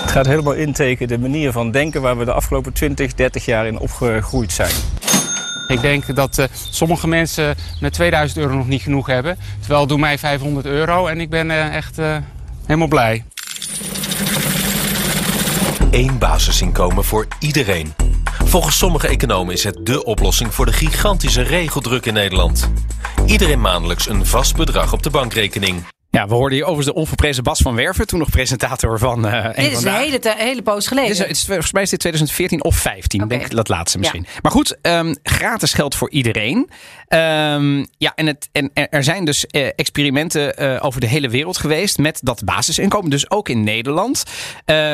Het 0.00 0.10
gaat 0.10 0.26
helemaal 0.26 0.54
inteken 0.54 1.08
de 1.08 1.18
manier 1.18 1.52
van 1.52 1.70
denken 1.70 2.02
waar 2.02 2.18
we 2.18 2.24
de 2.24 2.32
afgelopen 2.32 2.72
20, 2.72 3.14
30 3.14 3.44
jaar 3.44 3.66
in 3.66 3.78
opgegroeid 3.78 4.52
zijn. 4.52 4.74
Ik 5.70 5.80
denk 5.80 6.14
dat 6.14 6.38
eh, 6.38 6.46
sommige 6.70 7.08
mensen 7.08 7.54
met 7.80 7.92
2000 7.92 8.40
euro 8.40 8.54
nog 8.54 8.66
niet 8.66 8.82
genoeg 8.82 9.06
hebben. 9.06 9.38
Terwijl 9.60 9.86
doe 9.86 9.98
mij 9.98 10.18
500 10.18 10.66
euro 10.66 11.06
en 11.06 11.20
ik 11.20 11.30
ben 11.30 11.50
eh, 11.50 11.74
echt 11.74 11.98
eh, 11.98 12.16
helemaal 12.66 12.88
blij. 12.88 13.24
Eén 15.90 16.18
basisinkomen 16.18 17.04
voor 17.04 17.26
iedereen. 17.38 17.94
Volgens 18.44 18.78
sommige 18.78 19.08
economen 19.08 19.54
is 19.54 19.64
het 19.64 19.86
dé 19.86 19.98
oplossing 19.98 20.54
voor 20.54 20.66
de 20.66 20.72
gigantische 20.72 21.42
regeldruk 21.42 22.06
in 22.06 22.14
Nederland. 22.14 22.70
Iedereen 23.26 23.60
maandelijks 23.60 24.08
een 24.08 24.26
vast 24.26 24.56
bedrag 24.56 24.92
op 24.92 25.02
de 25.02 25.10
bankrekening. 25.10 25.82
Ja, 26.10 26.28
we 26.28 26.34
hoorden 26.34 26.58
hier 26.58 26.66
overigens 26.66 26.94
de 26.94 27.00
onverprezen 27.00 27.42
Bas 27.42 27.60
van 27.60 27.74
Werven, 27.74 28.06
toen 28.06 28.18
nog 28.18 28.30
presentator 28.30 28.98
van 28.98 29.26
uh, 29.26 29.44
Dit 29.44 29.72
is 29.72 29.84
een 29.84 29.92
hele, 29.92 30.18
te, 30.18 30.34
hele 30.36 30.62
poos 30.62 30.86
geleden. 30.86 31.16
Dit 31.16 31.30
is, 31.30 31.44
volgens 31.44 31.72
mij 31.72 31.82
is 31.82 31.90
dit 31.90 31.98
2014 31.98 32.64
of 32.64 32.76
15, 32.76 33.22
okay. 33.22 33.36
denk 33.36 33.50
ik 33.50 33.56
dat 33.56 33.68
laatste 33.68 33.98
misschien. 33.98 34.26
Ja. 34.26 34.38
Maar 34.42 34.52
goed, 34.52 34.76
um, 34.82 35.16
gratis 35.22 35.72
geld 35.72 35.94
voor 35.94 36.10
iedereen. 36.10 36.70
Um, 37.08 37.86
ja, 37.98 38.12
en, 38.14 38.26
het, 38.26 38.48
en 38.52 38.70
er 38.72 39.04
zijn 39.04 39.24
dus 39.24 39.44
uh, 39.50 39.68
experimenten 39.76 40.62
uh, 40.62 40.84
over 40.84 41.00
de 41.00 41.06
hele 41.06 41.28
wereld 41.28 41.56
geweest 41.56 41.98
met 41.98 42.20
dat 42.22 42.44
basisinkomen. 42.44 43.10
Dus 43.10 43.30
ook 43.30 43.48
in 43.48 43.64
Nederland, 43.64 44.22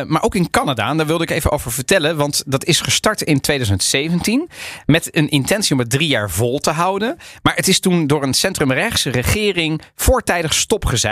maar 0.06 0.22
ook 0.22 0.34
in 0.34 0.50
Canada. 0.50 0.88
En 0.88 0.96
daar 0.96 1.06
wilde 1.06 1.24
ik 1.24 1.30
even 1.30 1.50
over 1.50 1.72
vertellen, 1.72 2.16
want 2.16 2.42
dat 2.46 2.64
is 2.64 2.80
gestart 2.80 3.22
in 3.22 3.40
2017 3.40 4.48
met 4.86 5.16
een 5.16 5.28
intentie 5.28 5.72
om 5.72 5.78
het 5.78 5.90
drie 5.90 6.08
jaar 6.08 6.30
vol 6.30 6.58
te 6.58 6.70
houden. 6.70 7.16
Maar 7.42 7.54
het 7.54 7.68
is 7.68 7.80
toen 7.80 8.06
door 8.06 8.22
een 8.22 8.34
centrumrechtse 8.34 9.10
regering 9.10 9.82
voortijdig 9.94 10.54
stopgezet. 10.54 11.04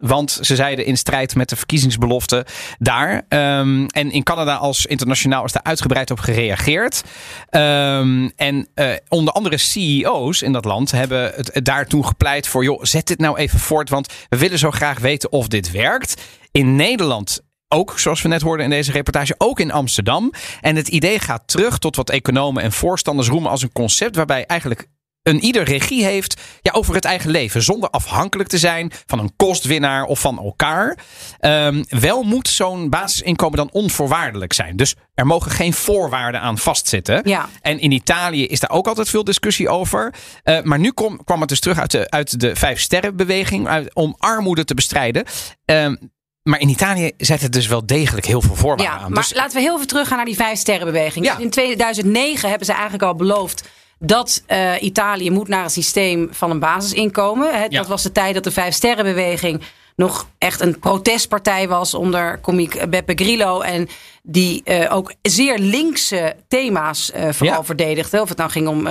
Want 0.00 0.38
ze 0.40 0.56
zeiden 0.56 0.84
in 0.84 0.96
strijd 0.96 1.34
met 1.34 1.48
de 1.48 1.56
verkiezingsbelofte 1.56 2.46
daar. 2.78 3.22
Um, 3.28 3.86
en 3.86 4.10
in 4.10 4.22
Canada 4.22 4.54
als 4.54 4.86
internationaal 4.86 5.44
is 5.44 5.52
daar 5.52 5.62
uitgebreid 5.62 6.10
op 6.10 6.18
gereageerd. 6.18 7.02
Um, 7.50 8.32
en 8.36 8.68
uh, 8.74 8.90
onder 9.08 9.34
andere 9.34 9.56
CEO's 9.56 10.42
in 10.42 10.52
dat 10.52 10.64
land 10.64 10.90
hebben 10.90 11.32
het, 11.34 11.60
daartoe 11.62 12.06
gepleit 12.06 12.46
voor... 12.46 12.78
zet 12.80 13.06
dit 13.06 13.18
nou 13.18 13.36
even 13.36 13.58
voort, 13.58 13.88
want 13.88 14.12
we 14.28 14.38
willen 14.38 14.58
zo 14.58 14.70
graag 14.70 14.98
weten 14.98 15.32
of 15.32 15.48
dit 15.48 15.70
werkt. 15.70 16.22
In 16.50 16.76
Nederland 16.76 17.40
ook, 17.68 17.98
zoals 17.98 18.22
we 18.22 18.28
net 18.28 18.42
hoorden 18.42 18.64
in 18.64 18.70
deze 18.70 18.92
reportage, 18.92 19.34
ook 19.38 19.60
in 19.60 19.72
Amsterdam. 19.72 20.32
En 20.60 20.76
het 20.76 20.88
idee 20.88 21.18
gaat 21.18 21.42
terug 21.46 21.78
tot 21.78 21.96
wat 21.96 22.10
economen 22.10 22.62
en 22.62 22.72
voorstanders 22.72 23.28
roemen 23.28 23.50
als 23.50 23.62
een 23.62 23.72
concept 23.72 24.16
waarbij 24.16 24.46
eigenlijk 24.46 24.88
een 25.22 25.44
ieder 25.44 25.64
regie 25.64 26.04
heeft 26.04 26.40
ja, 26.62 26.72
over 26.72 26.94
het 26.94 27.04
eigen 27.04 27.30
leven. 27.30 27.62
Zonder 27.62 27.90
afhankelijk 27.90 28.48
te 28.48 28.58
zijn 28.58 28.92
van 29.06 29.18
een 29.18 29.32
kostwinnaar 29.36 30.04
of 30.04 30.20
van 30.20 30.38
elkaar. 30.38 30.98
Um, 31.40 31.84
wel 31.88 32.22
moet 32.22 32.48
zo'n 32.48 32.90
basisinkomen 32.90 33.56
dan 33.56 33.70
onvoorwaardelijk 33.72 34.52
zijn. 34.52 34.76
Dus 34.76 34.94
er 35.14 35.26
mogen 35.26 35.50
geen 35.50 35.72
voorwaarden 35.72 36.40
aan 36.40 36.58
vastzitten. 36.58 37.20
Ja. 37.24 37.48
En 37.60 37.78
in 37.78 37.90
Italië 37.90 38.46
is 38.46 38.60
daar 38.60 38.70
ook 38.70 38.86
altijd 38.86 39.08
veel 39.08 39.24
discussie 39.24 39.68
over. 39.68 40.14
Uh, 40.44 40.60
maar 40.62 40.78
nu 40.78 40.90
kom, 40.90 41.24
kwam 41.24 41.40
het 41.40 41.48
dus 41.48 41.60
terug 41.60 41.78
uit 41.78 41.90
de, 41.90 42.10
uit 42.10 42.40
de 42.40 42.56
vijf 42.56 42.80
sterrenbeweging. 42.80 43.68
Uit, 43.68 43.94
om 43.94 44.14
armoede 44.18 44.64
te 44.64 44.74
bestrijden. 44.74 45.24
Um, 45.64 46.10
maar 46.42 46.60
in 46.60 46.68
Italië 46.68 47.10
zet 47.16 47.42
het 47.42 47.52
dus 47.52 47.66
wel 47.66 47.86
degelijk 47.86 48.26
heel 48.26 48.40
veel 48.40 48.54
voorwaarden 48.54 48.86
ja, 48.86 49.02
aan. 49.02 49.12
Maar 49.12 49.22
dus, 49.22 49.34
laten 49.34 49.56
we 49.56 49.62
heel 49.62 49.76
veel 49.76 49.86
teruggaan 49.86 50.16
naar 50.16 50.26
die 50.26 50.36
vijf 50.36 50.58
sterrenbeweging. 50.58 51.24
Ja. 51.24 51.34
Dus 51.34 51.44
in 51.44 51.50
2009 51.50 52.48
hebben 52.48 52.66
ze 52.66 52.72
eigenlijk 52.72 53.02
al 53.02 53.14
beloofd 53.14 53.68
dat 54.04 54.42
uh, 54.48 54.82
Italië 54.82 55.30
moet 55.30 55.48
naar 55.48 55.64
een 55.64 55.70
systeem 55.70 56.28
van 56.30 56.50
een 56.50 56.58
basisinkomen. 56.58 57.52
Ja. 57.52 57.68
Dat 57.68 57.86
was 57.86 58.02
de 58.02 58.12
tijd 58.12 58.34
dat 58.34 58.44
de 58.44 58.50
Vijf 58.50 58.74
Sterrenbeweging 58.74 59.62
nog 59.96 60.28
echt 60.38 60.60
een 60.60 60.78
protestpartij 60.78 61.68
was 61.68 61.94
onder 61.94 62.38
komiek 62.38 62.90
Beppe 62.90 63.12
Grillo. 63.14 63.60
En 63.60 63.88
die 64.22 64.62
uh, 64.64 64.94
ook 64.94 65.14
zeer 65.22 65.58
linkse 65.58 66.36
thema's 66.48 67.12
uh, 67.16 67.28
vooral 67.32 67.56
Ja. 67.58 67.64
verdedigde. 67.64 68.20
Of 68.20 68.28
het 68.28 68.38
nou 68.38 68.50
ging 68.50 68.68
om 68.68 68.88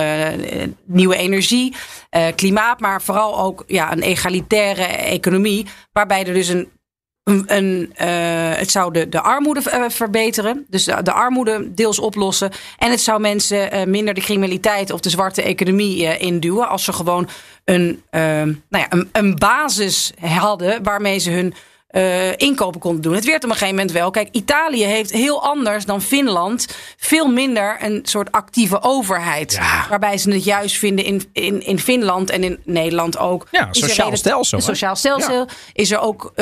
nieuwe 0.84 1.16
energie, 1.16 1.74
klimaat, 2.34 2.80
maar 2.80 3.02
vooral 3.02 3.38
ook 3.38 3.64
ja, 3.66 3.92
een 3.92 4.02
egalitaire 4.02 4.84
economie. 4.84 5.66
Waarbij 5.92 6.26
er 6.26 6.34
dus 6.34 6.48
een 6.48 6.68
een, 7.24 7.92
uh, 8.00 8.06
het 8.54 8.70
zou 8.70 8.92
de, 8.92 9.08
de 9.08 9.20
armoede 9.20 9.62
uh, 9.66 9.84
verbeteren. 9.88 10.66
Dus 10.68 10.84
de, 10.84 11.02
de, 11.02 11.12
armoede 11.12 11.74
deels 11.74 11.98
oplossen. 11.98 12.50
En 12.78 12.90
het 12.90 13.00
zou 13.00 13.20
mensen 13.20 13.74
uh, 13.74 13.84
minder 13.84 14.14
de 14.14 14.20
criminaliteit 14.20 14.90
of 14.90 15.00
de 15.00 15.10
zwarte 15.10 15.42
economie 15.42 16.18
induwen. 16.18 16.68
Als 16.68 16.84
ze 16.84 16.92
gewoon 16.92 17.28
een, 17.64 18.02
nou 18.10 18.56
ja, 18.68 18.86
een, 18.88 19.08
een 19.12 19.34
basis 19.34 20.12
hadden 20.20 20.82
waarmee 20.82 21.18
ze 21.18 21.30
hun 21.30 21.54
inkopen 22.36 22.80
konden 22.80 23.02
doen. 23.02 23.14
Het 23.14 23.24
werd 23.24 23.44
op 23.44 23.50
een 23.50 23.56
gegeven 23.56 23.74
moment 23.74 23.92
wel. 23.92 24.10
Kijk, 24.10 24.28
Italië 24.30 24.84
heeft 24.84 25.12
heel 25.12 25.42
anders 25.42 25.84
dan 25.84 26.02
Finland 26.02 26.66
veel 26.96 27.26
minder 27.28 27.76
een 27.80 28.00
soort 28.02 28.32
actieve 28.32 28.82
overheid. 28.82 29.52
Ja. 29.52 29.86
Waarbij 29.88 30.18
ze 30.18 30.30
het 30.30 30.44
juist 30.44 30.78
vinden 30.78 31.04
in, 31.04 31.22
in, 31.32 31.66
in 31.66 31.78
Finland 31.78 32.30
en 32.30 32.44
in 32.44 32.58
Nederland 32.64 33.18
ook. 33.18 33.46
Ja, 33.50 33.68
sociaal 33.70 34.16
stelsel, 34.16 34.58
Een 34.58 34.64
sociaal 34.64 34.96
stelsel. 34.96 35.38
Ja. 35.38 35.46
Is 35.72 35.90
er 35.90 36.00
ook 36.00 36.32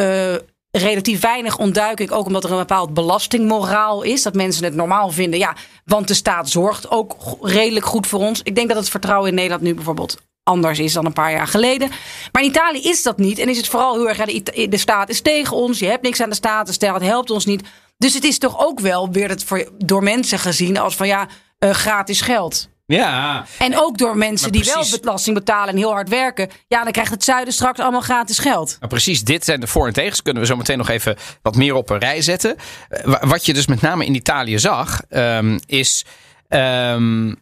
relatief 0.71 1.21
weinig 1.21 1.59
ontduiking. 1.59 2.11
Ook 2.11 2.27
omdat 2.27 2.45
er 2.45 2.51
een 2.51 2.59
bepaald 2.59 2.95
belastingmoraal 2.95 4.03
is. 4.03 4.23
Dat 4.23 4.35
mensen 4.35 4.65
het 4.65 4.75
normaal 4.75 5.11
vinden. 5.11 5.39
Ja, 5.39 5.57
want 5.85 6.09
de 6.09 6.15
staat 6.15 6.51
zorgt 6.51 6.91
ook 6.91 7.17
redelijk 7.41 7.87
goed 7.87 8.07
voor 8.07 8.21
ons. 8.21 8.41
Ik 8.43 8.55
denk 8.55 8.69
dat 8.69 8.77
het 8.77 8.89
vertrouwen 8.89 9.29
in 9.29 9.35
Nederland 9.35 9.63
nu 9.63 9.75
bijvoorbeeld 9.75 10.17
anders 10.43 10.79
is 10.79 10.93
dan 10.93 11.07
een 11.07 11.13
paar 11.13 11.33
jaar 11.33 11.47
geleden. 11.47 11.89
Maar 12.33 12.43
in 12.43 12.49
Italië 12.49 12.83
is 12.83 13.03
dat 13.03 13.19
niet. 13.19 13.39
En 13.39 13.49
is 13.49 13.57
het 13.57 13.69
vooral 13.69 13.95
heel 13.95 14.09
erg, 14.09 14.25
de 14.69 14.77
staat 14.77 15.09
is 15.09 15.21
tegen 15.21 15.57
ons. 15.57 15.79
Je 15.79 15.87
hebt 15.87 16.03
niks 16.03 16.21
aan 16.21 16.29
de 16.29 16.35
staat. 16.35 16.67
De 16.67 16.73
staat 16.73 17.01
helpt 17.01 17.31
ons 17.31 17.45
niet. 17.45 17.63
Dus 17.99 18.15
het 18.15 18.25
is 18.25 18.39
toch 18.39 18.65
ook 18.67 18.81
wel 18.81 19.11
weer 19.11 19.29
het 19.29 19.45
voor, 19.45 19.69
door 19.79 20.03
mensen 20.03 20.39
gezien 20.39 20.79
als 20.79 20.97
van 20.97 21.07
ja, 21.07 21.29
eh, 21.59 21.71
gratis 21.71 22.21
geld. 22.21 22.69
Ja. 22.96 23.44
En 23.59 23.79
ook 23.79 23.98
door 23.98 24.16
mensen 24.16 24.53
die 24.53 24.64
wel 24.74 24.85
belasting 25.00 25.35
betalen 25.37 25.68
en 25.68 25.76
heel 25.76 25.92
hard 25.92 26.09
werken. 26.09 26.48
Ja, 26.68 26.83
dan 26.83 26.92
krijgt 26.92 27.11
het 27.11 27.24
zuiden 27.24 27.55
straks 27.55 27.79
allemaal 27.81 28.00
gratis 28.00 28.38
geld. 28.38 28.79
Precies, 28.88 29.22
dit 29.24 29.44
zijn 29.44 29.61
de 29.61 29.66
voor- 29.66 29.87
en 29.87 29.92
tegens. 29.92 30.22
Kunnen 30.22 30.42
we 30.42 30.48
zo 30.48 30.57
meteen 30.57 30.79
nog 30.79 30.88
even 30.88 31.16
wat 31.42 31.57
meer 31.57 31.74
op 31.74 31.90
een 31.90 31.98
rij 31.98 32.22
zetten. 32.22 32.57
Eh, 32.88 33.05
wa- 33.05 33.26
Wat 33.26 33.46
je 33.46 33.53
dus 33.55 33.66
met 33.66 33.81
name 33.81 34.05
in 34.07 34.14
Italië 34.14 34.59
zag, 34.59 35.00
ehm, 35.09 35.59
is. 35.66 36.05
ehm, 36.48 37.35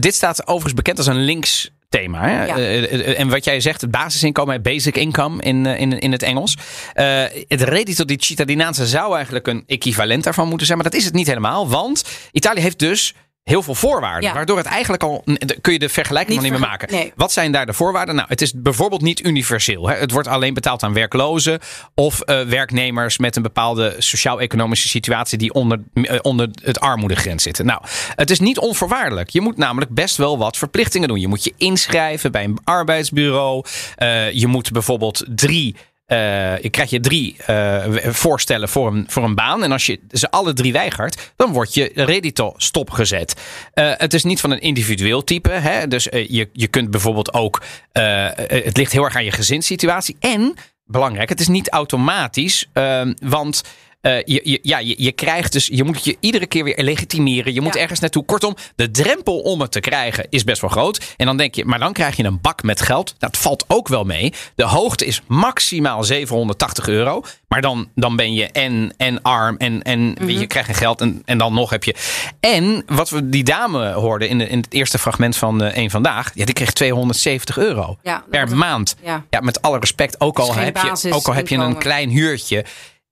dit 0.00 0.14
staat 0.14 0.46
overigens 0.46 0.74
bekend 0.74 0.98
als 0.98 1.06
een 1.06 1.24
links 1.24 1.70
thema. 1.88 2.20
Hè? 2.28 2.44
Ja. 2.44 2.56
Eh, 2.56 2.92
eh, 2.92 3.20
en 3.20 3.28
wat 3.28 3.44
jij 3.44 3.60
zegt, 3.60 3.80
het 3.80 3.90
basisinkomen, 3.90 4.62
basic 4.62 4.96
income 4.96 5.42
in, 5.42 5.66
eh, 5.66 5.80
in, 5.80 5.98
in 5.98 6.12
het 6.12 6.22
Engels. 6.22 6.56
Eh, 6.94 7.22
het 7.48 7.60
reddito 7.62 8.04
di 8.04 8.16
cittadinanza 8.18 8.84
zou 8.84 9.14
eigenlijk 9.14 9.46
een 9.46 9.62
equivalent 9.66 10.24
daarvan 10.24 10.48
moeten 10.48 10.66
zijn. 10.66 10.78
Maar 10.78 10.90
dat 10.90 10.98
is 11.00 11.04
het 11.04 11.14
niet 11.14 11.26
helemaal. 11.26 11.68
Want 11.68 12.04
Italië 12.32 12.60
heeft 12.60 12.78
dus 12.78 13.14
heel 13.46 13.62
veel 13.62 13.74
voorwaarden. 13.74 14.28
Ja. 14.28 14.34
Waardoor 14.34 14.56
het 14.56 14.66
eigenlijk 14.66 15.02
al. 15.02 15.24
kun 15.60 15.72
je 15.72 15.78
de 15.78 15.88
vergelijking 15.88 16.40
Niet 16.40 16.50
nog 16.50 16.50
niet 16.50 16.60
meer 16.60 16.70
maken. 16.70 16.92
nee. 16.92 17.12
Wat 17.16 17.32
zijn 17.32 17.52
daar 17.52 17.66
de 17.66 17.72
voorwaarden? 17.72 18.14
Nou, 18.14 18.28
het 18.28 18.42
is 18.42 18.52
bijvoorbeeld 18.56 19.02
niet 19.02 19.24
universeel. 19.24 19.88
Hè? 19.88 19.94
Het 19.96 20.10
wordt 20.10 20.28
alleen 20.28 20.54
betaald 20.54 20.82
aan 20.82 20.92
werklozen 20.92 21.58
of 21.94 22.20
eh, 22.20 22.40
werknemers 22.42 23.18
met 23.18 23.36
een 23.36 23.42
bepaalde 23.42 23.94
sociaal-economische 23.98 24.88
situatie 24.88 25.38
die 25.38 25.52
onder, 25.52 25.80
eh, 25.92 26.18
onder 26.22 26.48
het 26.62 26.80
armoedegrens 26.80 27.42
zitten. 27.42 27.66
Nou, 27.66 27.80
het 28.14 28.30
is 28.30 28.40
niet 28.40 28.58
onvoorwaardelijk. 28.58 29.30
Je 29.30 29.40
moet 29.40 29.56
namelijk 29.56 29.90
best 29.90 30.16
wel 30.16 30.38
wat 30.38 30.56
verplichtingen 30.56 31.08
doen. 31.08 31.20
Je 31.20 31.28
moet 31.28 31.44
je 31.44 31.52
inschrijven 31.56 32.32
bij 32.32 32.44
een 32.44 32.58
arbeidsbureau. 32.64 33.64
Eh, 33.96 34.32
je 34.32 34.46
moet 34.46 34.72
bijvoorbeeld 34.72 35.24
drie. 35.28 35.76
Eh, 36.06 36.58
je 36.58 36.70
krijgt 36.70 36.90
je 36.90 37.00
drie 37.00 37.36
eh, 37.46 37.84
voorstellen 38.04 38.68
voor 38.68 38.86
een, 38.86 39.04
voor 39.08 39.24
een 39.24 39.34
baan. 39.34 39.62
En 39.64 39.72
als 39.72 39.86
je 39.86 40.00
ze 40.10 40.30
alle 40.30 40.52
drie 40.52 40.72
weigert, 40.72 41.32
dan 41.36 41.52
wordt 41.52 41.74
je 41.74 41.90
redito 41.94 42.52
stopgezet. 42.56 43.34
Eh, 43.72 43.92
het 43.96 44.14
is 44.14 44.24
niet 44.24 44.40
van 44.40 44.50
een 44.50 44.60
individueel 44.60 45.24
type. 45.24 45.50
Hè? 45.50 45.88
Dus 45.88 46.08
eh, 46.08 46.28
je, 46.28 46.48
je 46.52 46.66
kunt 46.66 46.90
bijvoorbeeld 46.90 47.32
ook. 47.34 47.62
eh, 47.92 48.28
het 48.36 48.76
ligt 48.76 48.92
heel 48.92 49.04
erg 49.04 49.16
aan 49.16 49.24
je 49.24 49.30
gezinssituatie. 49.32 50.16
En 50.20 50.54
belangrijk, 50.84 51.28
het 51.28 51.40
is 51.40 51.48
niet 51.48 51.68
automatisch. 51.70 52.66
ehm, 52.72 53.12
want. 53.20 53.62
Eh, 54.06 54.22
je, 54.24 54.40
je, 54.44 54.58
ja, 54.62 54.78
je, 54.78 54.94
je 54.98 55.12
krijgt 55.12 55.52
dus, 55.52 55.66
je 55.72 55.84
moet 55.84 56.04
je 56.04 56.16
iedere 56.20 56.46
keer 56.46 56.64
weer 56.64 56.82
legitimeren. 56.82 57.54
Je 57.54 57.60
moet 57.60 57.74
Ja. 57.74 57.80
ergens 57.80 58.00
naartoe. 58.00 58.24
Kortom, 58.24 58.54
de 58.76 58.90
drempel 58.90 59.38
om 59.38 59.60
het 59.60 59.72
te 59.72 59.80
krijgen 59.80 60.26
is 60.30 60.44
best 60.44 60.60
wel 60.60 60.70
groot. 60.70 61.14
En 61.16 61.26
dan 61.26 61.36
denk 61.36 61.54
je, 61.54 61.64
maar 61.64 61.78
dan 61.78 61.92
krijg 61.92 62.16
je 62.16 62.24
een 62.24 62.40
bak 62.40 62.62
met 62.62 62.80
geld. 62.82 63.14
Dat 63.18 63.36
valt 63.36 63.64
ook 63.68 63.88
wel 63.88 64.04
mee. 64.04 64.32
De 64.54 64.64
hoogte 64.64 65.04
is 65.06 65.20
maximaal 65.26 66.04
780 66.04 66.88
euro. 66.88 67.22
Maar 67.48 67.60
dan, 67.60 67.88
dan 67.94 68.16
ben 68.16 68.32
je 68.34 68.46
en, 68.46 68.94
en 68.96 69.22
arm 69.22 69.56
en, 69.56 69.82
en 69.82 70.16
weet 70.20 70.38
je 70.40 70.46
krijgt 70.46 70.68
geen 70.68 70.78
geld. 70.78 71.00
En, 71.00 71.22
en 71.24 71.38
dan 71.38 71.54
nog 71.54 71.70
heb 71.70 71.84
je. 71.84 71.94
En 72.40 72.82
wat 72.86 73.10
we 73.10 73.28
die 73.28 73.44
dame 73.44 73.92
hoorden 73.92 74.28
in, 74.28 74.38
de, 74.38 74.48
in 74.48 74.58
het 74.58 74.72
eerste 74.72 74.98
fragment 74.98 75.36
van 75.36 75.62
eh 75.62 75.76
één 75.76 75.90
vandaag. 75.90 76.30
Ja, 76.34 76.44
die 76.44 76.54
kreeg 76.54 76.72
270 76.72 77.58
euro 77.58 77.98
Ja, 78.02 78.24
per 78.30 78.56
maand. 78.56 78.96
ja. 79.02 79.24
Ja, 79.30 79.40
met 79.40 79.62
alle 79.62 79.78
respect. 79.78 80.20
Ook 80.20 80.38
al, 80.38 80.54
heb 80.54 80.76
je, 80.76 81.12
ook 81.12 81.26
al 81.28 81.34
heb 81.34 81.48
je 81.48 81.56
een 81.56 81.78
klein 81.78 82.10
huurtje. 82.10 82.64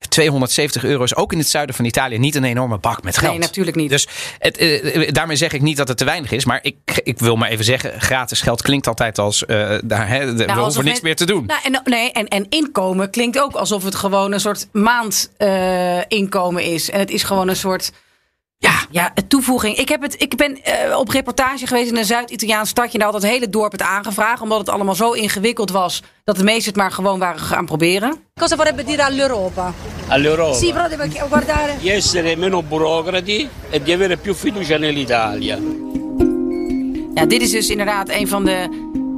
270 0.08 0.84
euro 0.84 1.02
is 1.02 1.14
ook 1.16 1.32
in 1.32 1.38
het 1.38 1.48
zuiden 1.48 1.74
van 1.74 1.84
Italië 1.84 2.18
niet 2.18 2.34
een 2.34 2.44
enorme 2.44 2.78
bak 2.78 3.02
met 3.02 3.18
geld. 3.18 3.30
Nee, 3.32 3.40
natuurlijk 3.40 3.76
niet. 3.76 3.90
Dus 3.90 4.08
het, 4.38 4.56
eh, 4.56 5.12
daarmee 5.12 5.36
zeg 5.36 5.52
ik 5.52 5.62
niet 5.62 5.76
dat 5.76 5.88
het 5.88 5.96
te 5.96 6.04
weinig 6.04 6.30
is. 6.32 6.44
Maar 6.44 6.58
ik, 6.62 6.76
ik 7.02 7.18
wil 7.18 7.36
maar 7.36 7.48
even 7.48 7.64
zeggen, 7.64 8.00
gratis 8.00 8.40
geld 8.40 8.62
klinkt 8.62 8.86
altijd 8.86 9.18
als... 9.18 9.46
eh, 9.46 9.78
daar, 9.84 10.08
hè, 10.08 10.34
de- 10.34 10.44
we 10.44 10.52
hoeven 10.52 10.84
niks 10.84 10.96
men- 10.96 11.04
meer 11.04 11.16
te 11.16 11.24
doen. 11.26 11.46
Nou, 11.46 11.60
en, 11.64 11.80
nee, 11.84 12.12
en, 12.12 12.28
en 12.28 12.46
inkomen 12.48 13.10
klinkt 13.10 13.40
ook 13.40 13.52
alsof 13.54 13.84
het 13.84 13.94
gewoon 13.94 14.32
een 14.32 14.40
soort 14.40 14.66
maandinkomen 14.72 16.04
inkomen 16.08 16.62
is. 16.62 16.90
En 16.90 16.98
het 16.98 17.10
is 17.10 17.22
gewoon 17.22 17.48
een 17.48 17.56
soort. 17.56 17.92
Ja, 18.94 19.12
toevoeging. 19.28 19.76
Ik, 19.76 19.88
heb 19.88 20.02
het, 20.02 20.22
ik 20.22 20.36
ben 20.36 20.62
eh, 20.62 20.98
op 20.98 21.08
reportage 21.08 21.66
geweest 21.66 21.90
in 21.90 21.96
een 21.96 22.04
Zuid-Italiaans 22.04 22.68
stadje. 22.68 22.92
En 22.92 22.98
daar 22.98 23.12
had 23.12 23.22
het 23.22 23.30
hele 23.30 23.48
dorp 23.48 23.72
het 23.72 23.82
aangevraagd. 23.82 24.40
Omdat 24.42 24.58
het 24.58 24.68
allemaal 24.68 24.94
zo 24.94 25.10
ingewikkeld 25.12 25.70
was. 25.70 26.02
Dat 26.24 26.36
de 26.36 26.44
meesten 26.44 26.64
het 26.72 26.76
maar 26.76 26.90
gewoon 26.92 27.18
waren 27.18 27.40
gaan 27.40 27.64
proberen. 27.66 28.16
Cosa 28.34 28.56
vorrebbe 28.56 28.84
dire 28.84 29.04
all'Europa? 29.04 29.72
all'Europa 30.08 30.58
Sì, 30.58 30.72
però 30.72 30.88
deve 30.88 31.08
guardare. 31.28 31.72
di 31.80 31.88
essere 31.90 32.36
meno 32.36 32.62
burocrati 32.62 33.48
e 33.70 33.82
di 33.82 33.92
avere 33.92 34.16
più 34.16 34.34
fiducia 34.34 34.78
nell'Italia. 34.78 35.58
Ja, 37.14 37.26
dit 37.26 37.42
is 37.42 37.50
dus 37.50 37.68
inderdaad 37.68 38.08
een 38.08 38.28
van 38.28 38.44
de. 38.44 38.68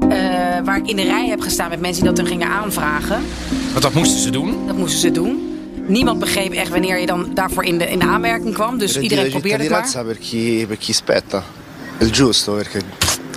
eh, 0.09 0.65
waar 0.65 0.77
ik 0.77 0.87
in 0.89 0.97
de 0.97 1.03
rij 1.03 1.27
heb 1.27 1.41
gestaan 1.41 1.69
met 1.69 1.81
mensen 1.81 2.03
die 2.03 2.13
dat 2.13 2.17
dan 2.25 2.27
gingen 2.33 2.49
aanvragen. 2.49 3.23
Want 3.71 3.83
dat 3.83 3.93
moesten 3.95 4.19
ze 4.21 4.31
doen. 4.31 4.67
Dat 4.67 4.77
moesten 4.77 5.01
ze 5.01 5.11
doen. 5.11 5.56
Niemand 5.87 6.19
begreep 6.19 6.53
echt 6.53 6.69
wanneer 6.71 6.99
je 7.01 7.07
dan 7.07 7.31
daarvoor 7.35 7.65
in 7.65 7.79
de, 7.79 7.91
in 7.91 7.99
de 7.99 8.05
aanmerking 8.05 8.55
kwam. 8.55 8.79
Dus 8.79 8.99
iedereen 8.99 9.31
probeerde 9.31 9.75
het 9.75 9.95
maar. 9.95 10.05
per 10.05 10.17
chi, 10.21 10.65
per 10.69 10.77
chi 10.79 10.93
spetta. 10.93 11.43
È 11.99 12.05
il 12.05 12.11
giusto 12.11 12.53
perché 12.55 12.81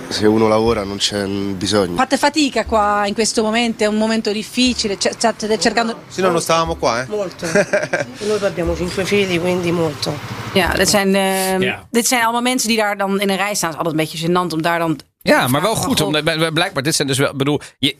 se 0.08 0.26
uno 0.26 0.48
lavora 0.48 0.82
non 0.84 0.96
c'è 0.96 1.24
bisogno. 1.56 1.96
Fate 1.96 2.16
fatica 2.18 2.64
qua 2.64 3.06
in 3.06 3.14
questo 3.14 3.42
momento, 3.42 3.84
è 3.84 3.86
un 3.86 3.96
momento 3.96 4.32
difficile, 4.32 4.96
state 4.98 5.58
cercando... 5.58 5.94
Se 6.08 6.20
no 6.20 6.30
non 6.30 6.40
stavamo 6.40 6.74
qua, 6.74 7.02
eh? 7.02 7.06
Molto. 7.08 7.46
Noi 8.26 8.38
abbiamo 8.42 8.74
cinque 8.76 9.04
figli, 9.04 9.38
quindi 9.40 9.70
molto. 9.70 10.12
Ja, 10.52 10.72
dit 10.76 10.88
zijn, 10.88 11.14
eh, 11.14 11.58
Ja. 11.60 11.86
dit 11.90 12.06
zijn 12.08 12.22
allemaal 12.22 12.42
mensen 12.42 12.68
die 12.68 12.76
daar 12.76 12.96
dan 12.96 13.20
in 13.20 13.30
een 13.30 13.36
rij 13.36 13.54
staan. 13.54 13.70
Het 13.70 13.78
is 13.80 13.84
altijd 13.86 13.94
een 13.94 13.96
beetje 13.96 14.28
gênant 14.28 14.52
om 14.52 14.62
daar 14.62 14.78
dan... 14.78 14.98
Ja, 15.22 15.48
maar 15.48 15.62
wel 15.62 15.74
goed. 15.74 16.00
Omdat, 16.00 16.52
blijkbaar, 16.54 16.82
dit 16.82 16.94
zijn 16.94 17.08
dus 17.08 17.18
wel, 17.18 17.34
bedoel, 17.34 17.60
je, 17.78 17.96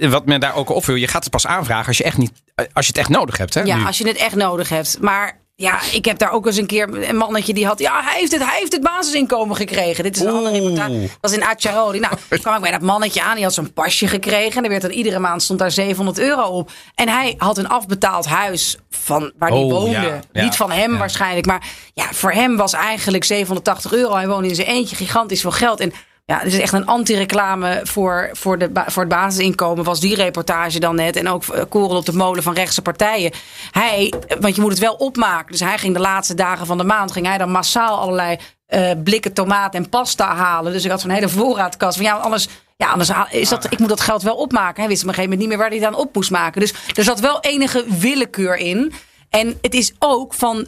wat 0.00 0.26
men 0.26 0.40
daar 0.40 0.54
ook 0.54 0.68
opviel, 0.70 0.94
je 0.94 1.08
gaat 1.08 1.22
het 1.22 1.32
pas 1.32 1.46
aanvragen 1.46 1.86
als 1.86 1.96
je, 1.98 2.04
echt 2.04 2.18
niet, 2.18 2.32
als 2.72 2.86
je 2.86 2.92
het 2.92 3.00
echt 3.00 3.08
nodig 3.08 3.36
hebt. 3.38 3.54
Hè, 3.54 3.62
Ja, 3.62 3.76
nu. 3.76 3.84
als 3.86 3.98
je 3.98 4.06
het 4.08 4.16
echt 4.16 4.34
nodig 4.34 4.68
hebt. 4.68 4.98
Maar 5.00 5.40
ja, 5.56 5.78
ik 5.92 6.04
heb 6.04 6.18
daar 6.18 6.30
ook 6.32 6.46
eens 6.46 6.56
een 6.56 6.66
keer 6.66 7.08
een 7.08 7.16
mannetje 7.16 7.54
die 7.54 7.66
had... 7.66 7.78
Ja, 7.78 8.02
hij 8.04 8.18
heeft 8.18 8.32
het, 8.32 8.44
hij 8.44 8.58
heeft 8.58 8.72
het 8.72 8.82
basisinkomen 8.82 9.56
gekregen. 9.56 10.04
Dit 10.04 10.16
is 10.16 10.22
een 10.22 10.28
andere 10.32 10.58
reportage. 10.58 11.00
Dat 11.00 11.10
was 11.20 11.32
in 11.32 11.44
Acciaroli. 11.44 11.98
Nou, 11.98 12.14
kwam 12.40 12.54
ik 12.54 12.60
bij 12.60 12.70
dat 12.70 12.80
mannetje 12.80 13.22
aan. 13.22 13.34
Die 13.34 13.44
had 13.44 13.54
zo'n 13.54 13.72
pasje 13.72 14.06
gekregen. 14.06 14.56
En 14.56 14.62
er 14.64 14.68
werd 14.70 14.82
dan 14.82 14.90
iedere 14.90 15.18
maand 15.18 15.42
stond 15.42 15.58
daar 15.58 15.70
700 15.70 16.18
euro 16.18 16.42
op. 16.42 16.70
En 16.94 17.08
hij 17.08 17.34
had 17.38 17.58
een 17.58 17.68
afbetaald 17.68 18.26
huis 18.26 18.76
van 18.90 19.32
waar 19.38 19.48
hij 19.50 19.58
Oh, 19.58 19.70
woonde. 19.70 19.90
ja, 19.90 20.20
ja, 20.32 20.42
Niet 20.42 20.56
van 20.56 20.70
hem 20.70 20.98
waarschijnlijk. 20.98 21.46
Maar 21.46 21.66
ja, 21.94 22.06
voor 22.12 22.32
hem 22.32 22.56
was 22.56 22.72
eigenlijk 22.72 23.24
780 23.24 23.92
euro. 23.92 24.14
Hij 24.14 24.28
woonde 24.28 24.48
in 24.48 24.54
zijn 24.54 24.66
eentje. 24.68 24.96
Gigantisch 24.96 25.40
veel 25.40 25.50
geld. 25.50 25.80
En 25.80 25.92
ja, 26.32 26.38
dit 26.42 26.52
is 26.52 26.58
echt 26.58 26.72
een 26.72 26.86
anti-reclame 26.86 27.80
voor, 27.82 28.30
voor, 28.32 28.58
de, 28.58 28.70
voor 28.86 29.02
het 29.02 29.12
basisinkomen. 29.12 29.84
Was 29.84 30.00
die 30.00 30.14
reportage 30.14 30.80
dan 30.80 30.94
net. 30.94 31.16
En 31.16 31.28
ook 31.28 31.44
eh, 31.44 31.62
korrel 31.68 31.96
op 31.96 32.06
de 32.06 32.12
molen 32.12 32.42
van 32.42 32.54
rechtse 32.54 32.82
partijen. 32.82 33.32
Hij, 33.70 34.12
want 34.40 34.54
je 34.54 34.60
moet 34.60 34.70
het 34.70 34.80
wel 34.80 34.94
opmaken. 34.94 35.50
Dus 35.50 35.60
hij 35.60 35.78
ging 35.78 35.94
de 35.94 36.00
laatste 36.00 36.34
dagen 36.34 36.66
van 36.66 36.78
de 36.78 36.84
maand. 36.84 37.12
Ging 37.12 37.26
hij 37.26 37.38
dan 37.38 37.50
massaal 37.50 37.98
allerlei 37.98 38.38
eh, 38.66 38.90
blikken 39.04 39.32
tomaat 39.32 39.74
en 39.74 39.88
pasta 39.88 40.34
halen. 40.34 40.72
Dus 40.72 40.84
ik 40.84 40.90
had 40.90 41.00
zo'n 41.00 41.10
hele 41.10 41.28
voorraadkast. 41.28 41.96
Van 41.96 42.06
ja, 42.06 42.16
anders. 42.16 42.48
Ja, 42.76 42.88
anders 42.88 43.12
is 43.30 43.48
dat, 43.48 43.72
ik 43.72 43.78
moet 43.78 43.88
dat 43.88 44.00
geld 44.00 44.22
wel 44.22 44.36
opmaken. 44.36 44.80
Hij 44.80 44.88
wist 44.88 45.02
op 45.02 45.08
een 45.08 45.14
gegeven 45.14 45.30
moment 45.30 45.40
niet 45.40 45.48
meer 45.48 45.58
waar 45.58 45.68
hij 45.68 45.86
het 45.86 45.86
aan 45.86 46.06
op 46.06 46.14
moest 46.14 46.30
maken. 46.30 46.60
Dus 46.60 46.74
er 46.94 47.04
zat 47.04 47.20
wel 47.20 47.40
enige 47.40 47.84
willekeur 47.88 48.56
in. 48.56 48.92
En 49.28 49.58
het 49.60 49.74
is 49.74 49.92
ook 49.98 50.34
van 50.34 50.66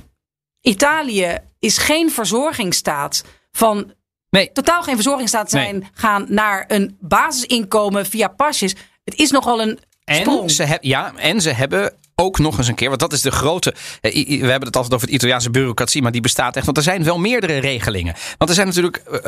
Italië 0.61 1.39
is 1.59 1.79
geen 1.79 2.11
verzorgingsstaat 2.11 3.25
van 3.53 3.93
nee. 4.35 4.53
totaal 4.53 4.83
geen 4.83 4.95
verzorgingsstaat 4.95 5.51
zijn 5.51 5.89
gaan 5.93 6.27
naar 6.29 6.65
een 6.69 6.97
basisinkomen 7.01 8.07
via 8.07 8.29
pasjes. 8.29 8.75
Het 9.05 9.15
is 9.15 9.31
nogal 9.31 9.63
een 9.63 9.79
sprong. 10.05 10.43
En 10.43 10.51
ze, 10.51 10.79
ja, 10.81 11.13
en 11.17 11.41
ze 11.41 11.51
hebben 11.51 11.93
ook 12.15 12.39
nog 12.39 12.59
eens 12.59 12.69
een 12.69 12.75
keer, 12.75 12.89
want 12.89 13.01
dat 13.01 13.13
is 13.13 13.21
de 13.23 13.31
grote. 13.31 13.75
eh, 14.01 14.13
We 14.41 14.51
hebben 14.51 14.67
het 14.67 14.77
altijd 14.77 14.95
over 14.95 15.07
het 15.07 15.17
Italiaanse 15.17 15.51
bureaucratie, 15.51 16.03
maar 16.03 16.13
die 16.13 16.21
bestaat 16.21 16.57
echt. 16.57 16.65
Want 16.65 16.77
er 16.77 16.83
zijn 16.83 17.05
wel 17.05 17.19
meerdere 17.19 17.59
regelingen. 17.59 18.15
Want 18.39 18.51
er 18.51 18.57
zijn 18.57 18.67
natuurlijk 18.67 18.97
eh, 18.97 19.21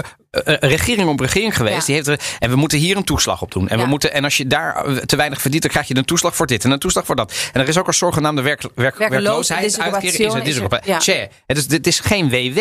eh, 0.54 0.70
regering 0.70 1.08
op 1.08 1.20
regering 1.20 1.56
geweest. 1.56 1.76
Ja. 1.78 1.84
Die 1.84 1.94
heeft 1.94 2.06
er, 2.06 2.20
en 2.38 2.50
we 2.50 2.56
moeten 2.56 2.78
hier 2.78 2.96
een 2.96 3.04
toeslag 3.04 3.42
op 3.42 3.52
doen. 3.52 3.68
En, 3.68 3.78
we 3.78 3.86
moeten, 3.86 4.12
en 4.12 4.24
als 4.24 4.36
je 4.36 4.46
daar 4.46 4.84
te 5.06 5.16
weinig 5.16 5.40
verdient, 5.40 5.62
dan 5.62 5.70
krijg 5.70 5.88
je 5.88 5.96
een 5.96 6.04
toeslag 6.04 6.36
voor 6.36 6.46
dit 6.46 6.64
en 6.64 6.70
een 6.70 6.78
toeslag 6.78 7.06
voor 7.06 7.16
dat. 7.16 7.50
En 7.52 7.60
er 7.60 7.68
is 7.68 7.78
ook 7.78 7.86
een 7.86 7.94
zogenaamde 7.94 8.42
werk, 8.42 8.60
werk, 8.74 8.96
Werkloos- 8.98 9.48
werkloosheidsuitkering. 9.48 10.18
Is 10.18 10.34
het, 10.34 10.46
is 10.46 10.56
er- 10.56 10.60
ja. 10.84 11.28
Het 11.46 11.56
is, 11.56 11.66
dit 11.66 11.86
is 11.86 12.00
geen 12.00 12.28
WW. 12.30 12.58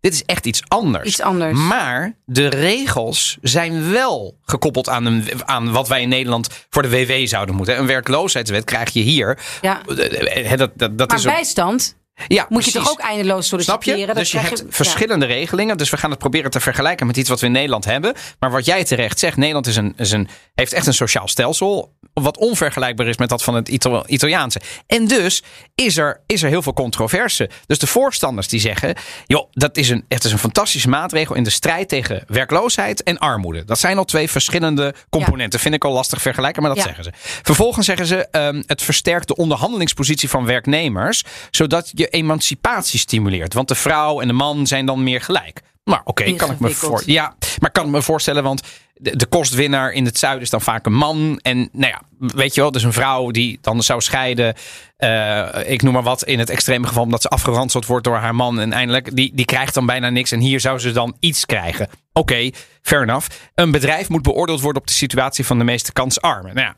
Dit 0.00 0.12
is 0.12 0.24
echt 0.24 0.46
iets 0.46 0.62
anders. 0.68 1.08
Iets 1.08 1.20
anders. 1.20 1.58
Maar 1.58 2.16
de 2.24 2.46
regels 2.48 3.38
zijn 3.42 3.90
wel 3.92 4.38
gekoppeld 4.44 4.88
aan, 4.88 5.04
een, 5.04 5.24
aan 5.44 5.72
wat 5.72 5.88
wij 5.88 6.02
in 6.02 6.08
Nederland 6.08 6.48
voor 6.70 6.82
de 6.82 6.88
WW 6.88 7.26
zouden 7.26 7.54
moeten. 7.54 7.78
Een 7.78 7.86
werkloosheidswet 7.86 8.64
krijg 8.64 8.92
je 8.92 9.00
hier. 9.00 9.38
Ja. 9.68 9.82
Eh, 9.96 10.52
eh, 10.52 10.58
Dat, 10.58 10.70
dat, 10.74 10.98
dat 10.98 11.08
maar 11.08 11.18
is 11.18 11.26
ook- 11.26 11.32
bijstand 11.32 11.96
ja, 12.26 12.46
moet 12.48 12.64
je 12.64 12.70
toch 12.70 12.90
ook 12.90 13.00
eindeloos 13.00 13.46
Snap 13.46 13.60
solliciteren? 13.60 14.00
je? 14.00 14.06
Dat 14.06 14.16
Dus 14.16 14.30
je 14.30 14.38
hebt 14.38 14.64
verschillende 14.68 15.26
regelingen. 15.26 15.76
Dus 15.76 15.90
we 15.90 15.96
gaan 15.96 16.10
het 16.10 16.18
proberen 16.18 16.50
te 16.50 16.60
vergelijken 16.60 17.06
met 17.06 17.16
iets 17.16 17.28
wat 17.28 17.40
we 17.40 17.46
in 17.46 17.52
Nederland 17.52 17.84
hebben. 17.84 18.14
Maar 18.38 18.50
wat 18.50 18.64
jij 18.64 18.84
terecht 18.84 19.18
zegt, 19.18 19.36
Nederland 19.36 19.66
is 19.66 19.76
een, 19.76 19.94
is 19.96 20.10
een, 20.10 20.28
heeft 20.54 20.72
echt 20.72 20.86
een 20.86 20.94
sociaal 20.94 21.28
stelsel. 21.28 21.92
Wat 22.22 22.36
onvergelijkbaar 22.36 23.06
is 23.06 23.16
met 23.16 23.28
dat 23.28 23.42
van 23.42 23.54
het 23.54 23.68
Ita- 23.68 24.06
Italiaanse. 24.06 24.60
En 24.86 25.06
dus 25.06 25.42
is 25.74 25.96
er, 25.96 26.20
is 26.26 26.42
er 26.42 26.48
heel 26.48 26.62
veel 26.62 26.72
controverse. 26.72 27.50
Dus 27.66 27.78
de 27.78 27.86
voorstanders 27.86 28.48
die 28.48 28.60
zeggen: 28.60 28.94
joh, 29.26 29.48
dat 29.52 29.76
is 29.76 29.88
een, 29.88 30.04
het 30.08 30.24
is 30.24 30.32
een 30.32 30.38
fantastische 30.38 30.88
maatregel 30.88 31.34
in 31.34 31.44
de 31.44 31.50
strijd 31.50 31.88
tegen 31.88 32.24
werkloosheid 32.26 33.02
en 33.02 33.18
armoede. 33.18 33.64
Dat 33.64 33.78
zijn 33.78 33.98
al 33.98 34.04
twee 34.04 34.30
verschillende 34.30 34.94
componenten. 35.10 35.60
Vind 35.60 35.74
ik 35.74 35.84
al 35.84 35.92
lastig 35.92 36.22
vergelijken, 36.22 36.62
maar 36.62 36.74
dat 36.74 36.84
Ja. 36.84 36.86
zeggen 36.86 37.04
ze. 37.04 37.10
Vervolgens 37.42 37.86
zeggen 37.86 38.06
ze: 38.06 38.28
ehm, 38.30 38.62
het 38.66 38.82
versterkt 38.82 39.28
de 39.28 39.36
onderhandelingspositie 39.36 40.28
van 40.28 40.44
werknemers, 40.46 41.24
zodat 41.50 41.90
je 41.94 42.08
emancipatie 42.08 42.98
stimuleert. 42.98 43.54
Want 43.54 43.68
de 43.68 43.74
vrouw 43.74 44.20
en 44.20 44.26
de 44.26 44.32
man 44.32 44.66
zijn 44.66 44.86
dan 44.86 45.02
meer 45.02 45.20
gelijk. 45.20 45.60
Maar 45.88 46.00
oké, 46.04 46.32
kan 46.32 46.50
ik 46.50 46.60
me 46.60 46.70
voor, 46.70 47.02
ja, 47.06 47.34
maar 47.58 47.70
kan 47.70 47.84
ik 47.84 47.90
me 47.90 48.02
voorstellen, 48.02 48.42
want 48.42 48.62
de, 48.94 49.16
de 49.16 49.26
kostwinnaar 49.26 49.92
in 49.92 50.04
het 50.04 50.18
zuiden 50.18 50.42
is 50.42 50.50
dan 50.50 50.60
vaak 50.60 50.86
een 50.86 50.94
man. 50.94 51.38
En 51.42 51.68
nou 51.72 51.92
ja, 51.92 52.02
weet 52.18 52.54
je 52.54 52.60
wel, 52.60 52.70
dus 52.70 52.82
een 52.82 52.92
vrouw 52.92 53.30
die 53.30 53.58
dan 53.60 53.82
zou 53.82 54.00
scheiden. 54.00 54.54
eh, 54.96 55.48
ik 55.66 55.82
noem 55.82 55.92
maar 55.92 56.02
wat, 56.02 56.24
in 56.24 56.38
het 56.38 56.50
extreme 56.50 56.86
geval 56.86 57.02
omdat 57.02 57.22
ze 57.22 57.28
afgeranseld 57.28 57.86
wordt 57.86 58.04
door 58.04 58.16
haar 58.16 58.34
man. 58.34 58.60
En 58.60 58.72
eindelijk, 58.72 59.16
die, 59.16 59.32
die 59.34 59.44
krijgt 59.44 59.74
dan 59.74 59.86
bijna 59.86 60.10
niks. 60.10 60.32
En 60.32 60.40
hier 60.40 60.60
zou 60.60 60.78
ze 60.78 60.92
dan 60.92 61.16
iets 61.20 61.46
krijgen. 61.46 61.88
Oké, 62.12 62.50
fair 62.82 63.02
enough. 63.02 63.28
Een 63.54 63.70
bedrijf 63.70 64.08
moet 64.08 64.22
beoordeeld 64.22 64.60
worden 64.60 64.82
op 64.82 64.88
de 64.88 64.94
situatie 64.94 65.46
van 65.46 65.58
de 65.58 65.64
meeste 65.64 65.92
kansarmen. 65.92 66.54
Nou 66.54 66.66
ja, 66.66 66.74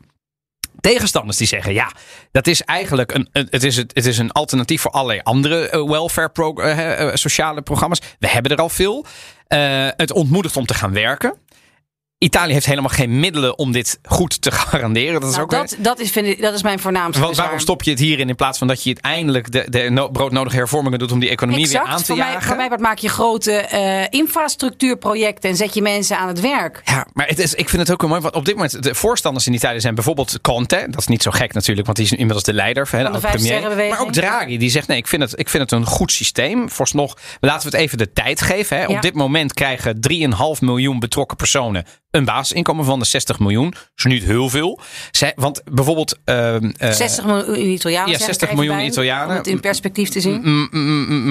tegenstanders 0.81 1.37
die 1.37 1.47
zeggen: 1.47 1.73
ja, 1.73 1.91
dat 2.31 2.47
is 2.47 2.61
eigenlijk 2.61 3.13
een, 3.13 3.29
het, 3.31 3.63
is 3.63 3.77
het, 3.77 4.05
is 4.05 4.17
een 4.17 4.31
alternatief 4.31 4.81
voor 4.81 4.91
allerlei 4.91 5.19
andere 5.23 5.69
eh, 5.69 5.89
welfare 5.89 6.31
eh, 6.33 7.01
eh, 7.01 7.15
sociale 7.15 7.61
programma's. 7.61 8.01
We 8.19 8.27
hebben 8.27 8.51
er 8.51 8.57
al 8.57 8.69
veel. 8.69 9.05
Het 9.95 10.11
ontmoedigt 10.11 10.57
om 10.57 10.65
te 10.65 10.73
gaan 10.73 10.93
werken. 10.93 11.37
Italië 12.23 12.53
heeft 12.53 12.65
helemaal 12.65 12.89
geen 12.89 13.19
middelen 13.19 13.57
om 13.57 13.71
dit 13.71 13.99
goed 14.03 14.41
te 14.41 14.51
garanderen. 14.61 15.21
Dat 15.21 15.29
is 15.29 15.35
Nou, 15.35 15.43
ook 15.43 15.51
dat, 15.51 15.75
dat, 15.79 15.99
is, 15.99 16.11
vind 16.11 16.27
ik, 16.27 16.41
dat 16.41 16.53
is 16.53 16.63
mijn 16.63 16.79
voornaamste 16.79 17.21
want 17.21 17.37
waarom 17.37 17.59
stop 17.59 17.83
je 17.83 17.89
het 17.89 17.99
hierin 17.99 18.29
in 18.29 18.35
plaats 18.35 18.57
van 18.57 18.67
dat 18.67 18.83
je 18.83 18.89
het 18.89 18.99
eindelijk 18.99 19.51
de, 19.51 19.65
de 19.69 19.89
no- 19.89 20.09
broodnodige 20.09 20.55
hervormingen 20.55 20.99
doet 20.99 21.11
om 21.11 21.19
die 21.19 21.29
economie 21.29 21.67
weer 21.69 21.79
aan 21.79 21.97
te 21.97 22.05
Voor 22.05 22.17
mij, 22.17 22.31
jagen? 22.31 22.47
voor 22.47 22.55
mij 22.55 22.67
part 22.67 22.79
maak 22.81 22.97
je 22.97 23.09
grote 23.09 23.51
eh, 23.51 24.05
infrastructuurprojecten 24.09 25.49
en 25.49 25.55
zet 25.55 25.73
je 25.73 25.81
mensen 25.81 26.17
aan 26.17 26.27
het 26.27 26.39
werk. 26.39 26.81
Ja, 26.85 27.07
maar 27.13 27.27
het 27.27 27.39
is, 27.39 27.53
ik 27.53 27.69
vind 27.69 27.81
het 27.81 27.91
ook 27.91 28.01
wel 28.01 28.09
mooi. 28.09 28.21
Want 28.21 28.35
op 28.35 28.45
dit 28.45 28.55
moment, 28.55 28.83
de 28.83 28.95
voorstanders 28.95 29.47
in 29.47 29.53
Italië 29.53 29.79
zijn 29.79 29.95
bijvoorbeeld 29.95 30.41
Conte. 30.41 30.85
Dat 30.89 30.99
is 30.99 31.07
niet 31.07 31.23
zo 31.23 31.31
gek 31.31 31.53
natuurlijk, 31.53 31.85
want 31.85 31.97
die 31.97 32.05
is 32.05 32.11
inmiddels 32.11 32.43
de 32.43 32.53
leider. 32.53 32.87
Van 32.87 33.11
de 33.11 33.19
premier. 33.19 33.89
Maar 33.89 33.99
ook 34.01 34.11
Draghi, 34.11 34.57
die 34.57 34.69
zegt: 34.69 34.87
nee, 34.87 34.97
ik 34.97 35.07
vind 35.07 35.21
het, 35.21 35.39
ik 35.39 35.49
vind 35.49 35.63
het 35.63 35.79
een 35.79 35.85
goed 35.85 36.11
systeem. 36.11 36.69
Vooralsnog, 36.69 37.17
laten 37.39 37.69
we 37.69 37.77
het 37.77 37.85
even 37.85 37.97
de 37.97 38.13
tijd 38.13 38.41
geven. 38.41 38.77
Hè. 38.77 38.83
Ja. 38.83 38.95
Op 38.95 39.01
dit 39.01 39.13
moment 39.13 39.53
krijgen 39.53 39.99
3,5 40.11 40.59
miljoen 40.59 40.99
betrokken 40.99 41.37
personen 41.37 41.85
een 42.11 42.25
basisinkomen 42.25 42.85
van 42.85 42.99
de 42.99 43.05
60 43.05 43.39
miljoen. 43.39 43.69
Dat 43.69 43.81
is 43.95 44.03
niet 44.03 44.23
heel 44.23 44.49
veel. 44.49 44.79
Zij, 45.11 45.31
want 45.35 45.61
bijvoorbeeld. 45.71 46.19
ehm, 46.25 46.71
eh, 46.77 46.91
60 46.91 47.25
miljoen 47.25 47.69
Italianen. 47.69 48.11
ja, 48.11 48.17
zeg 48.17 48.27
ik 48.27 48.33
60 48.33 48.41
er 48.41 48.43
even 48.43 48.55
miljoen 48.55 48.75
bij, 48.75 48.85
Italianen. 48.85 49.29
Om 49.29 49.35
het 49.35 49.47
in 49.47 49.59
perspectief 49.59 50.09
te 50.09 50.21
zien. 50.21 50.69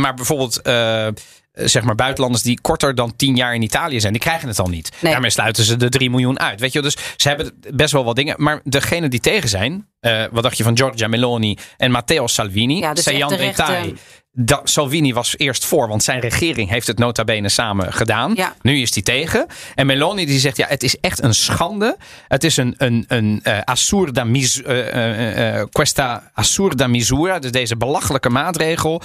Maar 0.01 0.15
bijvoorbeeld, 0.15 0.63
eh, 0.63 1.07
zeg 1.53 1.83
maar, 1.83 1.95
buitenlanders 1.95 2.43
die 2.43 2.61
korter 2.61 2.95
dan 2.95 3.17
10 3.17 3.37
jaar 3.37 3.55
in 3.55 3.63
Italië 3.63 4.01
zijn, 4.01 4.13
die 4.13 4.23
krijgen 4.23 4.49
het 4.49 4.59
al 4.59 4.69
niet. 4.69 4.91
Nee. 5.01 5.13
Daarmee 5.13 5.31
sluiten 5.31 5.65
ze 5.65 5.77
de 5.77 5.89
3 5.89 6.11
miljoen 6.11 6.41
uit. 6.41 6.61
Weet 6.61 6.73
je, 6.73 6.83
dus 6.83 6.97
ze 7.17 7.29
hebben 7.29 7.53
best 7.75 7.93
wel 7.93 8.05
wat 8.05 8.17
dingen. 8.17 8.35
Maar 8.39 8.61
degene 8.65 9.09
die 9.09 9.21
tegen 9.21 9.49
zijn, 9.49 9.89
eh, 10.01 10.25
wat 10.31 10.43
dacht 10.43 10.57
je 10.57 10.63
van 10.65 10.77
Giorgia 10.77 11.09
Meloni 11.09 11.57
en 11.77 11.91
Matteo 11.91 12.27
Salvini? 12.27 12.79
Ja, 12.79 12.95
dus 12.95 13.05
Detail. 13.05 13.93
Da- 14.33 14.61
Salvini 14.65 15.13
was 15.13 15.35
eerst 15.37 15.65
voor, 15.65 15.89
want 15.89 16.03
zijn 16.03 16.21
regering 16.21 16.69
heeft 16.69 16.87
het 16.87 16.99
nota 16.99 17.25
bene 17.25 17.49
samen 17.49 17.93
gedaan. 17.93 18.33
Ja. 18.35 18.55
Nu 18.63 18.81
is 18.81 18.95
hij 18.95 19.03
tegen. 19.03 19.47
En 19.75 19.87
Meloni 19.87 20.27
die 20.27 20.39
zegt, 20.39 20.57
ja, 20.57 20.67
het 20.69 20.83
is 20.83 21.01
echt 21.01 21.23
een 21.23 21.35
schande. 21.35 21.97
Het 22.29 22.45
is 22.45 22.57
een, 22.57 22.75
een, 22.77 23.05
een 23.09 23.41
eh, 23.43 23.59
assurda 23.65 24.25
mis, 24.25 24.63
eh, 24.63 25.59
eh, 25.59 25.67
questa 25.73 26.31
assurda 26.35 26.87
misura, 26.87 27.39
dus 27.39 27.51
deze 27.51 27.77
belachelijke 27.77 28.29
maatregel, 28.29 29.03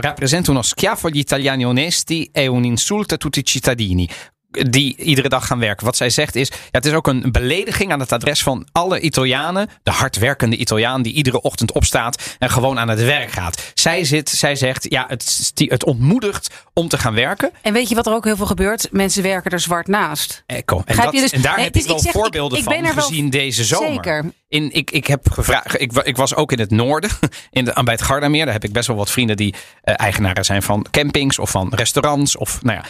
rappresenta 0.00 0.50
uno 0.50 0.62
schiaffo 0.62 1.06
agli 1.08 1.18
italiani 1.18 1.66
onesti 1.66 2.28
e 2.32 2.46
un 2.46 2.64
insulto 2.64 3.14
a 3.14 3.16
tutti 3.16 3.38
i 3.38 3.44
cittadini 3.44 4.08
die 4.52 4.96
iedere 4.96 5.28
dag 5.28 5.46
gaan 5.46 5.58
werken. 5.58 5.86
Wat 5.86 5.96
zij 5.96 6.10
zegt 6.10 6.34
is, 6.34 6.48
ja, 6.48 6.54
het 6.70 6.86
is 6.86 6.92
ook 6.92 7.06
een 7.06 7.32
belediging 7.32 7.92
aan 7.92 8.00
het 8.00 8.12
adres 8.12 8.42
van 8.42 8.66
alle 8.72 9.00
Italianen, 9.00 9.68
de 9.82 9.90
hardwerkende 9.90 10.56
Italiaan 10.56 11.02
die 11.02 11.12
iedere 11.12 11.40
ochtend 11.40 11.72
opstaat 11.72 12.36
en 12.38 12.50
gewoon 12.50 12.78
aan 12.78 12.88
het 12.88 13.04
werk 13.04 13.30
gaat. 13.30 13.72
Zij, 13.74 14.04
zit, 14.04 14.28
zij 14.28 14.56
zegt, 14.56 14.86
ja, 14.88 15.04
het, 15.08 15.52
het 15.54 15.84
ontmoedigt 15.84 16.50
om 16.72 16.88
te 16.88 16.98
gaan 16.98 17.14
werken. 17.14 17.50
En 17.62 17.72
weet 17.72 17.88
je 17.88 17.94
wat 17.94 18.06
er 18.06 18.12
ook 18.12 18.24
heel 18.24 18.36
veel 18.36 18.46
gebeurt? 18.46 18.88
Mensen 18.90 19.22
werken 19.22 19.50
er 19.50 19.60
zwart 19.60 19.86
naast. 19.86 20.42
Ecco. 20.46 20.82
En, 20.84 20.96
dat, 20.96 21.12
je? 21.12 21.20
Dus- 21.20 21.32
en 21.32 21.42
daar 21.42 21.54
nee, 21.54 21.64
heb 21.64 21.72
dus 21.72 21.82
ik 21.82 21.88
wel 21.88 21.98
zeg, 21.98 22.12
voorbeelden 22.12 22.58
ik 22.58 22.64
van 22.64 22.82
wel- 22.82 22.92
gezien 22.92 23.30
deze 23.30 23.64
zomer. 23.64 23.92
Zeker. 23.92 24.32
In, 24.48 24.72
ik, 24.72 24.90
ik 24.90 25.06
heb 25.06 25.30
gevraagd, 25.30 25.80
ik, 25.80 25.92
ik 25.92 26.16
was 26.16 26.34
ook 26.34 26.52
in 26.52 26.58
het 26.58 26.70
noorden, 26.70 27.10
in 27.50 27.64
de, 27.64 27.80
bij 27.84 27.94
het 27.94 28.02
Gardameer. 28.02 28.44
Daar 28.44 28.54
heb 28.54 28.64
ik 28.64 28.72
best 28.72 28.86
wel 28.86 28.96
wat 28.96 29.10
vrienden 29.10 29.36
die 29.36 29.54
eh, 29.82 29.94
eigenaren 29.96 30.44
zijn 30.44 30.62
van 30.62 30.86
campings 30.90 31.38
of 31.38 31.50
van 31.50 31.72
restaurants. 31.74 32.36
Of, 32.36 32.62
nou 32.62 32.78
ja, 32.78 32.84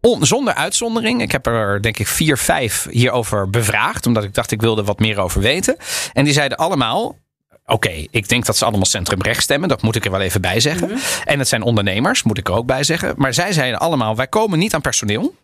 On- 0.00 0.26
zonder 0.26 0.54
uitzondering. 0.54 1.22
Ik 1.22 1.32
heb 1.32 1.46
er 1.46 1.82
denk 1.82 1.98
ik 1.98 2.06
vier, 2.06 2.38
vijf 2.38 2.86
hierover 2.90 3.50
bevraagd. 3.50 4.06
Omdat 4.06 4.24
ik 4.24 4.34
dacht 4.34 4.50
ik 4.50 4.60
wilde 4.60 4.84
wat 4.84 4.98
meer 4.98 5.18
over 5.18 5.40
weten. 5.40 5.76
En 6.12 6.24
die 6.24 6.32
zeiden 6.32 6.58
allemaal. 6.58 7.18
Oké, 7.66 8.06
ik 8.10 8.28
denk 8.28 8.46
dat 8.46 8.56
ze 8.56 8.64
allemaal 8.64 8.86
centrumrecht 8.86 9.42
stemmen. 9.42 9.68
Dat 9.68 9.82
moet 9.82 9.96
ik 9.96 10.04
er 10.04 10.10
wel 10.10 10.20
even 10.20 10.40
bij 10.40 10.60
zeggen. 10.60 10.98
En 11.24 11.38
het 11.38 11.48
zijn 11.48 11.62
ondernemers, 11.62 12.22
moet 12.22 12.38
ik 12.38 12.48
er 12.48 12.54
ook 12.54 12.66
bij 12.66 12.82
zeggen. 12.84 13.14
Maar 13.16 13.34
zij 13.34 13.52
zeiden 13.52 13.80
allemaal: 13.80 14.16
wij 14.16 14.26
komen 14.26 14.58
niet 14.58 14.74
aan 14.74 14.80
personeel. 14.80 15.34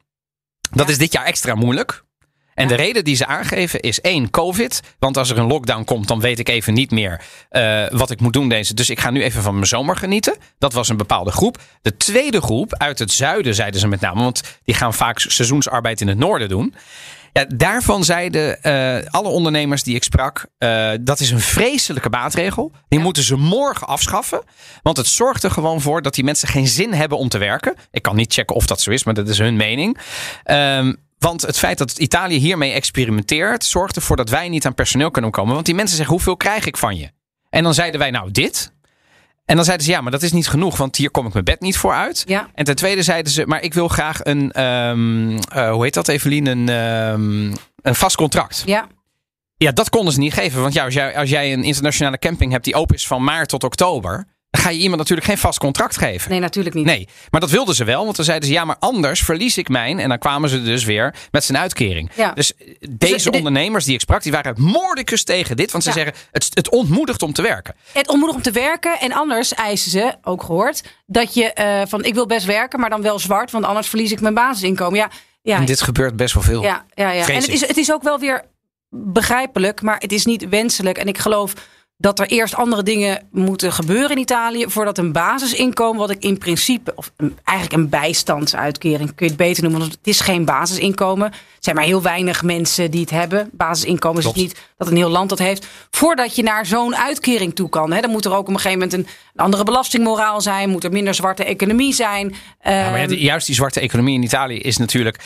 Dat 0.71 0.89
is 0.89 0.99
dit 0.99 1.13
jaar 1.13 1.25
extra 1.25 1.55
moeilijk. 1.55 2.05
En 2.55 2.69
de 2.69 2.75
reden 2.75 3.05
die 3.05 3.17
ze 3.17 3.27
aangeven 3.27 3.81
is 3.81 4.01
één, 4.01 4.31
COVID. 4.31 4.81
Want 4.99 5.17
als 5.17 5.31
er 5.31 5.39
een 5.39 5.47
lockdown 5.47 5.85
komt, 5.85 6.09
dan 6.09 6.21
weet 6.21 6.39
ik 6.39 6.49
even 6.49 6.75
niet 6.75 6.91
meer 6.91 7.21
eh, 7.49 7.85
wat 7.91 8.11
ik 8.11 8.21
moet 8.21 8.33
doen 8.33 8.49
deze. 8.49 8.75
Dus 8.75 8.91
ik 8.91 9.01
ga 9.01 9.11
nu 9.11 9.23
even 9.23 9.43
van 9.43 9.55
mijn 9.55 9.67
zomer 9.67 9.97
genieten. 9.97 10.37
Dat 10.59 10.73
was 10.73 10.89
een 10.89 10.97
bepaalde 10.97 11.31
groep. 11.31 11.59
De 11.83 11.97
tweede 11.97 12.41
groep, 12.41 12.75
uit 12.75 12.99
het 12.99 13.13
zuiden 13.13 13.55
zeiden 13.55 13.81
ze 13.81 13.89
met 13.89 14.01
name. 14.01 14.23
Want 14.23 14.43
die 14.65 14.75
gaan 14.75 14.95
vaak 14.95 15.19
seizoensarbeid 15.19 16.01
in 16.01 16.09
het 16.09 16.19
noorden 16.19 16.49
doen. 16.49 16.75
Ja, 17.33 17.45
daarvan 17.55 18.05
zeiden 18.05 18.63
eh, 18.63 19.11
alle 19.11 19.29
ondernemers 19.29 19.83
die 19.83 19.95
ik 19.95 20.03
sprak, 20.03 20.47
eh, 20.59 20.91
dat 21.01 21.21
is 21.21 21.31
een 21.31 21.41
vreselijke 21.41 22.09
maatregel. 22.09 22.73
Die 22.89 22.99
moeten 22.99 23.23
ze 23.23 23.37
morgen 23.37 23.87
afschaffen. 23.87 24.43
Want 24.83 24.97
het 24.97 25.07
zorgt 25.07 25.43
er 25.43 25.51
gewoon 25.51 25.81
voor 25.81 26.03
dat 26.03 26.15
die 26.15 26.25
mensen 26.25 26.49
geen 26.49 26.67
zin 26.67 26.93
hebben 26.93 27.19
om 27.19 27.29
te 27.29 27.39
werken. 27.39 27.75
Ik 27.91 28.03
kan 28.03 28.17
niet 28.17 28.33
checken 28.33 28.57
of 28.57 28.67
dat 28.67 28.81
zo 28.81 28.91
is, 28.91 29.05
maar 29.05 29.15
dat 29.15 29.29
is 29.29 29.39
hun 29.39 29.57
mening. 29.57 29.99
Ehm, 30.45 30.93
want 31.19 31.43
het 31.43 31.59
feit 31.59 31.79
dat 31.79 31.99
Italië 31.99 32.37
hiermee 32.37 32.73
experimenteert, 32.73 33.65
zorgt 33.65 33.97
ervoor 33.97 34.17
dat 34.17 34.29
wij 34.29 34.49
niet 34.49 34.67
aan 34.67 34.75
personeel 34.75 35.11
kunnen 35.11 35.31
komen. 35.31 35.55
Want 35.55 35.67
die 35.67 35.75
mensen 35.75 35.97
zeggen: 35.97 36.15
hoeveel 36.15 36.37
krijg 36.37 36.67
ik 36.67 36.77
van 36.77 36.97
je? 36.97 37.11
En 37.51 37.63
dan 37.63 37.75
zeiden 37.75 38.01
wij: 38.01 38.11
nou, 38.11 38.31
dit. 38.31 38.73
En 39.45 39.57
dan 39.57 39.65
zeiden 39.65 39.87
ze: 39.87 39.93
ja, 39.93 40.01
maar 40.01 40.13
dat 40.13 40.23
is 40.23 40.33
niet 40.33 40.49
genoeg, 40.49 40.77
want 40.77 40.97
hier 40.97 41.11
kom 41.11 41.27
ik 41.27 41.33
mijn 41.33 41.45
bed 41.45 41.61
niet 41.61 41.77
voor 41.77 41.93
uit. 41.93 42.23
Ja. 42.27 42.49
En 42.55 42.65
ten 42.65 42.77
tweede 42.77 43.03
zeiden 43.03 43.33
ze: 43.33 43.47
maar 43.47 43.63
ik 43.63 43.75
wil 43.75 43.89
graag 43.89 44.21
een, 44.23 44.53
ehm, 44.53 45.37
eh, 45.37 45.71
hoe 45.71 45.85
heet 45.85 45.95
dat, 45.95 46.09
Evelien? 46.09 46.47
Een, 46.47 46.69
ehm, 46.69 47.55
een 47.83 47.95
vast 47.95 48.17
contract. 48.17 48.63
Ja. 48.67 48.87
Ja, 49.57 49.73
dat 49.73 49.89
konden 49.89 50.13
ze 50.13 50.19
niet 50.19 50.35
geven. 50.35 50.61
Want 50.61 50.75
ja, 50.75 50.85
als, 50.85 50.95
jij, 50.95 51.17
als 51.17 51.31
jij 51.31 51.53
een 51.53 51.65
internationale 51.65 52.19
camping 52.19 52.53
hebt 52.53 52.65
die 52.65 52.75
open 52.75 52.95
is 52.97 53.07
van 53.07 53.25
maart 53.25 53.49
tot 53.49 53.65
oktober. 53.65 54.27
Ga 54.57 54.71
je 54.71 54.79
iemand 54.79 54.99
natuurlijk 54.99 55.27
geen 55.27 55.39
vast 55.39 55.59
contract 55.59 55.97
geven. 55.97 56.31
Nee, 56.31 56.41
natuurlijk 56.41 56.75
niet. 56.75 56.85
Nee, 56.85 57.09
maar 57.31 57.41
dat 57.41 57.51
wilden 57.51 57.75
ze 57.75 57.85
wel. 57.85 58.05
Want 58.05 58.17
dan 58.17 58.25
zeiden 58.25 58.49
ze, 58.49 58.55
ja, 58.55 58.65
maar 58.65 58.77
anders 58.79 59.21
verlies 59.23 59.59
ik 59.59 59.69
mijn. 59.69 59.99
En 59.99 60.09
dan 60.09 60.19
kwamen 60.19 60.49
ze 60.49 60.63
dus 60.63 60.85
weer 60.85 61.15
met 61.31 61.45
zijn 61.45 61.59
uitkering. 61.59 62.11
Ja. 62.17 62.33
Dus 62.33 62.53
deze 62.91 63.31
de- 63.31 63.37
ondernemers 63.37 63.85
die 63.85 63.95
ik 63.95 64.01
sprak, 64.01 64.23
die 64.23 64.33
waren 64.33 64.55
moordicus 64.61 65.25
tegen 65.25 65.57
dit. 65.57 65.71
Want 65.71 65.85
ze 65.85 65.89
Ja. 65.89 65.95
zeggen, 65.95 66.15
het, 66.33 66.51
het 66.55 66.71
ontmoedigt 66.71 67.23
om 67.23 67.33
te 67.33 67.43
werken. 67.43 67.75
Het 67.93 68.09
ontmoedigt 68.09 68.37
om 68.37 68.53
te 68.53 68.61
werken. 68.61 69.01
En 69.01 69.13
anders 69.13 69.55
eisen 69.55 69.91
ze, 69.91 70.15
ook 70.23 70.43
gehoord, 70.43 70.83
dat 71.07 71.35
je 71.35 71.53
eh, 71.53 71.83
van 71.87 72.05
ik 72.05 72.15
wil 72.15 72.27
best 72.27 72.47
werken, 72.47 72.81
maar 72.81 72.91
dan 72.91 73.03
wel 73.03 73.19
zwart, 73.19 73.51
want 73.51 73.65
anders 73.65 73.89
verlies 73.89 74.13
ik 74.13 74.21
mijn 74.21 74.35
basisinkomen. 74.35 74.99
Ja, 74.99 75.11
ja, 75.43 75.57
En 75.57 75.65
dit 75.65 75.81
gebeurt 75.83 76.17
best 76.17 76.35
wel 76.35 76.43
veel. 76.43 76.63
ja, 76.63 76.85
ja, 76.95 77.11
ja. 77.11 77.29
En 77.29 77.35
het 77.35 77.49
is, 77.49 77.61
het 77.61 77.77
is 77.77 77.93
ook 77.93 78.03
wel 78.03 78.19
weer 78.19 78.43
begrijpelijk, 78.91 79.83
maar 79.83 79.97
het 79.99 80.13
is 80.13 80.25
niet 80.25 80.49
wenselijk. 80.49 80.99
En 80.99 81.07
ik 81.07 81.19
geloof 81.19 81.53
dat 81.97 82.19
er 82.19 82.27
eerst 82.27 82.55
andere 82.55 82.83
dingen 82.83 83.27
moeten 83.31 83.73
gebeuren 83.73 84.11
in 84.11 84.19
Italië 84.19 84.65
voordat 84.69 84.99
een 84.99 85.13
basisinkomen, 85.13 86.01
wat 86.01 86.11
ik 86.11 86.23
in 86.23 86.39
principe, 86.39 86.93
of 86.97 87.13
eigenlijk 87.45 87.83
een 87.83 87.89
bijstandsuitkering, 87.89 89.15
kun 89.15 89.27
je 89.27 89.33
het 89.33 89.37
beter 89.37 89.63
noemen, 89.63 89.81
want 89.81 89.93
het 89.93 90.07
is 90.07 90.21
geen 90.21 90.45
basisinkomen. 90.45 91.27
Er 91.33 91.71
zijn 91.71 91.77
maar 91.77 91.85
heel 91.85 92.03
weinig 92.03 92.43
mensen 92.43 92.91
die 92.91 93.01
het 93.01 93.11
hebben. 93.11 93.49
Basisinkomen 93.53 94.19
is 94.19 94.25
het 94.25 94.35
Klopt. 94.35 94.49
niet 94.49 94.63
dat 94.77 94.89
een 94.89 94.97
heel 94.97 95.09
land 95.09 95.29
dat 95.29 95.39
heeft. 95.39 95.67
Voordat 95.91 96.37
je 96.37 96.43
naar 96.43 96.67
zo'n 96.67 96.97
uitkering 96.97 97.55
toe 97.55 97.69
kan. 97.69 97.93
Hè, 97.93 98.01
dan 98.01 98.11
moet 98.11 98.25
er 98.25 98.33
ook 98.33 98.49
op 98.49 98.49
een 98.49 98.61
gegeven 98.61 98.79
moment 98.79 98.93
een, 98.93 99.07
andere 99.37 99.65
belastingmoraal 99.65 100.41
zijn. 100.41 100.71
Moet 100.71 100.85
er 100.85 100.93
minder 100.93 101.15
zwarte 101.15 101.45
economie 101.45 101.93
zijn. 101.95 102.35
Ja, 102.63 102.91
maar 102.91 103.01
Ehm, 103.01 103.13
juist 103.13 103.47
die 103.47 103.55
zwarte 103.55 103.81
economie 103.81 104.15
in 104.15 104.23
Italië 104.23 104.59
is 104.59 104.77
natuurlijk... 104.77 105.19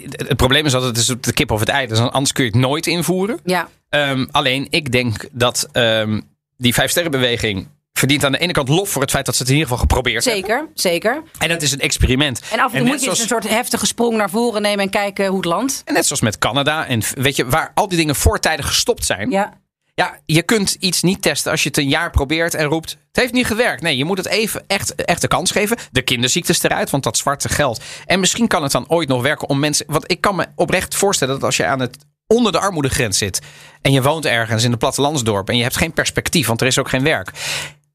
Het 0.00 0.36
probleem 0.36 0.66
is 0.66 0.74
altijd, 0.74 0.96
het 0.96 1.08
is 1.08 1.14
de 1.20 1.32
kip 1.32 1.50
of 1.50 1.60
het 1.60 1.68
ei. 1.68 1.86
Dus 1.86 1.98
anders 1.98 2.32
kun 2.32 2.44
je 2.44 2.50
het 2.50 2.58
nooit 2.60 2.86
invoeren. 2.86 3.38
ja. 3.44 3.68
Ehm, 3.88 4.26
alleen, 4.30 4.66
ik 4.70 4.92
denk 4.92 5.28
dat 5.32 5.68
ehm, 5.72 6.20
die 6.56 6.74
vijfsterrenbeweging 6.74 7.68
verdient 7.92 8.24
aan 8.24 8.32
de 8.32 8.38
ene 8.38 8.52
kant 8.52 8.68
lof 8.68 8.88
voor 8.88 9.02
het 9.02 9.10
feit 9.10 9.26
dat 9.26 9.34
ze 9.36 9.42
het 9.42 9.50
in 9.50 9.56
ieder 9.56 9.70
geval 9.70 9.86
geprobeerd 9.86 10.24
hebben. 10.24 10.42
Zeker, 10.44 10.68
zeker. 10.74 11.22
En 11.38 11.48
dat 11.48 11.62
is 11.62 11.72
een 11.72 11.80
experiment. 11.80 12.40
En 12.52 12.58
af 12.60 12.72
en 12.72 12.78
toe 12.78 12.86
moet 12.88 12.98
je 12.98 13.04
zoals- 13.04 13.20
een 13.20 13.26
soort 13.26 13.48
heftige 13.48 13.86
sprong 13.86 14.16
naar 14.16 14.30
voren 14.30 14.62
nemen 14.62 14.84
en 14.84 14.90
kijken 14.90 15.26
hoe 15.26 15.36
het 15.36 15.44
landt. 15.44 15.82
En 15.84 15.94
net 15.94 16.06
zoals 16.06 16.20
met 16.22 16.38
Canada. 16.38 16.86
En 16.86 17.02
weet 17.14 17.36
je, 17.36 17.46
waar 17.46 17.70
al 17.74 17.88
die 17.88 17.98
dingen 17.98 18.14
voortijdig 18.16 18.66
gestopt 18.66 19.04
zijn. 19.04 19.30
Ja. 19.30 19.60
Ja, 19.94 20.18
je 20.26 20.42
kunt 20.42 20.76
iets 20.80 21.02
niet 21.02 21.22
testen 21.22 21.50
als 21.50 21.62
je 21.62 21.68
het 21.68 21.78
een 21.78 21.88
jaar 21.88 22.10
probeert 22.10 22.54
en 22.54 22.66
roept: 22.66 22.90
het 22.90 23.16
heeft 23.16 23.32
niet 23.32 23.46
gewerkt. 23.46 23.82
Nee, 23.82 23.96
je 23.96 24.04
moet 24.04 24.18
het 24.18 24.26
even 24.26 24.64
echt, 24.66 24.94
echt 24.94 25.20
de 25.20 25.28
kans 25.28 25.50
geven. 25.50 25.76
De 25.90 26.02
kinderziektes 26.02 26.62
eruit, 26.62 26.90
want 26.90 27.02
dat 27.02 27.16
zwarte 27.16 27.48
geld. 27.48 27.82
En 28.06 28.20
misschien 28.20 28.46
kan 28.46 28.62
het 28.62 28.72
dan 28.72 28.88
ooit 28.88 29.08
nog 29.08 29.22
werken 29.22 29.48
om 29.48 29.58
mensen. 29.58 29.86
Want 29.88 30.10
ik 30.10 30.20
kan 30.20 30.36
me 30.36 30.46
oprecht 30.54 30.94
voorstellen 30.94 31.34
dat 31.34 31.44
als 31.44 31.56
je 31.56 31.64
aan 31.64 31.80
het 31.80 31.96
onder 32.26 32.52
de 32.52 32.58
armoedegrens 32.58 33.18
zit 33.18 33.40
en 33.82 33.92
je 33.92 34.02
woont 34.02 34.24
ergens 34.24 34.64
in 34.64 34.72
een 34.72 34.78
plattelandsdorp 34.78 35.48
en 35.48 35.56
je 35.56 35.62
hebt 35.62 35.76
geen 35.76 35.92
perspectief, 35.92 36.46
want 36.46 36.60
er 36.60 36.66
is 36.66 36.78
ook 36.78 36.88
geen 36.88 37.02
werk. 37.02 37.30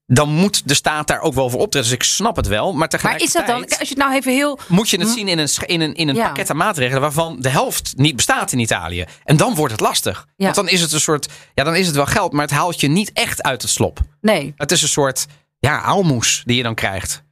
Dan 0.10 0.30
moet 0.30 0.68
de 0.68 0.74
staat 0.74 1.08
daar 1.08 1.22
ook 1.22 1.34
wel 1.34 1.50
voor 1.50 1.60
optreden. 1.60 1.90
Dus 1.90 1.98
ik 1.98 2.04
snap 2.04 2.36
het 2.36 2.48
wel. 2.48 2.70
Maar 2.70 2.78
Maar 2.78 2.88
tegelijkertijd 2.90 3.36
is 3.36 3.46
dat 3.48 3.56
dan, 3.70 3.80
als 3.80 3.90
je 3.90 3.96
het 3.96 4.04
nou 4.04 4.14
even 4.14 4.32
heel... 4.32 4.60
moet 4.68 4.90
je 4.90 5.00
het 5.00 5.10
zien 5.10 5.28
in 5.28 5.38
een, 5.40 5.50
in 5.66 5.82
een, 5.82 5.94
in 5.96 6.08
een 6.10 6.16
Ja. 6.16 6.26
pakket 6.26 6.50
aan 6.50 6.58
maatregelen 6.58 7.02
waarvan 7.02 7.38
de 7.42 7.50
helft 7.50 7.94
niet 7.96 8.16
bestaat 8.16 8.52
in 8.52 8.60
Italië. 8.60 9.06
En 9.24 9.38
dan 9.38 9.56
wordt 9.56 9.72
het 9.72 9.82
lastig. 9.82 10.28
Ja. 10.36 10.44
Want 10.44 10.56
dan 10.56 10.70
is 10.70 10.82
het 10.82 10.92
een 10.92 11.00
soort, 11.00 11.28
ja, 11.54 11.64
dan 11.64 11.76
is 11.76 11.88
het 11.88 11.96
wel 11.96 12.06
geld, 12.06 12.32
maar 12.34 12.42
het 12.42 12.52
haalt 12.52 12.80
je 12.82 12.88
niet 12.88 13.12
echt 13.14 13.44
uit 13.44 13.62
het 13.62 13.72
slop. 13.72 14.00
Nee. 14.22 14.54
Het 14.56 14.72
is 14.72 14.82
een 14.82 14.88
soort, 14.88 15.26
ja, 15.60 15.82
aalmoes 15.82 16.42
die 16.46 16.58
je 16.58 16.64
dan 16.64 16.76
krijgt. 16.76 17.24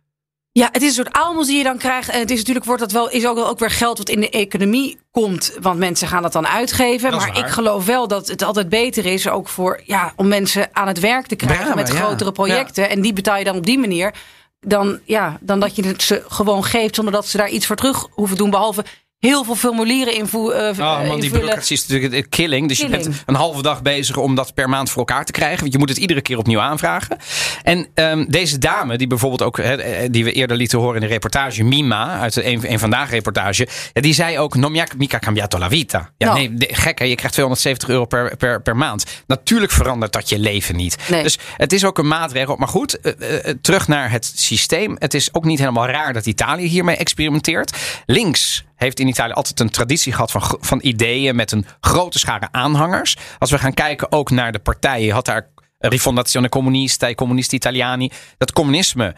Ja, 0.59 0.69
het 0.71 0.81
is 0.81 0.87
een 0.87 1.03
soort 1.03 1.15
aalmoes 1.15 1.47
die 1.47 1.57
je 1.57 1.63
dan 1.63 1.77
krijgt. 1.77 2.09
En 2.09 2.19
het 2.19 2.31
is 2.31 2.37
natuurlijk 2.37 2.65
wordt 2.65 2.81
dat 2.81 2.91
wel, 2.91 3.09
is 3.09 3.27
ook, 3.27 3.35
wel 3.35 3.47
ook 3.47 3.59
weer 3.59 3.69
geld 3.69 3.97
wat 3.97 4.09
in 4.09 4.19
de 4.19 4.29
economie 4.29 4.99
komt. 5.11 5.57
Want 5.61 5.79
mensen 5.79 6.07
gaan 6.07 6.21
dat 6.21 6.33
dan 6.33 6.47
uitgeven. 6.47 7.11
Dat 7.11 7.19
Maar 7.19 7.37
ik 7.37 7.47
geloof 7.47 7.85
wel 7.85 8.07
dat 8.07 8.27
het 8.27 8.41
altijd 8.41 8.69
beter 8.69 9.05
is 9.05 9.29
ook 9.29 9.47
voor, 9.47 9.81
ja, 9.83 10.13
om 10.15 10.27
mensen 10.27 10.69
aan 10.71 10.87
het 10.87 10.99
werk 10.99 11.25
te 11.25 11.35
krijgen 11.35 11.75
met 11.75 11.87
ja. 11.87 11.93
grotere 11.93 12.31
projecten. 12.31 12.89
En 12.89 13.01
die 13.01 13.13
betaal 13.13 13.37
je 13.37 13.43
dan 13.43 13.55
op 13.55 13.65
die 13.65 13.79
manier. 13.79 14.13
Dan, 14.59 14.99
ja, 15.03 15.37
dan 15.41 15.59
dat 15.59 15.75
je 15.75 15.85
het 15.85 16.01
ze 16.01 16.23
gewoon 16.27 16.63
geeft 16.63 16.95
zonder 16.95 17.13
dat 17.13 17.27
ze 17.27 17.37
daar 17.37 17.49
iets 17.49 17.65
voor 17.65 17.75
terug 17.75 18.07
hoeven 18.11 18.37
doen. 18.37 18.49
Behalve 18.49 18.83
heel 19.25 19.43
veel 19.43 19.55
formulieren 19.55 20.13
invoer, 20.13 20.51
eh, 20.53 20.79
Oh 20.79 21.07
man, 21.07 21.19
die 21.19 21.29
bureaucratie 21.29 21.75
is 21.75 21.87
natuurlijk 21.87 22.29
killing. 22.29 22.67
Dus 22.67 22.79
je 22.79 22.89
bent 22.89 23.09
een 23.25 23.35
halve 23.35 23.61
dag 23.61 23.81
bezig 23.81 24.17
om 24.17 24.35
dat 24.35 24.53
per 24.53 24.69
maand 24.69 24.89
voor 24.89 24.97
elkaar 24.97 25.25
te 25.25 25.31
krijgen. 25.31 25.59
Want 25.59 25.71
je 25.71 25.77
moet 25.77 25.89
het 25.89 25.97
iedere 25.97 26.21
keer 26.21 26.37
opnieuw 26.37 26.59
aanvragen. 26.59 27.17
En 27.63 27.87
ehm, 27.93 28.25
deze 28.27 28.57
dame, 28.57 28.97
die 28.97 29.07
bijvoorbeeld 29.07 29.41
ook, 29.41 29.57
eh, 29.57 30.07
die 30.11 30.23
we 30.23 30.31
eerder 30.31 30.57
lieten 30.57 30.79
horen 30.79 30.95
in 30.95 31.01
de 31.01 31.07
reportage, 31.07 31.63
Mima, 31.63 32.19
uit 32.19 32.33
de 32.33 32.45
een, 32.45 32.71
een 32.71 32.79
vandaag 32.79 33.09
reportage. 33.09 33.67
Ja, 33.93 34.01
die 34.01 34.13
zei 34.13 34.39
ook, 34.39 34.55
non 34.55 34.71
mi 34.71 34.79
ha 34.79 34.85
mica 34.97 35.19
cambiato 35.19 35.57
la 35.57 35.69
vita. 35.69 36.09
Ja, 36.17 36.33
Nou. 36.33 36.47
nee, 36.47 36.67
gek 36.71 36.99
hè, 36.99 37.05
je 37.05 37.15
krijgt 37.15 37.33
270 37.33 37.89
euro 37.89 38.05
per, 38.05 38.37
per, 38.37 38.61
per 38.61 38.75
maand. 38.75 39.05
Natuurlijk 39.27 39.71
verandert 39.71 40.13
dat 40.13 40.29
je 40.29 40.39
leven 40.39 40.75
niet. 40.75 40.97
Nee. 41.09 41.23
Dus 41.23 41.37
het 41.57 41.73
is 41.73 41.85
ook 41.85 41.97
een 41.97 42.07
maatregel. 42.07 42.55
Maar 42.55 42.67
goed, 42.67 42.99
eh, 42.99 43.49
eh, 43.49 43.55
terug 43.61 43.87
naar 43.87 44.11
het 44.11 44.31
systeem. 44.35 44.95
Het 44.99 45.13
is 45.13 45.33
ook 45.33 45.45
niet 45.45 45.59
helemaal 45.59 45.87
raar 45.87 46.13
dat 46.13 46.25
Italië 46.25 46.67
hiermee 46.67 46.95
experimenteert. 46.95 47.77
Links 48.05 48.63
heeft 48.75 48.99
in 48.99 49.07
Italië 49.07 49.31
altijd 49.31 49.59
een 49.59 49.69
traditie 49.69 50.13
gehad 50.13 50.31
van, 50.31 50.57
van 50.59 50.79
ideeën 50.81 51.35
met 51.35 51.51
een 51.51 51.65
grote 51.79 52.19
schare 52.19 52.47
aanhangers. 52.51 53.17
Als 53.39 53.51
we 53.51 53.57
gaan 53.57 53.73
kijken 53.73 54.11
ook 54.11 54.29
naar 54.29 54.51
de 54.51 54.59
partijen, 54.59 55.05
je 55.05 55.13
had 55.13 55.25
daar 55.25 55.49
Rifondazione 55.79 56.49
Comunista, 56.49 57.09
i 57.09 57.15
Comunisti 57.15 57.55
Italiani. 57.55 58.11
Dat 58.37 58.51
communisme 58.51 59.15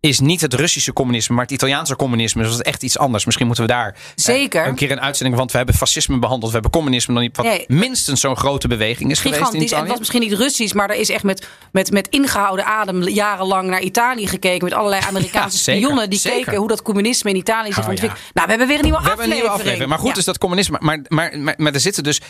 is 0.00 0.20
niet 0.20 0.40
het 0.40 0.54
Russische 0.54 0.92
communisme, 0.92 1.34
maar 1.34 1.44
het 1.44 1.52
Italiaanse 1.52 1.96
communisme. 1.96 2.42
Dus 2.42 2.50
dat 2.50 2.60
is 2.60 2.66
echt 2.72 2.82
iets 2.82 2.98
anders. 2.98 3.24
Misschien 3.24 3.46
moeten 3.46 3.64
we 3.66 3.72
daar 3.72 3.88
eh, 3.88 3.94
Zeker. 4.14 4.66
een 4.66 4.74
keer 4.74 4.90
een 4.90 5.00
uitzending, 5.00 5.38
want 5.38 5.50
we 5.50 5.56
hebben 5.56 5.74
fascisme 5.74 6.18
behandeld, 6.18 6.46
we 6.46 6.52
hebben 6.52 6.70
communisme 6.70 7.14
nog 7.14 7.22
niet, 7.22 7.36
wat 7.36 7.46
Nee. 7.46 7.64
minstens 7.68 8.20
zo'n 8.20 8.36
grote 8.36 8.68
beweging 8.68 9.10
is 9.10 9.18
geweest 9.20 9.38
in 9.40 9.44
Gigantisch. 9.44 9.60
En 9.60 9.66
Italië. 9.66 9.80
het 9.80 9.88
was 9.90 9.98
misschien 9.98 10.20
niet 10.20 10.32
Russisch, 10.38 10.74
maar 10.74 10.90
er 10.90 10.96
is 10.96 11.08
echt 11.08 11.22
met, 11.24 11.48
met, 11.72 11.90
met 11.90 12.08
ingehouden 12.08 12.64
adem 12.64 13.02
jarenlang 13.08 13.68
naar 13.68 13.80
Italië 13.80 14.26
gekeken. 14.26 14.64
Met 14.64 14.74
allerlei 14.74 15.02
Amerikaanse 15.08 15.56
Ja, 15.56 15.62
zeker, 15.62 15.80
spionnen 15.82 16.10
die 16.10 16.18
zeker. 16.18 16.38
keken 16.44 16.58
hoe 16.58 16.68
dat 16.68 16.82
communisme 16.82 17.30
in 17.30 17.36
Italië 17.36 17.72
zich 17.72 17.82
Oh, 17.84 17.88
ontwikkelt. 17.90 18.20
ja. 18.24 18.30
Nou, 18.32 18.44
we 18.46 18.50
hebben 18.52 18.68
weer 18.68 18.76
een 18.78 18.84
nieuwe 18.84 19.00
We 19.02 19.08
hebben 19.08 19.24
een 19.26 19.30
aflevering. 19.32 19.34
nieuwe 19.34 19.48
aflevering. 19.60 19.88
Maar 19.88 19.98
goed, 19.98 20.08
Ja. 20.08 20.14
dus 20.14 20.24
dat 20.24 20.38
communisme. 20.38 20.76
Maar, 20.80 21.00
maar, 21.08 21.38
maar, 21.38 21.54
maar 21.56 21.72
er 21.72 21.80
zitten 21.80 22.02
dus 22.02 22.20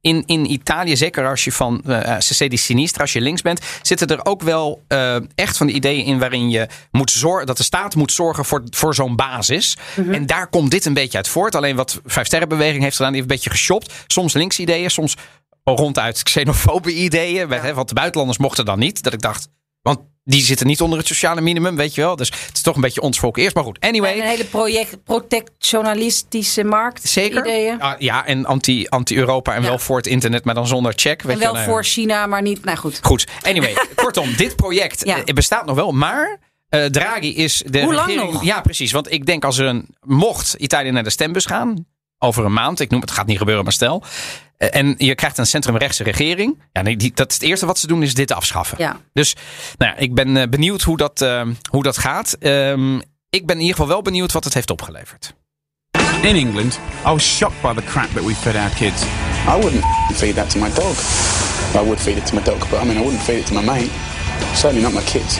in, 0.00 0.22
in 0.26 0.50
Italië, 0.50 0.96
zeker 0.96 1.28
als 1.28 1.44
je 1.44 1.52
van 1.52 1.82
eh 1.82 2.16
CC 2.16 2.50
di 2.50 2.56
Sinistra, 2.56 3.02
als 3.02 3.12
je 3.12 3.20
links 3.20 3.42
bent, 3.42 3.60
zitten 3.82 4.06
er 4.06 4.24
ook 4.24 4.42
wel 4.42 4.82
eh, 4.88 5.16
echt 5.34 5.56
van 5.56 5.66
de 5.66 5.72
ideeën 5.72 6.04
in 6.04 6.18
waarin 6.18 6.50
je 6.50 6.66
moet 6.90 7.10
zorgen 7.10 7.46
dat 7.46 7.56
de 7.56 7.62
staat 7.62 7.94
moet 7.94 8.12
zorgen 8.12 8.44
voor, 8.44 8.62
voor 8.70 8.94
zo'n 8.94 9.16
basis. 9.16 9.76
Mhm. 9.96 10.14
En 10.14 10.26
daar 10.26 10.48
komt 10.48 10.70
dit 10.70 10.84
een 10.84 10.94
beetje 10.94 11.16
uit 11.16 11.28
voort. 11.28 11.54
Alleen 11.54 11.76
wat 11.76 12.00
Vijf 12.04 12.26
Sterrenbeweging 12.26 12.82
heeft 12.82 12.96
gedaan, 12.96 13.12
die 13.12 13.20
heeft 13.20 13.32
een 13.32 13.36
beetje 13.36 13.58
geshopt. 13.58 13.92
Soms 14.06 14.32
links 14.32 14.58
ideeën, 14.58 14.90
soms 14.90 15.16
ronduit 15.64 16.22
xenofobe 16.22 16.92
ideeën. 16.94 17.48
Met, 17.48 17.62
hè, 17.62 17.74
want 17.74 17.88
de 17.88 17.94
buitenlanders 17.94 18.38
mochten 18.38 18.64
dan 18.64 18.78
niet. 18.78 19.02
Dat 19.02 19.12
ik 19.12 19.20
dacht, 19.20 19.48
want 19.86 19.98
die 20.24 20.42
zitten 20.44 20.66
niet 20.66 20.80
onder 20.80 20.98
het 20.98 21.06
sociale 21.06 21.40
minimum, 21.40 21.76
weet 21.76 21.94
je 21.94 22.00
wel. 22.00 22.16
Dus 22.16 22.28
het 22.46 22.50
is 22.56 22.62
toch 22.62 22.74
een 22.74 22.80
beetje 22.80 23.00
ons 23.00 23.18
volk 23.18 23.36
eerst. 23.36 23.54
Maar 23.54 23.64
goed, 23.64 23.80
anyway. 23.80 24.12
En 24.12 24.20
een 24.20 24.26
hele 24.28 24.44
project, 24.44 25.04
protectionalistische 25.04 26.64
markt. 26.64 27.08
Zeker. 27.08 27.46
Ideeën. 27.46 27.80
Ah, 27.80 28.00
ja, 28.00 28.26
en 28.26 28.46
anti- 28.46 28.86
anti-Europa 28.88 29.54
en 29.54 29.62
wel 29.62 29.78
voor 29.78 29.96
het 29.96 30.06
internet, 30.06 30.44
maar 30.44 30.54
dan 30.54 30.66
zonder 30.66 30.92
check. 30.96 31.22
Weet 31.22 31.32
en 31.32 31.38
je 31.38 31.44
wel 31.44 31.54
nou 31.54 31.66
voor 31.66 31.84
China, 31.84 32.26
maar 32.26 32.42
niet. 32.42 32.64
Nou 32.64 32.76
goed. 32.78 32.98
Goed, 33.02 33.26
anyway. 33.42 33.76
kortom, 33.94 34.36
dit 34.36 34.56
project 34.56 35.04
Ja. 35.04 35.24
eh, 35.24 35.34
bestaat 35.34 35.66
nog 35.66 35.76
wel, 35.76 35.92
maar 35.92 36.38
Eh, 36.68 36.84
Draghi 36.84 37.34
is 37.36 37.62
de 37.66 37.82
Hoe 37.82 37.94
lang 37.94 38.14
nog? 38.14 38.44
Ja, 38.44 38.60
precies. 38.60 38.92
Want 38.92 39.12
ik 39.12 39.26
denk 39.26 39.44
als 39.44 39.58
er 39.58 39.66
een. 39.66 39.86
Mocht 40.00 40.54
Italië 40.58 40.90
naar 40.90 41.02
de 41.04 41.10
stembus 41.10 41.46
gaan. 41.46 41.86
Over 42.18 42.44
een 42.44 42.52
maand. 42.52 42.80
Ik 42.80 42.90
noem 42.90 43.00
het, 43.00 43.08
het 43.08 43.18
gaat 43.18 43.26
niet 43.26 43.38
gebeuren, 43.38 43.64
maar 43.64 43.72
stel. 43.72 44.02
eh, 44.56 44.68
En 44.80 44.94
je 44.98 45.14
krijgt 45.14 45.38
een 45.38 45.46
centrumrechtse 45.46 46.02
regering. 46.02 46.62
Ja, 46.72 46.82
nee, 46.82 46.96
die, 46.96 47.12
dat 47.14 47.28
is 47.30 47.34
het 47.34 47.44
eerste 47.44 47.66
wat 47.66 47.78
ze 47.78 47.86
doen, 47.86 48.02
is 48.02 48.14
dit 48.14 48.32
afschaffen. 48.32 48.78
Ja. 48.80 48.96
Dus 49.12 49.34
nou 49.78 49.92
ja, 49.92 49.98
ik 49.98 50.14
ben 50.14 50.36
eh, 50.36 50.48
benieuwd 50.48 50.82
hoe 50.82 50.96
dat, 50.96 51.20
eh, 51.22 51.42
hoe 51.70 51.82
dat 51.82 51.98
gaat. 51.98 52.32
Ehm, 52.40 52.96
ik 53.30 53.46
ben 53.46 53.54
in 53.56 53.60
ieder 53.60 53.76
geval 53.76 53.88
wel 53.88 54.02
benieuwd 54.02 54.32
wat 54.32 54.44
het 54.44 54.54
heeft 54.54 54.70
opgeleverd. 54.70 55.34
In 56.22 56.36
England, 56.36 56.78
I 57.06 57.10
was 57.10 57.36
shocked 57.36 57.60
by 57.62 57.74
the 57.80 57.84
crap 57.86 58.08
that 58.14 58.24
we 58.24 58.34
fed 58.34 58.54
our 58.56 58.68
kids. 58.70 59.02
I 59.48 59.60
wouldn't 59.60 59.84
feed 60.14 60.34
that 60.34 60.50
to 60.50 60.58
my 60.58 60.70
dog. 60.74 60.96
I 61.74 61.78
would 61.78 62.00
feed 62.00 62.16
it 62.16 62.26
to 62.26 62.34
my 62.34 62.42
dog, 62.42 62.68
but 62.70 62.80
I 62.82 62.84
mean, 62.84 62.96
I 62.96 63.00
wouldn't 63.02 63.22
feed 63.22 63.38
it 63.38 63.46
to 63.46 63.54
my 63.54 63.62
mate. 63.64 63.90
Certainly 64.54 64.82
not 64.82 64.92
my 64.92 65.02
kids. 65.12 65.38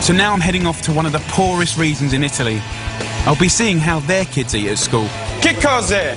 So 0.00 0.12
now 0.12 0.32
I'm 0.34 0.40
heading 0.40 0.66
off 0.66 0.80
to 0.82 0.92
one 0.92 1.06
of 1.06 1.12
the 1.12 1.32
poorest 1.32 1.76
regions 1.76 2.12
in 2.12 2.22
Italy. 2.22 2.60
I'll 3.26 3.36
be 3.36 3.48
seeing 3.48 3.78
how 3.78 4.00
their 4.00 4.24
kids 4.24 4.54
eat 4.54 4.68
at 4.68 4.78
school. 4.78 5.08
Che 5.40 5.54
cos'è? 5.54 6.16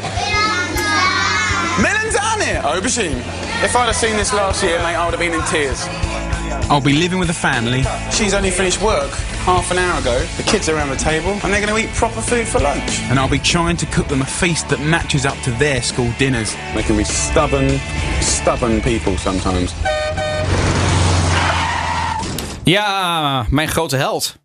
Melanzane! 1.78 2.62
Aubergine. 2.64 3.20
If 3.64 3.76
I'd 3.76 3.86
have 3.86 3.96
seen 3.96 4.16
this 4.18 4.34
last 4.34 4.64
year, 4.64 4.78
mate, 4.80 4.96
I 4.96 5.06
would 5.06 5.14
have 5.14 5.20
been 5.20 5.34
in 5.34 5.46
tears. 5.48 5.88
I'll 6.70 6.82
be 6.82 6.94
living 6.94 7.20
with 7.20 7.30
a 7.30 7.34
family. 7.34 7.84
She's 8.12 8.34
only 8.34 8.50
finished 8.50 8.82
work 8.82 9.12
half 9.46 9.72
an 9.72 9.78
hour 9.78 10.00
ago. 10.00 10.26
The 10.38 10.44
kids 10.44 10.70
are 10.70 10.76
around 10.76 10.90
the 10.90 10.96
table, 10.96 11.32
and 11.44 11.52
they're 11.52 11.66
going 11.66 11.74
to 11.76 11.78
eat 11.78 11.94
proper 11.96 12.22
food 12.22 12.48
for 12.48 12.60
lunch. 12.60 13.02
And 13.10 13.20
I'll 13.20 13.30
be 13.30 13.40
trying 13.40 13.78
to 13.78 13.86
cook 13.88 14.08
them 14.08 14.22
a 14.22 14.26
feast 14.26 14.70
that 14.70 14.80
matches 14.80 15.26
up 15.26 15.38
to 15.44 15.52
their 15.52 15.82
school 15.82 16.12
dinners. 16.18 16.56
They 16.74 16.84
can 16.84 16.98
be 16.98 17.04
stubborn, 17.04 17.80
stubborn 18.22 18.82
people 18.82 19.18
sometimes. 19.18 19.74
Ja, 22.64 23.46
mijn 23.50 23.68
grote 23.68 23.98
held. 23.98 24.41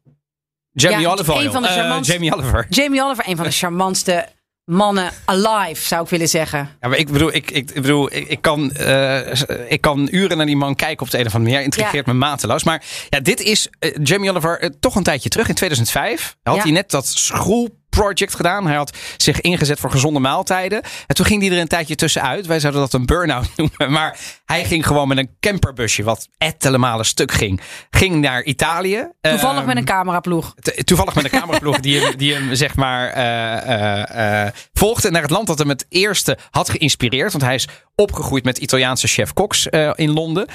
Jamie 0.82 1.00
Ja, 1.00 1.10
Oliver. 1.10 1.36
een 1.44 1.52
van 1.52 1.62
de 1.62 1.68
Eh, 1.68 1.74
charmantste- 1.74 2.12
Jamie 2.12 2.34
Oliver. 2.34 2.66
Jamie 2.68 3.02
Oliver, 3.02 3.28
een 3.28 3.36
van 3.36 3.44
de 3.44 3.50
charmantste 3.50 4.28
mannen 4.64 5.10
alive, 5.24 5.86
zou 5.86 6.02
ik 6.02 6.08
willen 6.08 6.28
zeggen. 6.28 6.58
Ja, 6.80 6.88
maar 6.88 6.98
ik 6.98 7.10
bedoel, 7.12 7.34
ik, 7.34 7.50
ik, 7.50 7.70
ik 7.70 7.82
bedoel, 7.82 8.12
ik, 8.14 8.28
ik 8.28 8.40
kan, 8.40 8.72
eh, 8.72 9.32
ik 9.68 9.80
kan 9.80 10.08
uren 10.10 10.36
naar 10.36 10.46
die 10.46 10.56
man 10.56 10.74
kijken 10.74 11.06
op 11.06 11.10
de 11.10 11.18
een 11.18 11.26
of 11.26 11.34
andere 11.34 11.50
manier. 11.52 11.64
Intrigeert 11.66 12.06
Ja. 12.06 12.12
me 12.12 12.18
mateloos. 12.18 12.64
Maar 12.64 12.82
ja, 13.08 13.20
dit 13.20 13.40
is 13.40 13.68
eh, 13.78 13.90
Jamie 14.02 14.30
Oliver 14.30 14.78
toch 14.80 14.94
een 14.94 15.02
tijdje 15.02 15.28
terug. 15.28 15.48
In 15.48 15.54
2005 15.54 16.36
had 16.42 16.56
Ja. 16.56 16.62
hij 16.62 16.70
net 16.70 16.90
dat 16.90 17.06
schoolproject 17.96 18.34
gedaan. 18.34 18.66
Hij 18.66 18.76
had 18.76 18.96
zich 19.16 19.40
ingezet 19.40 19.80
voor 19.80 19.90
gezonde 19.90 20.20
maaltijden. 20.20 20.82
En 21.06 21.14
toen 21.14 21.26
ging 21.26 21.42
hij 21.42 21.50
er 21.50 21.58
een 21.58 21.68
tijdje 21.68 21.94
tussenuit. 21.94 22.46
Wij 22.46 22.60
zouden 22.60 22.80
dat 22.80 22.92
een 22.92 23.06
burn-out 23.06 23.48
noemen. 23.56 23.92
Maar 23.92 24.18
hij 24.44 24.64
ging 24.64 24.86
gewoon 24.86 25.08
met 25.08 25.18
een 25.18 25.30
camperbusje, 25.40 26.02
wat 26.02 26.28
ettele 26.38 26.78
malen 26.78 27.04
stuk 27.04 27.32
ging. 27.32 27.60
Ging 27.90 28.14
naar 28.14 28.42
Italië. 28.42 29.08
Toevallig 29.20 29.56
Ehm, 29.56 29.66
met 29.66 29.76
een 29.76 29.84
cameraploeg. 29.84 30.54
Toevallig 30.84 31.14
met 31.14 31.24
een 31.24 31.40
cameraploeg 31.40 31.80
die 31.80 32.00
hem, 32.00 32.16
die 32.16 32.34
hem 32.34 32.54
zeg 32.54 32.76
maar 32.76 33.08
eh, 33.08 34.44
eh, 34.44 34.52
volgde 34.72 35.10
naar 35.10 35.22
het 35.22 35.30
land 35.30 35.46
dat 35.46 35.58
hem 35.58 35.68
het 35.68 35.86
eerste 35.88 36.38
had 36.50 36.68
geïnspireerd. 36.68 37.32
Want 37.32 37.44
hij 37.44 37.54
is 37.54 37.68
opgegroeid 37.96 38.44
met 38.44 38.58
Italiaanse 38.58 39.06
chef 39.06 39.32
Cox 39.32 39.68
eh, 39.68 39.90
in 39.94 40.10
Londen. 40.10 40.46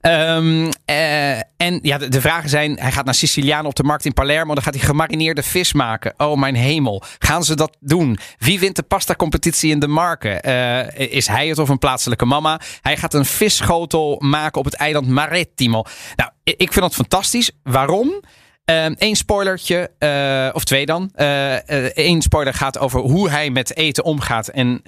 Ehm, 0.00 0.70
eh, 0.84 1.36
en 1.36 1.78
ja, 1.82 1.98
de, 1.98 2.20
vragen 2.20 2.48
zijn, 2.48 2.78
hij 2.80 2.92
gaat 2.92 3.04
naar 3.04 3.14
Siciliaan 3.14 3.66
op 3.66 3.74
de 3.74 3.82
markt 3.82 4.04
in 4.04 4.12
Palermo. 4.12 4.54
Dan 4.54 4.62
gaat 4.62 4.74
hij 4.74 4.82
gemarineerde 4.82 5.42
vis 5.42 5.72
maken. 5.72 6.14
Oh 6.16 6.38
mijn 6.38 6.54
hemel, 6.54 7.02
gaan 7.18 7.44
ze 7.44 7.56
dat 7.56 7.76
doen? 7.80 8.18
Wie 8.38 8.60
wint 8.60 8.76
de 8.76 8.82
pasta 8.82 9.14
competitie 9.14 9.70
in 9.70 9.78
de 9.78 9.88
marken? 9.88 10.42
Eh, 10.42 11.12
is 11.12 11.26
hij 11.26 11.48
het 11.48 11.58
of 11.58 11.68
een 11.68 11.78
plaatselijke 11.78 12.24
mama? 12.24 12.60
Hij 12.80 12.96
gaat 12.96 13.14
een 13.14 13.24
visschotel 13.24 14.16
maken 14.18 14.58
op 14.58 14.64
het 14.64 14.74
eiland 14.74 15.08
Marettimo. 15.08 15.82
Nou, 16.16 16.30
ik 16.44 16.72
vind 16.72 16.80
dat 16.80 16.94
fantastisch. 16.94 17.50
Waarom? 17.62 18.22
Eén 18.94 19.16
spoilertje, 19.16 19.90
eh, 19.98 20.54
of 20.54 20.64
twee 20.64 20.86
dan. 20.86 21.10
Eén 21.94 22.22
spoiler 22.22 22.54
gaat 22.54 22.78
over 22.78 23.00
hoe 23.00 23.30
hij 23.30 23.50
met 23.50 23.76
eten 23.76 24.04
omgaat. 24.04 24.48
En 24.48 24.82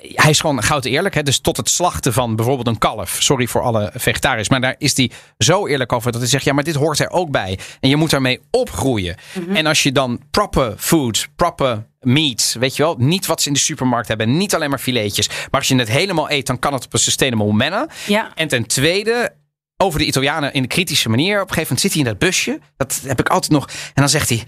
hij 0.00 0.30
is 0.30 0.40
gewoon 0.40 0.62
goud 0.62 0.84
eerlijk. 0.84 1.14
Hè? 1.14 1.22
Dus 1.22 1.38
tot 1.38 1.56
het 1.56 1.68
slachten 1.68 2.12
van 2.12 2.36
bijvoorbeeld 2.36 2.66
een 2.66 2.78
kalf. 2.78 3.16
Sorry 3.18 3.46
voor 3.46 3.62
alle 3.62 3.90
vegetariërs. 3.94 4.48
Maar 4.48 4.60
daar 4.60 4.74
is 4.78 4.96
hij 4.96 5.10
zo 5.38 5.66
eerlijk 5.66 5.92
over 5.92 6.12
dat 6.12 6.20
hij 6.20 6.30
zegt: 6.30 6.44
ja, 6.44 6.52
maar 6.52 6.64
dit 6.64 6.74
hoort 6.74 6.98
er 6.98 7.10
ook 7.10 7.30
bij. 7.30 7.58
En 7.80 7.88
je 7.88 7.96
moet 7.96 8.10
daarmee 8.10 8.40
opgroeien. 8.50 9.16
En 9.54 9.66
als 9.66 9.82
je 9.82 9.92
dan 9.92 10.20
proper 10.30 10.74
food, 10.78 11.28
proper 11.36 11.86
meat, 12.00 12.56
weet 12.58 12.76
je 12.76 12.82
wel, 12.82 12.94
niet 12.98 13.26
wat 13.26 13.42
ze 13.42 13.48
in 13.48 13.54
de 13.54 13.60
supermarkt 13.60 14.08
hebben, 14.08 14.36
niet 14.36 14.54
alleen 14.54 14.70
maar 14.70 14.78
filetjes. 14.78 15.28
Maar 15.28 15.60
als 15.60 15.68
je 15.68 15.76
het 15.76 15.88
helemaal 15.88 16.30
eet, 16.30 16.46
dan 16.46 16.58
kan 16.58 16.72
het 16.72 16.84
op 16.84 16.92
een 16.92 16.98
sustainable 16.98 17.52
manner. 17.52 17.86
Ja. 18.06 18.32
En 18.34 18.48
ten 18.48 18.66
tweede, 18.66 19.34
over 19.76 19.98
de 19.98 20.06
Italianen 20.06 20.52
in 20.52 20.62
een 20.62 20.68
kritische 20.68 21.08
manier. 21.08 21.34
Op 21.34 21.48
een 21.48 21.54
gegeven 21.54 21.62
moment 21.62 21.80
zit 21.80 21.92
hij 21.92 22.00
in 22.00 22.08
dat 22.08 22.18
busje. 22.18 22.60
Dat 22.76 23.00
heb 23.04 23.20
ik 23.20 23.28
altijd 23.28 23.52
nog. 23.52 23.66
En 23.68 23.92
dan 23.94 24.08
zegt 24.08 24.28
hij. 24.28 24.44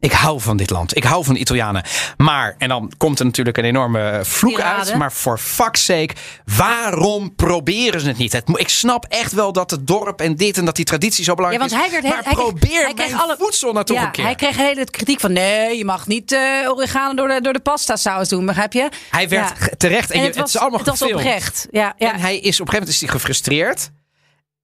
Ik 0.00 0.12
hou 0.12 0.40
van 0.40 0.56
dit 0.56 0.70
land. 0.70 0.96
Ik 0.96 1.04
hou 1.04 1.24
van 1.24 1.34
de 1.34 1.40
Italianen. 1.40 1.82
Maar, 2.16 2.54
en 2.58 2.68
dan 2.68 2.92
komt 2.96 3.18
er 3.18 3.24
natuurlijk 3.24 3.56
een 3.58 3.64
enorme 3.64 4.20
vloek 4.24 4.54
Tirade. 4.56 4.76
uit. 4.90 4.94
Maar 4.98 5.12
voor 5.12 5.38
fuck's 5.38 5.84
sake, 5.84 6.14
waarom 6.56 7.34
proberen 7.34 8.00
ze 8.00 8.06
het 8.08 8.16
niet? 8.16 8.32
Het, 8.32 8.44
ik 8.54 8.68
snap 8.68 9.04
echt 9.08 9.32
wel 9.32 9.52
dat 9.52 9.70
het 9.70 9.86
dorp 9.86 10.20
en 10.20 10.34
dit 10.36 10.58
en 10.58 10.64
dat 10.64 10.76
die 10.76 10.84
traditie 10.84 11.24
zo 11.24 11.30
Ja, 11.30 11.36
belangrijk 11.36 11.70
want 11.70 11.82
hij 11.82 11.98
is. 11.98 12.04
maar 12.04 12.12
hij 12.24 12.32
kreeg- 12.34 12.36
probeer 12.46 12.84
hij 12.84 12.94
kreeg 12.94 13.22
alle 13.22 13.36
voedsel 13.38 13.72
toch 13.84 13.96
ja, 13.96 14.04
een 14.04 14.10
keer. 14.10 14.24
Hij 14.24 14.34
kreeg 14.34 14.56
hele 14.56 14.84
kritiek 14.90 15.20
van 15.20 15.32
nee, 15.32 15.76
je 15.76 15.84
mag 15.84 16.06
niet 16.06 16.32
eh 16.32 16.40
oregano 16.70 17.14
door 17.14 17.28
de, 17.28 17.40
door 17.40 17.52
de 17.52 17.60
pasta 17.60 17.96
saus 17.96 18.28
doen, 18.28 18.46
begrijp 18.46 18.72
je? 18.72 18.88
Hij 19.10 19.28
werd 19.28 19.52
Ja. 19.60 19.66
terecht. 19.76 20.10
En, 20.10 20.14
En 20.16 20.20
je, 20.20 20.26
het 20.26 20.34
het, 20.34 20.44
was- 20.44 20.54
is 20.54 20.60
allemaal 20.60 20.78
het 20.78 20.88
was 20.88 21.02
oprecht. 21.02 21.66
Ja, 21.70 21.94
ja. 21.98 22.12
En 22.12 22.20
hij 22.20 22.34
is 22.38 22.60
op 22.60 22.66
een 22.66 22.72
gegeven 22.72 22.72
moment 22.72 22.88
is 22.88 23.00
hij 23.00 23.08
gefrustreerd. 23.08 23.90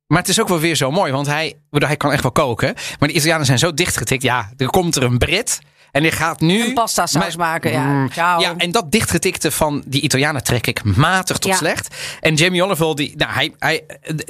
Maar 0.06 0.18
het 0.18 0.28
is 0.28 0.40
ook 0.40 0.48
wel 0.48 0.58
weer 0.60 0.76
zo 0.76 0.90
mooi, 0.90 1.12
want 1.12 1.26
hij, 1.26 1.54
hij 1.70 1.96
kan 1.96 2.12
echt 2.12 2.22
wel 2.22 2.32
koken. 2.32 2.74
Maar 2.98 3.08
de 3.08 3.14
Italianen 3.14 3.46
zijn 3.46 3.58
zo 3.58 3.74
dichtgetikt. 3.74 4.22
Ja, 4.22 4.50
er 4.56 4.66
komt 4.70 4.96
er 4.96 5.02
een 5.02 5.18
Brit. 5.18 5.58
En 5.90 6.02
die 6.02 6.10
gaat 6.10 6.40
nu. 6.40 6.64
Een 6.66 6.74
pasta 6.74 7.06
saus 7.06 7.36
maken, 7.36 7.70
ja. 7.72 7.84
Mm, 7.84 8.10
Ciao. 8.10 8.40
ja, 8.40 8.54
en 8.56 8.70
dat 8.70 8.92
dichtgetikte 8.92 9.50
van 9.50 9.82
die 9.86 10.00
Italianen 10.00 10.44
trek 10.44 10.66
ik 10.66 10.84
matig 10.84 11.38
tot 11.38 11.50
Ja. 11.50 11.56
slecht. 11.56 11.94
En 12.20 12.34
Jamie 12.34 12.64
Oliver, 12.64 12.96
die, 12.96 13.16
nou, 13.16 13.32
hij, 13.32 13.54
hij, 13.58 13.84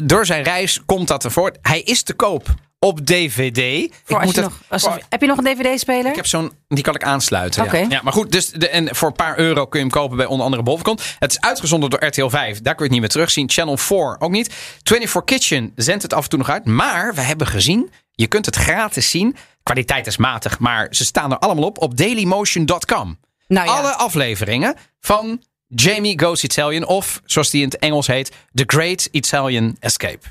door 0.05 0.27
zijn 0.27 0.43
reis 0.43 0.81
komt 0.87 1.09
dat 1.09 1.25
ervoor. 1.25 1.53
Hij 1.63 1.81
is 1.81 2.03
te 2.03 2.15
koop 2.15 2.49
op 2.85 3.07
DVD. 3.07 3.93
Voor 4.05 4.21
je 4.21 4.27
het- 4.27 4.37
nog, 4.37 4.61
als- 4.69 4.83
voor- 4.83 5.01
heb 5.09 5.21
je 5.21 5.27
nog 5.27 5.39
een 5.39 5.45
DVD-speler? 5.45 6.11
ik 6.11 6.17
heb 6.17 6.27
zo'n, 6.27 6.53
die 6.69 6.83
kan 6.85 6.95
ik 6.95 7.05
aansluiten. 7.05 7.65
Oké. 7.65 7.77
Ja. 7.77 7.87
ja, 7.89 8.01
maar 8.03 8.13
goed, 8.13 8.33
dus 8.33 8.51
de, 8.51 8.69
en 8.69 8.95
voor 8.97 9.09
een 9.09 9.15
paar 9.15 9.39
euro 9.39 9.67
kun 9.67 9.79
je 9.81 9.87
hem 9.87 9.95
kopen 9.95 10.17
bij 10.17 10.27
onder 10.27 10.45
andere 10.45 10.63
Bovcon. 10.63 10.99
Het 11.19 11.31
is 11.31 11.41
uitgezonden 11.41 11.91
door 11.91 12.05
RTL 12.05 12.29
5. 12.29 12.61
Daar 12.61 12.75
kun 12.75 12.75
je 12.75 12.83
het 12.83 12.91
niet 12.91 13.01
meer 13.01 13.09
terugzien. 13.09 13.51
Channel 13.51 13.77
4 13.77 14.17
ook 14.19 14.31
niet. 14.31 14.53
24 14.83 15.25
Kitchen 15.25 15.73
zendt 15.77 16.03
het 16.03 16.13
af 16.13 16.23
en 16.25 16.29
toe 16.29 16.39
nog 16.39 16.49
uit. 16.51 16.65
Maar 16.65 17.15
we 17.15 17.21
hebben 17.21 17.47
gezien, 17.47 17.91
je 18.13 18.27
kunt 18.27 18.47
het 18.47 18.57
gratis 18.57 19.11
zien. 19.11 19.37
Kwaliteit 19.63 20.07
is 20.07 20.17
matig, 20.17 20.59
maar 20.59 20.87
ze 20.91 21.05
staan 21.05 21.31
er 21.33 21.39
allemaal 21.39 21.65
op 21.65 21.79
op 21.83 21.97
dailymotion.com. 21.97 23.19
Nou 23.47 23.67
ja. 23.69 23.73
Alle 23.77 23.93
afleveringen 23.95 24.75
van 25.01 25.43
Jamie 25.67 26.21
Goes 26.21 26.45
Italian 26.45 26.85
of 26.87 27.21
zoals 27.25 27.51
die 27.51 27.63
in 27.63 27.69
het 27.69 27.79
Engels 27.79 28.07
heet, 28.07 28.33
The 28.55 28.65
Great 28.67 29.09
Italian 29.11 29.77
Escape. 29.81 30.27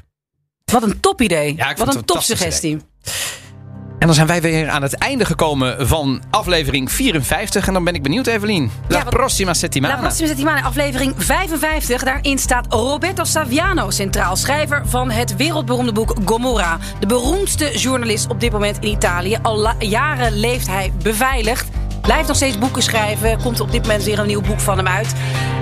Wat 0.71 0.83
een 0.83 0.99
top 0.99 1.21
idee. 1.21 1.55
Ja, 1.55 1.69
ik 1.69 1.77
vond 1.77 1.77
Wat 1.77 1.87
een 1.87 1.95
een 1.95 2.05
top 2.05 2.15
fantastisch 2.15 2.37
suggestie. 2.37 2.77
En 4.03 4.09
dan 4.09 4.17
zijn 4.17 4.27
wij 4.27 4.41
weer 4.41 4.69
aan 4.69 4.81
het 4.81 4.97
einde 4.97 5.25
gekomen 5.25 5.87
van 5.87 6.21
aflevering 6.29 6.91
54. 6.91 7.67
En 7.67 7.73
dan 7.73 7.83
ben 7.83 7.95
ik 7.95 8.03
benieuwd, 8.03 8.27
Evelien. 8.27 8.71
La 8.87 8.97
Ja, 8.97 9.03
prossima 9.03 9.53
settimana. 9.53 9.93
La 9.93 9.99
prossima 9.99 10.27
settimana, 10.27 10.61
aflevering 10.61 11.13
55. 11.17 12.03
Daarin 12.03 12.39
staat 12.39 12.65
Roberto 12.69 13.23
Saviano 13.23 13.89
centraal. 13.89 14.35
Schrijver 14.35 14.81
van 14.85 15.11
het 15.11 15.35
wereldberoemde 15.35 15.91
boek 15.91 16.13
Gomorra. 16.25 16.77
De 16.99 17.05
beroemdste 17.05 17.77
journalist 17.77 18.27
op 18.27 18.39
dit 18.39 18.51
moment 18.51 18.77
in 18.79 18.89
Italië. 18.89 19.37
Al 19.41 19.69
jaren 19.79 20.39
leeft 20.39 20.67
hij 20.67 20.91
beveiligd. 21.03 21.67
Blijft 22.03 22.27
nog 22.27 22.35
steeds 22.35 22.57
boeken 22.57 22.83
schrijven. 22.83 23.41
Komt 23.41 23.59
op 23.59 23.71
dit 23.71 23.81
moment 23.81 24.03
weer 24.03 24.19
een 24.19 24.27
nieuw 24.27 24.41
boek 24.41 24.59
van 24.59 24.77
hem 24.77 24.87
uit. 24.87 25.13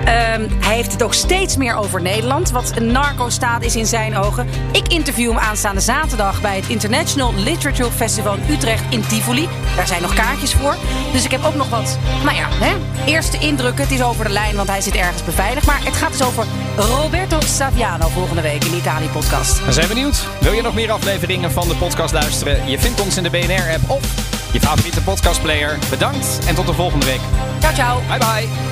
Ehm, 0.04 0.48
hij 0.60 0.74
heeft 0.74 0.92
het 0.92 1.02
ook 1.02 1.14
steeds 1.14 1.56
meer 1.56 1.74
over 1.74 2.02
Nederland. 2.02 2.50
Wat 2.50 2.76
een 2.76 2.92
narco-staat 2.92 3.64
is 3.64 3.76
in 3.76 3.86
zijn 3.86 4.16
ogen. 4.16 4.48
Ik 4.72 4.88
interview 4.88 5.28
hem 5.28 5.38
aanstaande 5.38 5.80
zaterdag 5.80 6.40
bij 6.40 6.56
het 6.56 6.68
International 6.68 7.34
Literature 7.34 7.90
Festival 7.90 8.34
in 8.34 8.54
Utrecht 8.54 8.82
in 8.90 9.06
Tivoli. 9.06 9.48
Daar 9.76 9.86
zijn 9.86 10.02
nog 10.02 10.14
kaartjes 10.14 10.54
voor. 10.54 10.76
Dus 11.12 11.24
ik 11.24 11.30
heb 11.30 11.44
ook 11.44 11.54
nog 11.54 11.68
wat, 11.68 11.98
nou 12.24 12.36
ja, 12.36 12.48
hè, 12.50 12.74
eerste 13.06 13.38
indrukken. 13.38 13.84
Het 13.84 13.92
is 13.92 14.02
over 14.02 14.24
de 14.24 14.32
lijn, 14.32 14.56
want 14.56 14.68
hij 14.68 14.80
zit 14.80 14.94
ergens 14.94 15.24
beveiligd. 15.24 15.66
Maar 15.66 15.84
het 15.84 15.96
gaat 15.96 16.12
dus 16.12 16.22
over 16.22 16.46
Roberto 16.76 17.40
Saviano 17.40 18.08
volgende 18.08 18.42
week 18.42 18.64
in 18.64 18.70
de 18.70 18.76
Italië-podcast. 18.76 19.64
We 19.64 19.72
zijn 19.72 19.88
benieuwd. 19.88 20.26
Wil 20.40 20.52
je 20.52 20.62
nog 20.62 20.74
meer 20.74 20.90
afleveringen 20.90 21.52
van 21.52 21.68
de 21.68 21.74
podcast 21.76 22.12
luisteren? 22.12 22.68
Je 22.70 22.78
vindt 22.78 23.00
ons 23.00 23.16
in 23.16 23.22
de 23.22 23.30
BNR-app 23.30 23.90
of 23.90 24.31
je 24.52 24.60
favoriete 24.60 25.02
podcastplayer. 25.02 25.78
Bedankt 25.90 26.38
en 26.46 26.54
tot 26.54 26.66
de 26.66 26.72
volgende 26.72 27.06
week. 27.06 27.20
Ciao, 27.60 27.74
ciao. 27.74 28.00
Bye 28.08 28.18
bye. 28.18 28.71